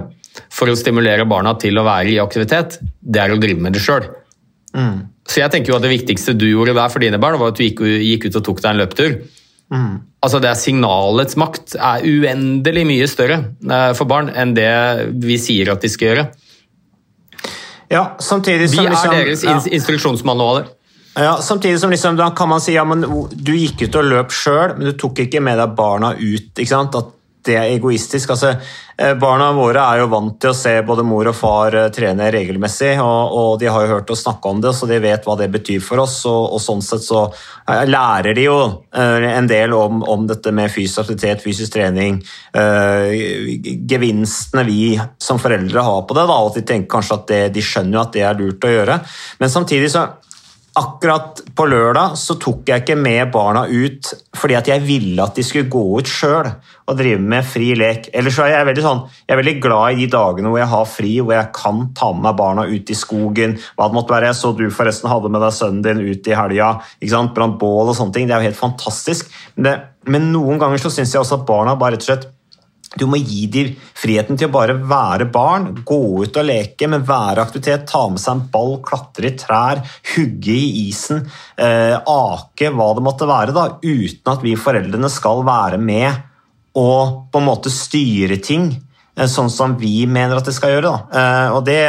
for 0.53 0.69
å 0.69 0.77
stimulere 0.77 1.25
barna 1.29 1.55
til 1.57 1.79
å 1.79 1.85
være 1.87 2.13
i 2.13 2.19
aktivitet, 2.21 2.77
det 3.01 3.23
er 3.23 3.33
å 3.33 3.39
drive 3.41 3.63
med 3.63 3.73
det 3.73 3.81
sjøl. 3.81 4.05
Mm. 4.77 5.07
Så 5.27 5.41
jeg 5.41 5.51
tenker 5.51 5.73
jo 5.73 5.79
at 5.79 5.85
det 5.85 5.91
viktigste 5.91 6.35
du 6.37 6.45
gjorde 6.47 6.75
der 6.77 6.91
for 6.93 7.03
dine 7.03 7.19
barn, 7.21 7.39
var 7.41 7.51
at 7.51 7.59
du 7.59 7.65
gikk, 7.65 7.81
gikk 7.81 8.29
ut 8.29 8.39
og 8.39 8.45
tok 8.45 8.61
deg 8.61 8.69
en 8.69 8.81
løpetur. 8.83 9.17
Mm. 9.73 9.93
Altså 10.23 10.39
det 10.43 10.51
er 10.51 10.59
Signalets 10.59 11.35
makt 11.39 11.75
er 11.75 12.05
uendelig 12.07 12.85
mye 12.87 13.07
større 13.11 13.41
eh, 13.43 13.91
for 13.97 14.07
barn 14.09 14.29
enn 14.31 14.53
det 14.55 14.69
vi 15.23 15.35
sier 15.41 15.73
at 15.73 15.83
de 15.83 15.91
skal 15.91 16.11
gjøre. 16.11 16.27
Ja, 17.91 18.03
samtidig 18.19 18.69
som... 18.71 18.81
Vi 18.81 18.87
er 18.87 18.93
liksom, 18.93 19.15
deres 19.15 19.43
ja. 19.47 19.57
instruksjonsmanualer. 19.77 20.71
Ja, 21.17 21.37
Samtidig 21.41 21.79
som 21.79 21.89
liksom, 21.89 22.15
da 22.15 22.29
kan 22.29 22.49
man 22.49 22.61
si 22.61 22.75
ja, 22.75 22.83
men 22.85 23.01
du 23.31 23.53
gikk 23.57 23.87
ut 23.87 23.95
og 23.97 24.05
løp 24.05 24.33
sjøl, 24.35 24.75
men 24.77 24.91
du 24.91 24.97
tok 25.01 25.23
ikke 25.25 25.41
med 25.41 25.57
deg 25.57 25.73
barna 25.77 26.13
ut. 26.13 26.51
ikke 26.53 26.69
sant? 26.69 26.97
At 26.97 27.13
det 27.47 27.55
er 27.55 27.71
egoistisk. 27.71 28.33
Altså, 28.33 28.51
eh, 28.97 29.13
barna 29.19 29.47
våre 29.55 29.81
er 29.81 30.01
jo 30.01 30.09
vant 30.11 30.35
til 30.41 30.51
å 30.51 30.57
se 30.57 30.73
både 30.85 31.05
mor 31.07 31.29
og 31.31 31.35
far 31.37 31.75
eh, 31.79 31.87
trene 31.95 32.27
regelmessig, 32.33 32.91
og, 33.01 33.37
og 33.39 33.49
de 33.61 33.69
har 33.71 33.85
jo 33.85 33.95
hørt 33.95 34.11
oss 34.13 34.25
snakke 34.25 34.51
om 34.51 34.61
det, 34.61 34.73
så 34.75 34.89
de 34.89 34.99
vet 35.03 35.25
hva 35.25 35.37
det 35.39 35.49
betyr 35.53 35.81
for 35.83 36.03
oss. 36.03 36.19
Og, 36.29 36.57
og 36.57 36.61
sånn 36.61 36.83
sett 36.85 37.05
så 37.07 37.23
eh, 37.31 37.85
lærer 37.87 38.37
de 38.37 38.45
jo 38.47 38.59
en 38.97 39.49
del 39.49 39.73
om, 39.77 40.03
om 40.03 40.27
dette 40.29 40.53
med 40.53 40.73
fysisk 40.73 41.05
aktivitet, 41.05 41.43
fysisk 41.45 41.73
trening, 41.77 42.19
øh, 42.57 43.57
gevinstene 43.89 44.67
vi 44.67 44.81
som 45.21 45.41
foreldre 45.41 45.87
har 45.87 46.05
på 46.05 46.17
det, 46.17 46.27
da, 46.29 46.37
og 46.37 46.51
at 46.51 46.61
de 46.61 46.67
tenker 46.73 46.91
kanskje 46.97 47.19
at 47.21 47.27
det, 47.31 47.41
de 47.57 47.65
skjønner 47.65 47.99
jo 47.99 48.05
at 48.05 48.15
det 48.15 48.25
er 48.27 48.39
lurt 48.39 48.69
å 48.69 48.73
gjøre. 48.75 49.01
Men 49.41 49.53
samtidig 49.53 49.91
så 49.93 50.07
Akkurat 50.77 51.39
på 51.57 51.65
lørdag 51.65 52.13
så 52.21 52.35
tok 52.37 52.67
jeg 52.69 52.83
ikke 52.83 52.97
med 52.99 53.31
barna 53.33 53.63
ut 53.65 54.11
fordi 54.37 54.53
at 54.59 54.67
jeg 54.69 54.83
ville 54.85 55.23
at 55.23 55.33
de 55.33 55.45
skulle 55.45 55.71
gå 55.73 55.81
ut 55.97 56.09
sjøl 56.09 56.51
og 56.87 56.99
drive 56.99 57.17
med 57.19 57.47
fri 57.49 57.71
lek. 57.79 58.11
Ellers 58.13 58.37
er 58.43 58.51
jeg 58.53 58.67
veldig, 58.69 58.83
sånn, 58.85 59.01
jeg 59.25 59.33
er 59.33 59.41
veldig 59.41 59.55
glad 59.63 59.95
i 59.95 60.03
de 60.03 60.07
dagene 60.13 60.51
hvor 60.53 60.61
jeg 60.61 60.71
har 60.75 60.85
fri, 60.91 61.15
hvor 61.17 61.33
jeg 61.33 61.49
kan 61.57 61.81
ta 61.97 62.11
med 62.13 62.27
meg 62.27 62.37
barna 62.39 62.67
ut 62.69 62.93
i 62.93 62.99
skogen. 62.99 63.57
hva 63.75 63.89
det 63.89 63.97
måtte 63.97 64.13
være. 64.13 64.29
Jeg 64.29 64.39
så 64.39 64.53
du 64.53 64.67
forresten 64.69 65.09
hadde 65.09 65.33
med 65.33 65.43
deg 65.43 65.57
sønnen 65.57 65.83
din 65.87 66.05
ut 66.05 66.29
i 66.29 66.37
helga. 66.37 66.71
Brant 67.33 67.57
bål 67.59 67.91
og 67.91 67.97
sånne 67.97 68.13
ting. 68.13 68.29
Det 68.29 68.37
er 68.37 68.45
jo 68.45 68.51
helt 68.51 68.61
fantastisk. 68.61 69.33
Men, 69.55 69.67
det, 69.67 69.75
men 70.13 70.29
noen 70.35 70.61
ganger 70.61 70.85
så 70.85 70.93
syns 70.93 71.15
jeg 71.15 71.23
også 71.23 71.41
at 71.41 71.49
barna 71.49 71.73
bare 71.79 71.97
rett 71.97 72.05
og 72.05 72.11
slett 72.11 72.29
du 72.97 73.05
må 73.09 73.19
gi 73.21 73.45
dem 73.51 73.73
friheten 73.97 74.39
til 74.39 74.49
å 74.49 74.53
bare 74.55 74.75
være 74.77 75.29
barn, 75.33 75.69
gå 75.87 75.99
ut 76.23 76.39
og 76.39 76.47
leke, 76.47 76.89
men 76.89 77.05
være 77.07 77.43
aktivitet. 77.43 77.87
Ta 77.89 78.05
med 78.11 78.21
seg 78.21 78.35
en 78.35 78.43
ball, 78.53 78.77
klatre 78.85 79.31
i 79.31 79.35
trær, 79.39 79.83
hugge 80.15 80.55
i 80.55 80.87
isen, 80.87 81.23
eh, 81.57 81.95
ake, 81.97 82.71
hva 82.73 82.89
det 82.97 83.05
måtte 83.05 83.29
være. 83.29 83.55
da, 83.55 83.67
Uten 83.81 84.33
at 84.33 84.43
vi 84.43 84.57
foreldrene 84.59 85.09
skal 85.09 85.45
være 85.47 85.77
med 85.77 86.23
og 86.77 87.31
på 87.31 87.41
en 87.41 87.47
måte 87.47 87.73
styre 87.73 88.37
ting 88.43 88.69
eh, 89.15 89.25
sånn 89.25 89.49
som 89.49 89.77
vi 89.79 90.05
mener 90.05 90.37
at 90.37 90.45
det 90.45 90.55
skal 90.57 90.75
gjøre. 90.75 90.91
da. 90.91 91.21
Eh, 91.21 91.55
og 91.57 91.65
det, 91.65 91.81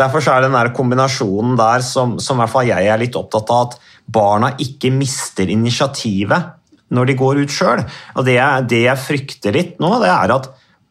Derfor 0.00 0.24
er 0.32 0.46
den 0.46 0.54
der 0.56 0.70
kombinasjonen 0.72 1.58
der 1.58 1.82
som, 1.84 2.18
som 2.22 2.40
jeg 2.40 2.86
er 2.88 3.00
litt 3.00 3.16
opptatt 3.18 3.50
av, 3.52 3.66
at 3.66 4.06
barna 4.10 4.54
ikke 4.62 4.92
mister 4.94 5.50
initiativet 5.50 6.59
når 6.90 7.10
de 7.10 7.18
går 7.20 7.44
ut 7.44 7.54
sjøl. 7.54 7.84
Det, 8.26 8.38
det 8.70 8.84
jeg 8.86 9.04
frykter 9.04 9.56
litt 9.56 9.78
nå, 9.82 9.96
det 10.02 10.10
er 10.12 10.34
at 10.36 10.50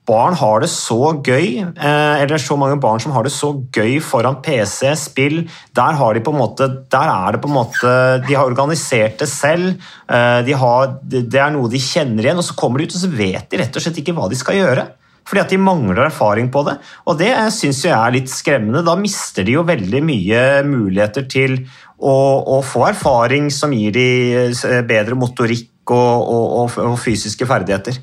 barn 0.10 0.36
har 0.39 0.64
det 0.64 0.70
så 0.72 1.14
gøy, 1.22 1.60
eh, 1.62 2.22
eller 2.24 2.41
så 2.41 2.58
mange 2.60 2.80
barn 2.82 3.02
som 3.04 3.14
har 3.14 3.26
det 3.26 3.34
så 3.34 3.52
gøy 3.76 4.00
foran 4.02 4.39
PC, 4.45 4.93
spill. 4.97 5.43
Der, 5.78 5.97
har 6.00 6.16
de 6.16 6.24
på 6.26 6.34
en 6.34 6.39
måte, 6.41 6.70
der 6.91 7.12
er 7.14 7.36
det 7.36 7.43
på 7.43 7.50
en 7.52 7.58
måte 7.60 7.91
De 8.26 8.38
har 8.38 8.47
organisert 8.50 9.20
det 9.22 9.30
selv. 9.30 9.76
Eh, 10.10 10.39
de 10.47 10.56
har, 10.58 10.95
det 11.04 11.30
er 11.30 11.54
noe 11.54 11.70
de 11.72 11.82
kjenner 11.82 12.26
igjen, 12.26 12.41
og 12.41 12.47
så 12.47 12.58
kommer 12.58 12.82
de 12.82 12.89
ut 12.89 12.97
og 12.97 13.04
så 13.04 13.12
vet 13.12 13.52
de 13.52 13.62
rett 13.62 13.76
og 13.76 13.86
slett 13.86 14.02
ikke 14.02 14.16
hva 14.18 14.30
de 14.32 14.39
skal 14.39 14.58
gjøre. 14.60 14.88
Fordi 15.30 15.43
at 15.43 15.52
de 15.54 15.60
mangler 15.62 16.08
erfaring 16.08 16.47
på 16.50 16.64
det. 16.66 16.80
Og 17.06 17.20
det 17.20 17.30
syns 17.54 17.84
jeg 17.86 17.93
er 17.93 18.16
litt 18.16 18.32
skremmende. 18.34 18.82
Da 18.86 18.95
mister 18.97 19.45
de 19.45 19.60
jo 19.60 19.68
veldig 19.68 20.02
mye 20.02 20.39
muligheter 20.66 21.28
til 21.30 21.60
å, 22.00 22.16
å 22.58 22.62
få 22.66 22.88
erfaring 22.89 23.52
som 23.54 23.76
gir 23.76 23.93
de 23.93 24.08
eh, 24.47 24.82
bedre 24.89 25.20
motorikk 25.20 25.70
og, 25.96 26.32
og, 26.64 26.80
og 26.92 26.98
fysiske 27.02 27.48
ferdigheter. 27.50 28.00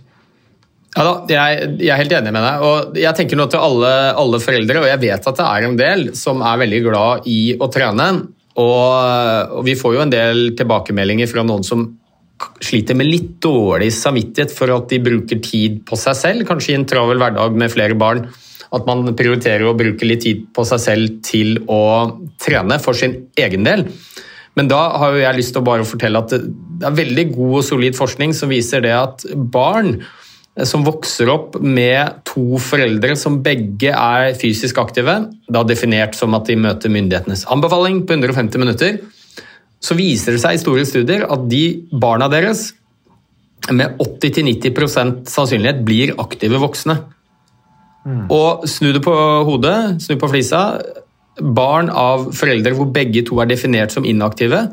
Ja 0.97 1.05
da, 1.05 1.13
jeg, 1.29 1.67
jeg, 1.83 1.91
er 1.93 2.01
helt 2.01 2.15
enig 2.17 2.33
med 2.33 2.41
deg. 2.47 2.65
og 2.65 2.97
Jeg 2.97 3.19
tenker 3.19 3.37
nå 3.37 3.45
til 3.53 3.61
alle, 3.61 3.93
alle, 4.17 4.41
foreldre, 4.41 4.81
og 4.81 4.89
jeg 4.89 5.03
vet 5.03 5.29
at 5.29 5.43
det 5.43 5.47
er 5.51 5.67
en 5.67 5.77
del 5.77 6.09
som 6.17 6.41
er 6.41 6.63
veldig 6.63 6.81
glad 6.87 7.29
i 7.29 7.41
å 7.61 7.69
trene. 7.73 8.09
Og, 8.57 9.53
og 9.59 9.63
Vi 9.67 9.77
får 9.77 9.97
jo 9.99 10.05
en 10.07 10.15
del 10.15 10.43
tilbakemeldinger 10.57 11.29
fra 11.29 11.45
noen 11.45 11.67
som 11.67 11.85
sliter 12.65 12.97
med 12.97 13.09
litt 13.09 13.37
dårlig 13.45 13.91
samvittighet 13.97 14.53
for 14.53 14.73
at 14.73 14.89
de 14.93 15.01
bruker 15.05 15.41
tid 15.45 15.83
på 15.89 15.97
seg 16.01 16.17
selv, 16.17 16.49
kanskje 16.49 16.75
i 16.75 16.79
en 16.81 16.89
travel 16.89 17.21
hverdag 17.21 17.57
med 17.57 17.73
flere 17.73 17.97
barn. 17.97 18.27
At 18.77 18.89
man 18.89 19.05
prioriterer 19.17 19.69
å 19.69 19.77
bruke 19.79 20.09
litt 20.09 20.25
tid 20.25 20.49
på 20.57 20.65
seg 20.69 20.83
selv 20.83 21.21
til 21.25 21.61
å 21.71 21.83
trene 22.43 22.81
for 22.83 22.99
sin 22.99 23.19
egen 23.39 23.69
del. 23.69 23.87
Men 24.57 24.71
da 24.73 24.79
har 25.01 25.13
jo 25.13 25.25
jeg 25.25 25.39
lyst 25.39 25.53
til 25.55 25.61
å 25.63 25.67
bare 25.67 25.87
fortelle 25.89 26.23
at 26.23 26.33
det 26.33 26.87
er 26.89 26.95
veldig 26.97 27.27
god 27.35 27.59
og 27.59 27.67
solid 27.67 27.97
forskning 27.99 28.33
som 28.37 28.53
viser 28.53 28.85
det 28.85 28.95
at 28.97 29.27
barn 29.37 29.99
som 30.65 30.87
vokser 30.87 31.29
opp 31.29 31.59
med 31.61 32.23
to 32.25 32.57
foreldre 32.63 33.13
som 33.21 33.43
begge 33.45 33.93
er 33.93 34.31
fysisk 34.41 34.79
aktive, 34.81 35.19
da 35.53 35.65
definert 35.69 36.17
som 36.17 36.33
at 36.39 36.49
de 36.49 36.57
møter 36.57 36.93
myndighetenes 36.93 37.45
anbefaling 37.53 38.07
på 38.09 38.17
150 38.17 38.63
minutter, 38.63 38.97
så 39.85 39.97
viser 39.99 40.33
det 40.33 40.41
seg 40.41 40.57
i 40.57 40.63
store 40.63 40.87
studier 40.89 41.27
at 41.29 41.45
de 41.51 41.65
barna 41.93 42.31
deres 42.33 42.71
med 43.69 44.01
80-90% 44.01 45.27
sannsynlighet 45.29 45.85
blir 45.85 46.15
aktive 46.23 46.61
voksne. 46.63 46.97
Mm. 48.07 48.25
Og 48.33 48.65
snu 48.71 48.93
det 48.95 49.03
på 49.05 49.13
hodet, 49.49 49.77
snu 50.05 50.17
på 50.21 50.31
flisa 50.31 50.63
barn 51.41 51.91
av 51.93 52.31
foreldre 52.37 52.75
hvor 52.77 52.91
begge 52.95 53.25
to 53.27 53.41
er 53.43 53.51
definert 53.51 53.95
som 53.95 54.07
inaktive, 54.09 54.65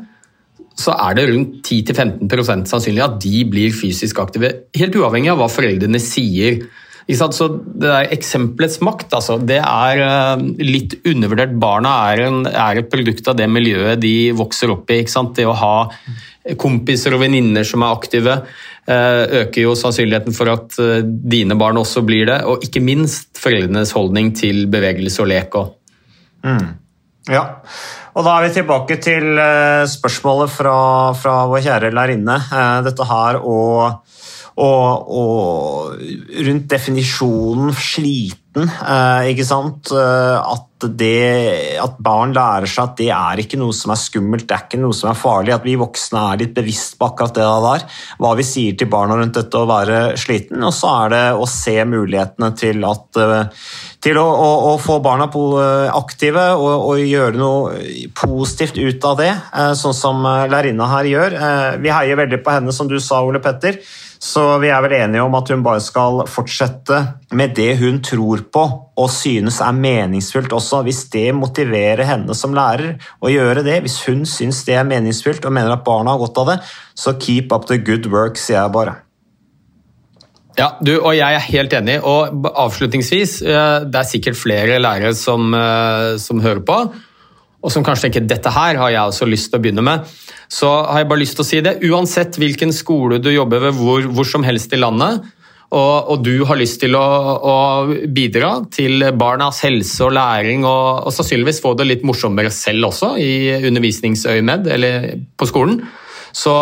så 0.74 0.94
er 0.98 1.18
det 1.18 1.28
rundt 1.30 1.60
10-15% 1.68 2.66
sannsynlig 2.70 3.04
at 3.04 3.20
de 3.22 3.44
blir 3.46 3.74
fysisk 3.74 4.18
aktive. 4.22 4.50
Helt 4.74 4.96
uavhengig 4.98 5.30
av 5.30 5.38
hva 5.42 5.50
foreldrene 5.52 6.00
sier. 6.02 6.64
Så 7.04 7.48
det 7.52 7.84
der 7.84 8.12
Eksempelets 8.14 8.80
makt 8.80 9.12
altså, 9.12 9.36
det 9.38 9.60
er 9.60 10.00
eh, 10.02 10.44
litt 10.64 10.96
undervurdert. 11.04 11.52
Barna 11.60 11.92
er, 12.10 12.24
en, 12.30 12.46
er, 12.48 12.80
et 12.80 12.90
produkt 12.90 13.28
av 13.28 13.36
det 13.38 13.48
miljøet 13.52 14.00
de 14.02 14.32
vokser 14.34 14.72
opp 14.72 14.90
i. 14.90 15.02
Det 15.04 15.46
å 15.46 15.58
ha 15.60 15.76
kompiser 16.60 17.14
og 17.14 17.22
venninner 17.22 17.64
som 17.64 17.84
er 17.84 17.94
aktive, 17.94 18.38
eh, 18.88 19.44
øker 19.44 19.66
jo 19.66 19.76
sannsynligheten 19.78 20.34
for 20.36 20.50
at 20.56 20.80
eh, 20.80 21.04
dine 21.04 21.54
barn 21.60 21.78
også 21.78 22.02
blir 22.08 22.26
det. 22.32 22.40
Og 22.48 22.64
ikke 22.66 22.82
minst 22.82 23.36
foreldrenes 23.38 23.94
holdning 23.94 24.32
til 24.34 24.64
bevegelse 24.72 25.22
og 25.22 25.30
lek. 25.30 25.60
Og 26.44 26.72
Ja, 27.32 27.44
og 28.12 28.26
da 28.26 28.36
er 28.36 28.44
vi 28.44 28.56
tilbake 28.58 28.98
til 29.00 29.38
eh, 29.40 29.86
spørsmålet 29.88 30.52
fra, 30.52 30.76
fra 31.16 31.38
vår 31.48 31.64
kjære 31.64 31.92
lærerinne. 31.96 32.36
Eh, 32.52 32.80
Dette 32.84 33.06
her 33.08 33.38
og, 33.40 34.10
og, 34.60 35.08
og 35.08 36.02
rundt 36.44 36.66
definisjonen 36.68 37.72
sliten, 37.72 38.68
eh, 38.68 39.30
ikke 39.32 39.46
sant? 39.48 39.88
At, 39.96 40.68
det, 40.84 41.78
at 41.80 41.96
barn 42.04 42.36
lærer 42.36 42.68
seg 42.68 42.90
at 42.90 42.98
det 43.00 43.08
er 43.16 43.40
ikke 43.40 43.56
noe 43.56 43.72
som 43.72 43.94
er 43.94 44.02
skummelt, 44.02 44.44
det 44.44 44.58
er 44.58 44.66
ikke 44.66 44.82
noe 44.84 44.92
som 44.92 45.08
er 45.14 45.16
farlig. 45.16 45.54
At 45.56 45.64
vi 45.64 45.78
voksne 45.80 46.26
er 46.28 46.42
litt 46.44 46.52
bevisst 46.58 46.98
på 47.00 47.08
akkurat 47.08 47.40
det 47.40 47.48
der. 47.70 47.88
Hva 48.20 48.34
vi 48.36 48.44
sier 48.44 48.76
til 48.76 48.92
barna 48.92 49.16
rundt 49.16 49.40
dette 49.40 49.64
å 49.64 49.70
være 49.70 50.02
sliten. 50.20 50.60
Og 50.60 50.76
så 50.76 50.92
er 51.06 51.16
det 51.16 51.24
å 51.40 51.48
se 51.48 51.78
mulighetene 51.88 52.52
til 52.60 52.84
at 52.84 53.24
til 54.04 54.20
å, 54.20 54.24
å, 54.24 54.48
å 54.68 54.78
få 54.80 54.98
barna 55.04 55.26
eh, 55.32 55.88
aktive 55.96 56.50
og, 56.58 56.88
og 56.90 57.00
gjøre 57.00 57.40
noe 57.40 58.08
positivt 58.18 58.76
ut 58.76 59.04
av 59.08 59.20
det, 59.22 59.32
eh, 59.32 59.72
sånn 59.80 59.96
som 59.96 60.24
eh, 60.28 60.46
lærerinna 60.52 60.88
her 60.92 61.08
gjør. 61.08 61.38
Vi 61.80 61.92
heier 61.92 62.20
veldig 62.20 62.42
på 62.44 62.52
henne, 62.52 62.74
som 62.74 62.90
du 62.90 62.98
sa, 63.00 63.22
Ole 63.24 63.40
Petter. 63.44 63.80
Så 64.24 64.40
vi 64.62 64.70
er 64.72 64.80
vel 64.80 64.94
enige 64.96 65.24
om 65.24 65.34
at 65.36 65.50
hun 65.52 65.64
bare 65.64 65.82
skal 65.84 66.22
fortsette 66.30 67.00
med 67.36 67.52
det 67.58 67.74
hun 67.82 67.98
tror 68.04 68.46
på 68.54 68.62
og 68.96 69.10
synes 69.12 69.58
er 69.60 69.76
meningsfullt 69.76 70.54
også. 70.56 70.80
Hvis 70.86 71.02
det 71.12 71.26
motiverer 71.36 72.06
henne 72.08 72.36
som 72.38 72.56
lærer 72.56 72.96
å 73.20 73.32
gjøre 73.32 73.66
det, 73.66 73.82
hvis 73.84 73.98
hun 74.08 74.24
synes 74.28 74.62
det 74.64 74.78
er 74.80 74.88
meningsfullt 74.88 75.44
og 75.44 75.56
mener 75.56 75.76
at 75.76 75.84
barna 75.84 76.14
har 76.14 76.24
godt 76.24 76.40
av 76.40 76.52
det, 76.54 76.60
så 76.96 77.18
keep 77.20 77.52
up 77.52 77.68
the 77.68 77.80
good 77.80 78.08
work, 78.12 78.40
sier 78.40 78.62
jeg 78.62 78.76
bare. 78.76 79.03
Ja, 80.54 80.68
du, 80.86 80.92
og 81.00 81.16
jeg 81.16 81.34
er 81.34 81.48
helt 81.48 81.72
enig. 81.74 81.96
Og 82.06 82.46
avslutningsvis, 82.54 83.40
eh, 83.42 83.86
det 83.90 84.00
er 84.00 84.06
sikkert 84.06 84.38
flere 84.38 84.78
lærere 84.78 85.14
som, 85.18 85.52
eh, 85.54 86.16
som 86.18 86.40
hører 86.40 86.62
på, 86.62 86.78
og 87.64 87.72
som 87.72 87.82
kanskje 87.82 88.08
tenker 88.08 88.28
dette 88.28 88.50
her 88.52 88.76
har 88.76 88.90
jeg 88.90 89.00
også 89.00 89.26
lyst 89.26 89.50
til 89.50 89.58
å 89.58 89.62
begynne 89.62 89.82
med. 89.82 90.04
Så 90.48 90.68
har 90.68 91.00
jeg 91.00 91.08
bare 91.08 91.22
lyst 91.22 91.36
til 91.36 91.44
å 91.44 91.48
si 91.48 91.60
det. 91.60 91.80
Uansett 91.82 92.36
hvilken 92.36 92.72
skole 92.72 93.18
du 93.18 93.30
jobber 93.30 93.60
ved, 93.66 93.72
hvor, 93.74 94.02
hvor 94.02 94.24
som 94.28 94.44
helst 94.44 94.72
i 94.72 94.76
landet, 94.76 95.24
og, 95.74 96.10
og 96.12 96.22
du 96.22 96.44
har 96.46 96.58
lyst 96.60 96.78
til 96.84 96.94
å, 96.94 97.02
å 97.40 97.56
bidra 98.14 98.60
til 98.70 99.02
barnas 99.18 99.62
helse 99.64 100.04
og 100.06 100.12
læring, 100.14 100.62
og, 100.68 101.08
og 101.08 101.14
sannsynligvis 101.16 101.62
få 101.64 101.74
det 101.74 101.88
litt 101.88 102.04
morsommere 102.06 102.52
selv 102.54 102.92
også, 102.92 103.16
i 103.18 103.66
undervisningsøyemed 103.66 104.68
eller 104.70 105.08
på 105.34 105.48
skolen, 105.50 105.80
så, 106.34 106.52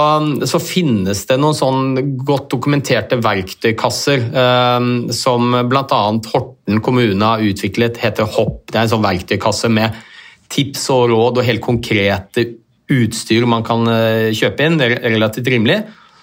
så 0.44 0.58
finnes 0.60 1.22
det 1.28 1.38
noen 1.40 1.56
sånn 1.56 2.16
godt 2.28 2.50
dokumenterte 2.52 3.16
verktøykasser 3.24 4.26
eh, 4.28 4.88
som 5.16 5.54
bl.a. 5.70 6.00
Horten 6.28 6.82
kommune 6.84 7.30
har 7.30 7.44
utviklet, 7.46 8.00
heter 8.02 8.28
Hopp. 8.36 8.66
Det 8.68 8.76
er 8.78 8.84
en 8.84 8.92
sånn 8.92 9.06
verktøykasse 9.06 9.70
med 9.72 9.96
tips 10.52 10.84
og 10.92 11.06
råd 11.14 11.40
og 11.40 11.48
helt 11.48 11.64
konkrete 11.64 12.44
utstyr 12.92 13.46
man 13.48 13.64
kan 13.64 13.88
eh, 13.88 14.28
kjøpe 14.36 14.68
inn, 14.68 14.76
re- 14.82 15.00
relativt 15.06 15.48
rimelig, 15.48 15.78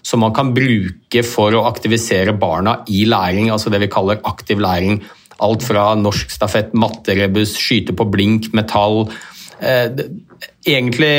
som 0.06 0.22
man 0.22 0.36
kan 0.38 0.54
bruke 0.56 1.24
for 1.26 1.56
å 1.58 1.66
aktivisere 1.68 2.36
barna 2.38 2.84
i 2.94 3.02
læring, 3.10 3.50
altså 3.52 3.74
det 3.74 3.82
vi 3.82 3.90
kaller 3.92 4.22
aktiv 4.30 4.62
læring. 4.62 5.02
Alt 5.42 5.66
fra 5.66 5.90
norsk 5.98 6.32
stafett, 6.36 6.76
matterebus, 6.78 7.56
skyte 7.58 7.96
på 7.98 8.06
blink, 8.12 8.52
metall. 8.54 9.08
Eh, 9.62 9.90
Egentlig 10.70 11.10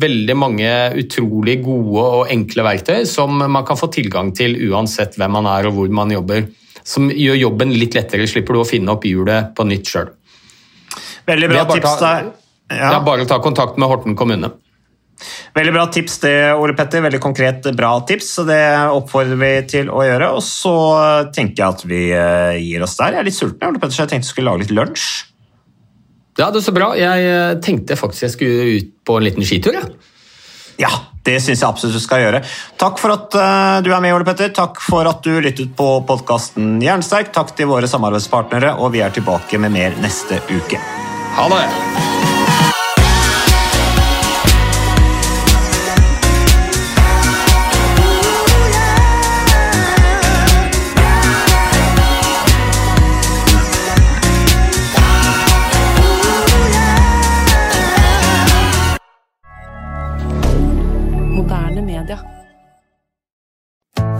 veldig 0.00 0.34
mange 0.38 0.68
utrolig 1.00 1.58
gode 1.64 2.02
og 2.20 2.30
enkle 2.32 2.64
verktøy 2.64 3.02
som 3.08 3.34
man 3.40 3.64
kan 3.68 3.76
få 3.76 3.88
tilgang 3.92 4.30
til 4.36 4.54
uansett 4.70 5.16
hvem 5.20 5.32
man 5.36 5.48
er 5.50 5.68
og 5.68 5.74
hvor 5.76 5.92
man 5.92 6.12
jobber. 6.12 6.46
Som 6.84 7.08
gjør 7.10 7.36
jobben 7.40 7.72
litt 7.76 7.96
lettere, 7.96 8.26
slipper 8.30 8.56
du 8.56 8.60
å 8.62 8.68
finne 8.68 8.92
opp 8.94 9.04
hjulet 9.08 9.52
på 9.56 9.66
nytt 9.68 9.90
sjøl. 9.92 10.10
Veldig 11.28 11.48
bra 11.52 11.64
tips 11.70 11.96
ta- 11.98 12.00
der. 12.06 12.30
Det 12.72 12.80
er 12.96 13.04
bare 13.06 13.24
å 13.24 13.28
ta 13.28 13.38
kontakt 13.44 13.78
med 13.80 13.88
Horten 13.90 14.16
kommune. 14.16 14.52
Veldig 15.54 15.72
bra 15.74 15.86
tips 15.92 16.18
det, 16.24 16.34
Ole 16.58 16.74
Petter. 16.74 17.02
Veldig 17.04 17.20
konkret, 17.22 17.68
bra 17.76 17.92
tips. 18.08 18.30
så 18.38 18.46
Det 18.46 18.62
oppfordrer 18.92 19.38
vi 19.38 19.52
til 19.68 19.90
å 19.92 20.00
gjøre. 20.06 20.32
Og 20.36 20.42
så 20.42 20.76
tenker 21.34 21.62
jeg 21.62 21.68
at 21.68 21.84
vi 21.88 22.00
eh, 22.10 22.56
gir 22.62 22.82
oss 22.82 22.96
der. 22.96 23.12
Jeg 23.16 23.20
er 23.20 23.28
litt 23.28 23.38
sulten, 23.38 23.68
Ole 23.68 23.78
Petter, 23.82 23.94
så 23.94 24.02
jeg 24.06 24.14
tenkte 24.14 24.26
jeg 24.28 24.34
skulle 24.34 24.50
lage 24.50 24.64
litt 24.66 24.74
lunsj. 24.76 25.31
Ja, 26.38 26.48
det 26.48 26.62
er 26.62 26.64
så 26.64 26.74
bra. 26.74 26.92
Jeg 26.96 27.28
eh, 27.28 27.58
tenkte 27.64 27.98
faktisk 27.98 28.26
jeg 28.28 28.34
skulle 28.36 28.78
ut 28.78 28.90
på 29.04 29.18
en 29.18 29.26
liten 29.26 29.46
skitur. 29.46 29.76
Ja. 29.76 29.84
Ja, 30.80 30.88
det 31.22 31.36
syns 31.44 31.60
jeg 31.60 31.68
absolutt 31.68 31.98
du 31.98 32.02
skal 32.02 32.24
gjøre. 32.24 32.40
Takk 32.80 32.98
for 33.02 33.14
at 33.14 33.36
eh, 33.38 33.76
du 33.84 33.92
er 33.92 34.02
med, 34.02 34.14
Ole 34.16 34.26
Petter. 34.26 34.50
Takk 34.56 34.80
for 34.82 35.08
at 35.08 35.22
du 35.24 35.36
lyttet 35.44 35.74
på 35.78 35.88
podkasten 36.08 36.80
Jernsterk. 36.82 37.32
Takk 37.34 37.54
til 37.58 37.70
våre 37.70 37.90
samarbeidspartnere, 37.90 38.74
og 38.80 38.94
vi 38.96 39.04
er 39.04 39.14
tilbake 39.14 39.60
med 39.62 39.76
mer 39.76 40.02
neste 40.02 40.40
uke. 40.50 40.80
Ha 41.36 41.48
det! 41.52 42.21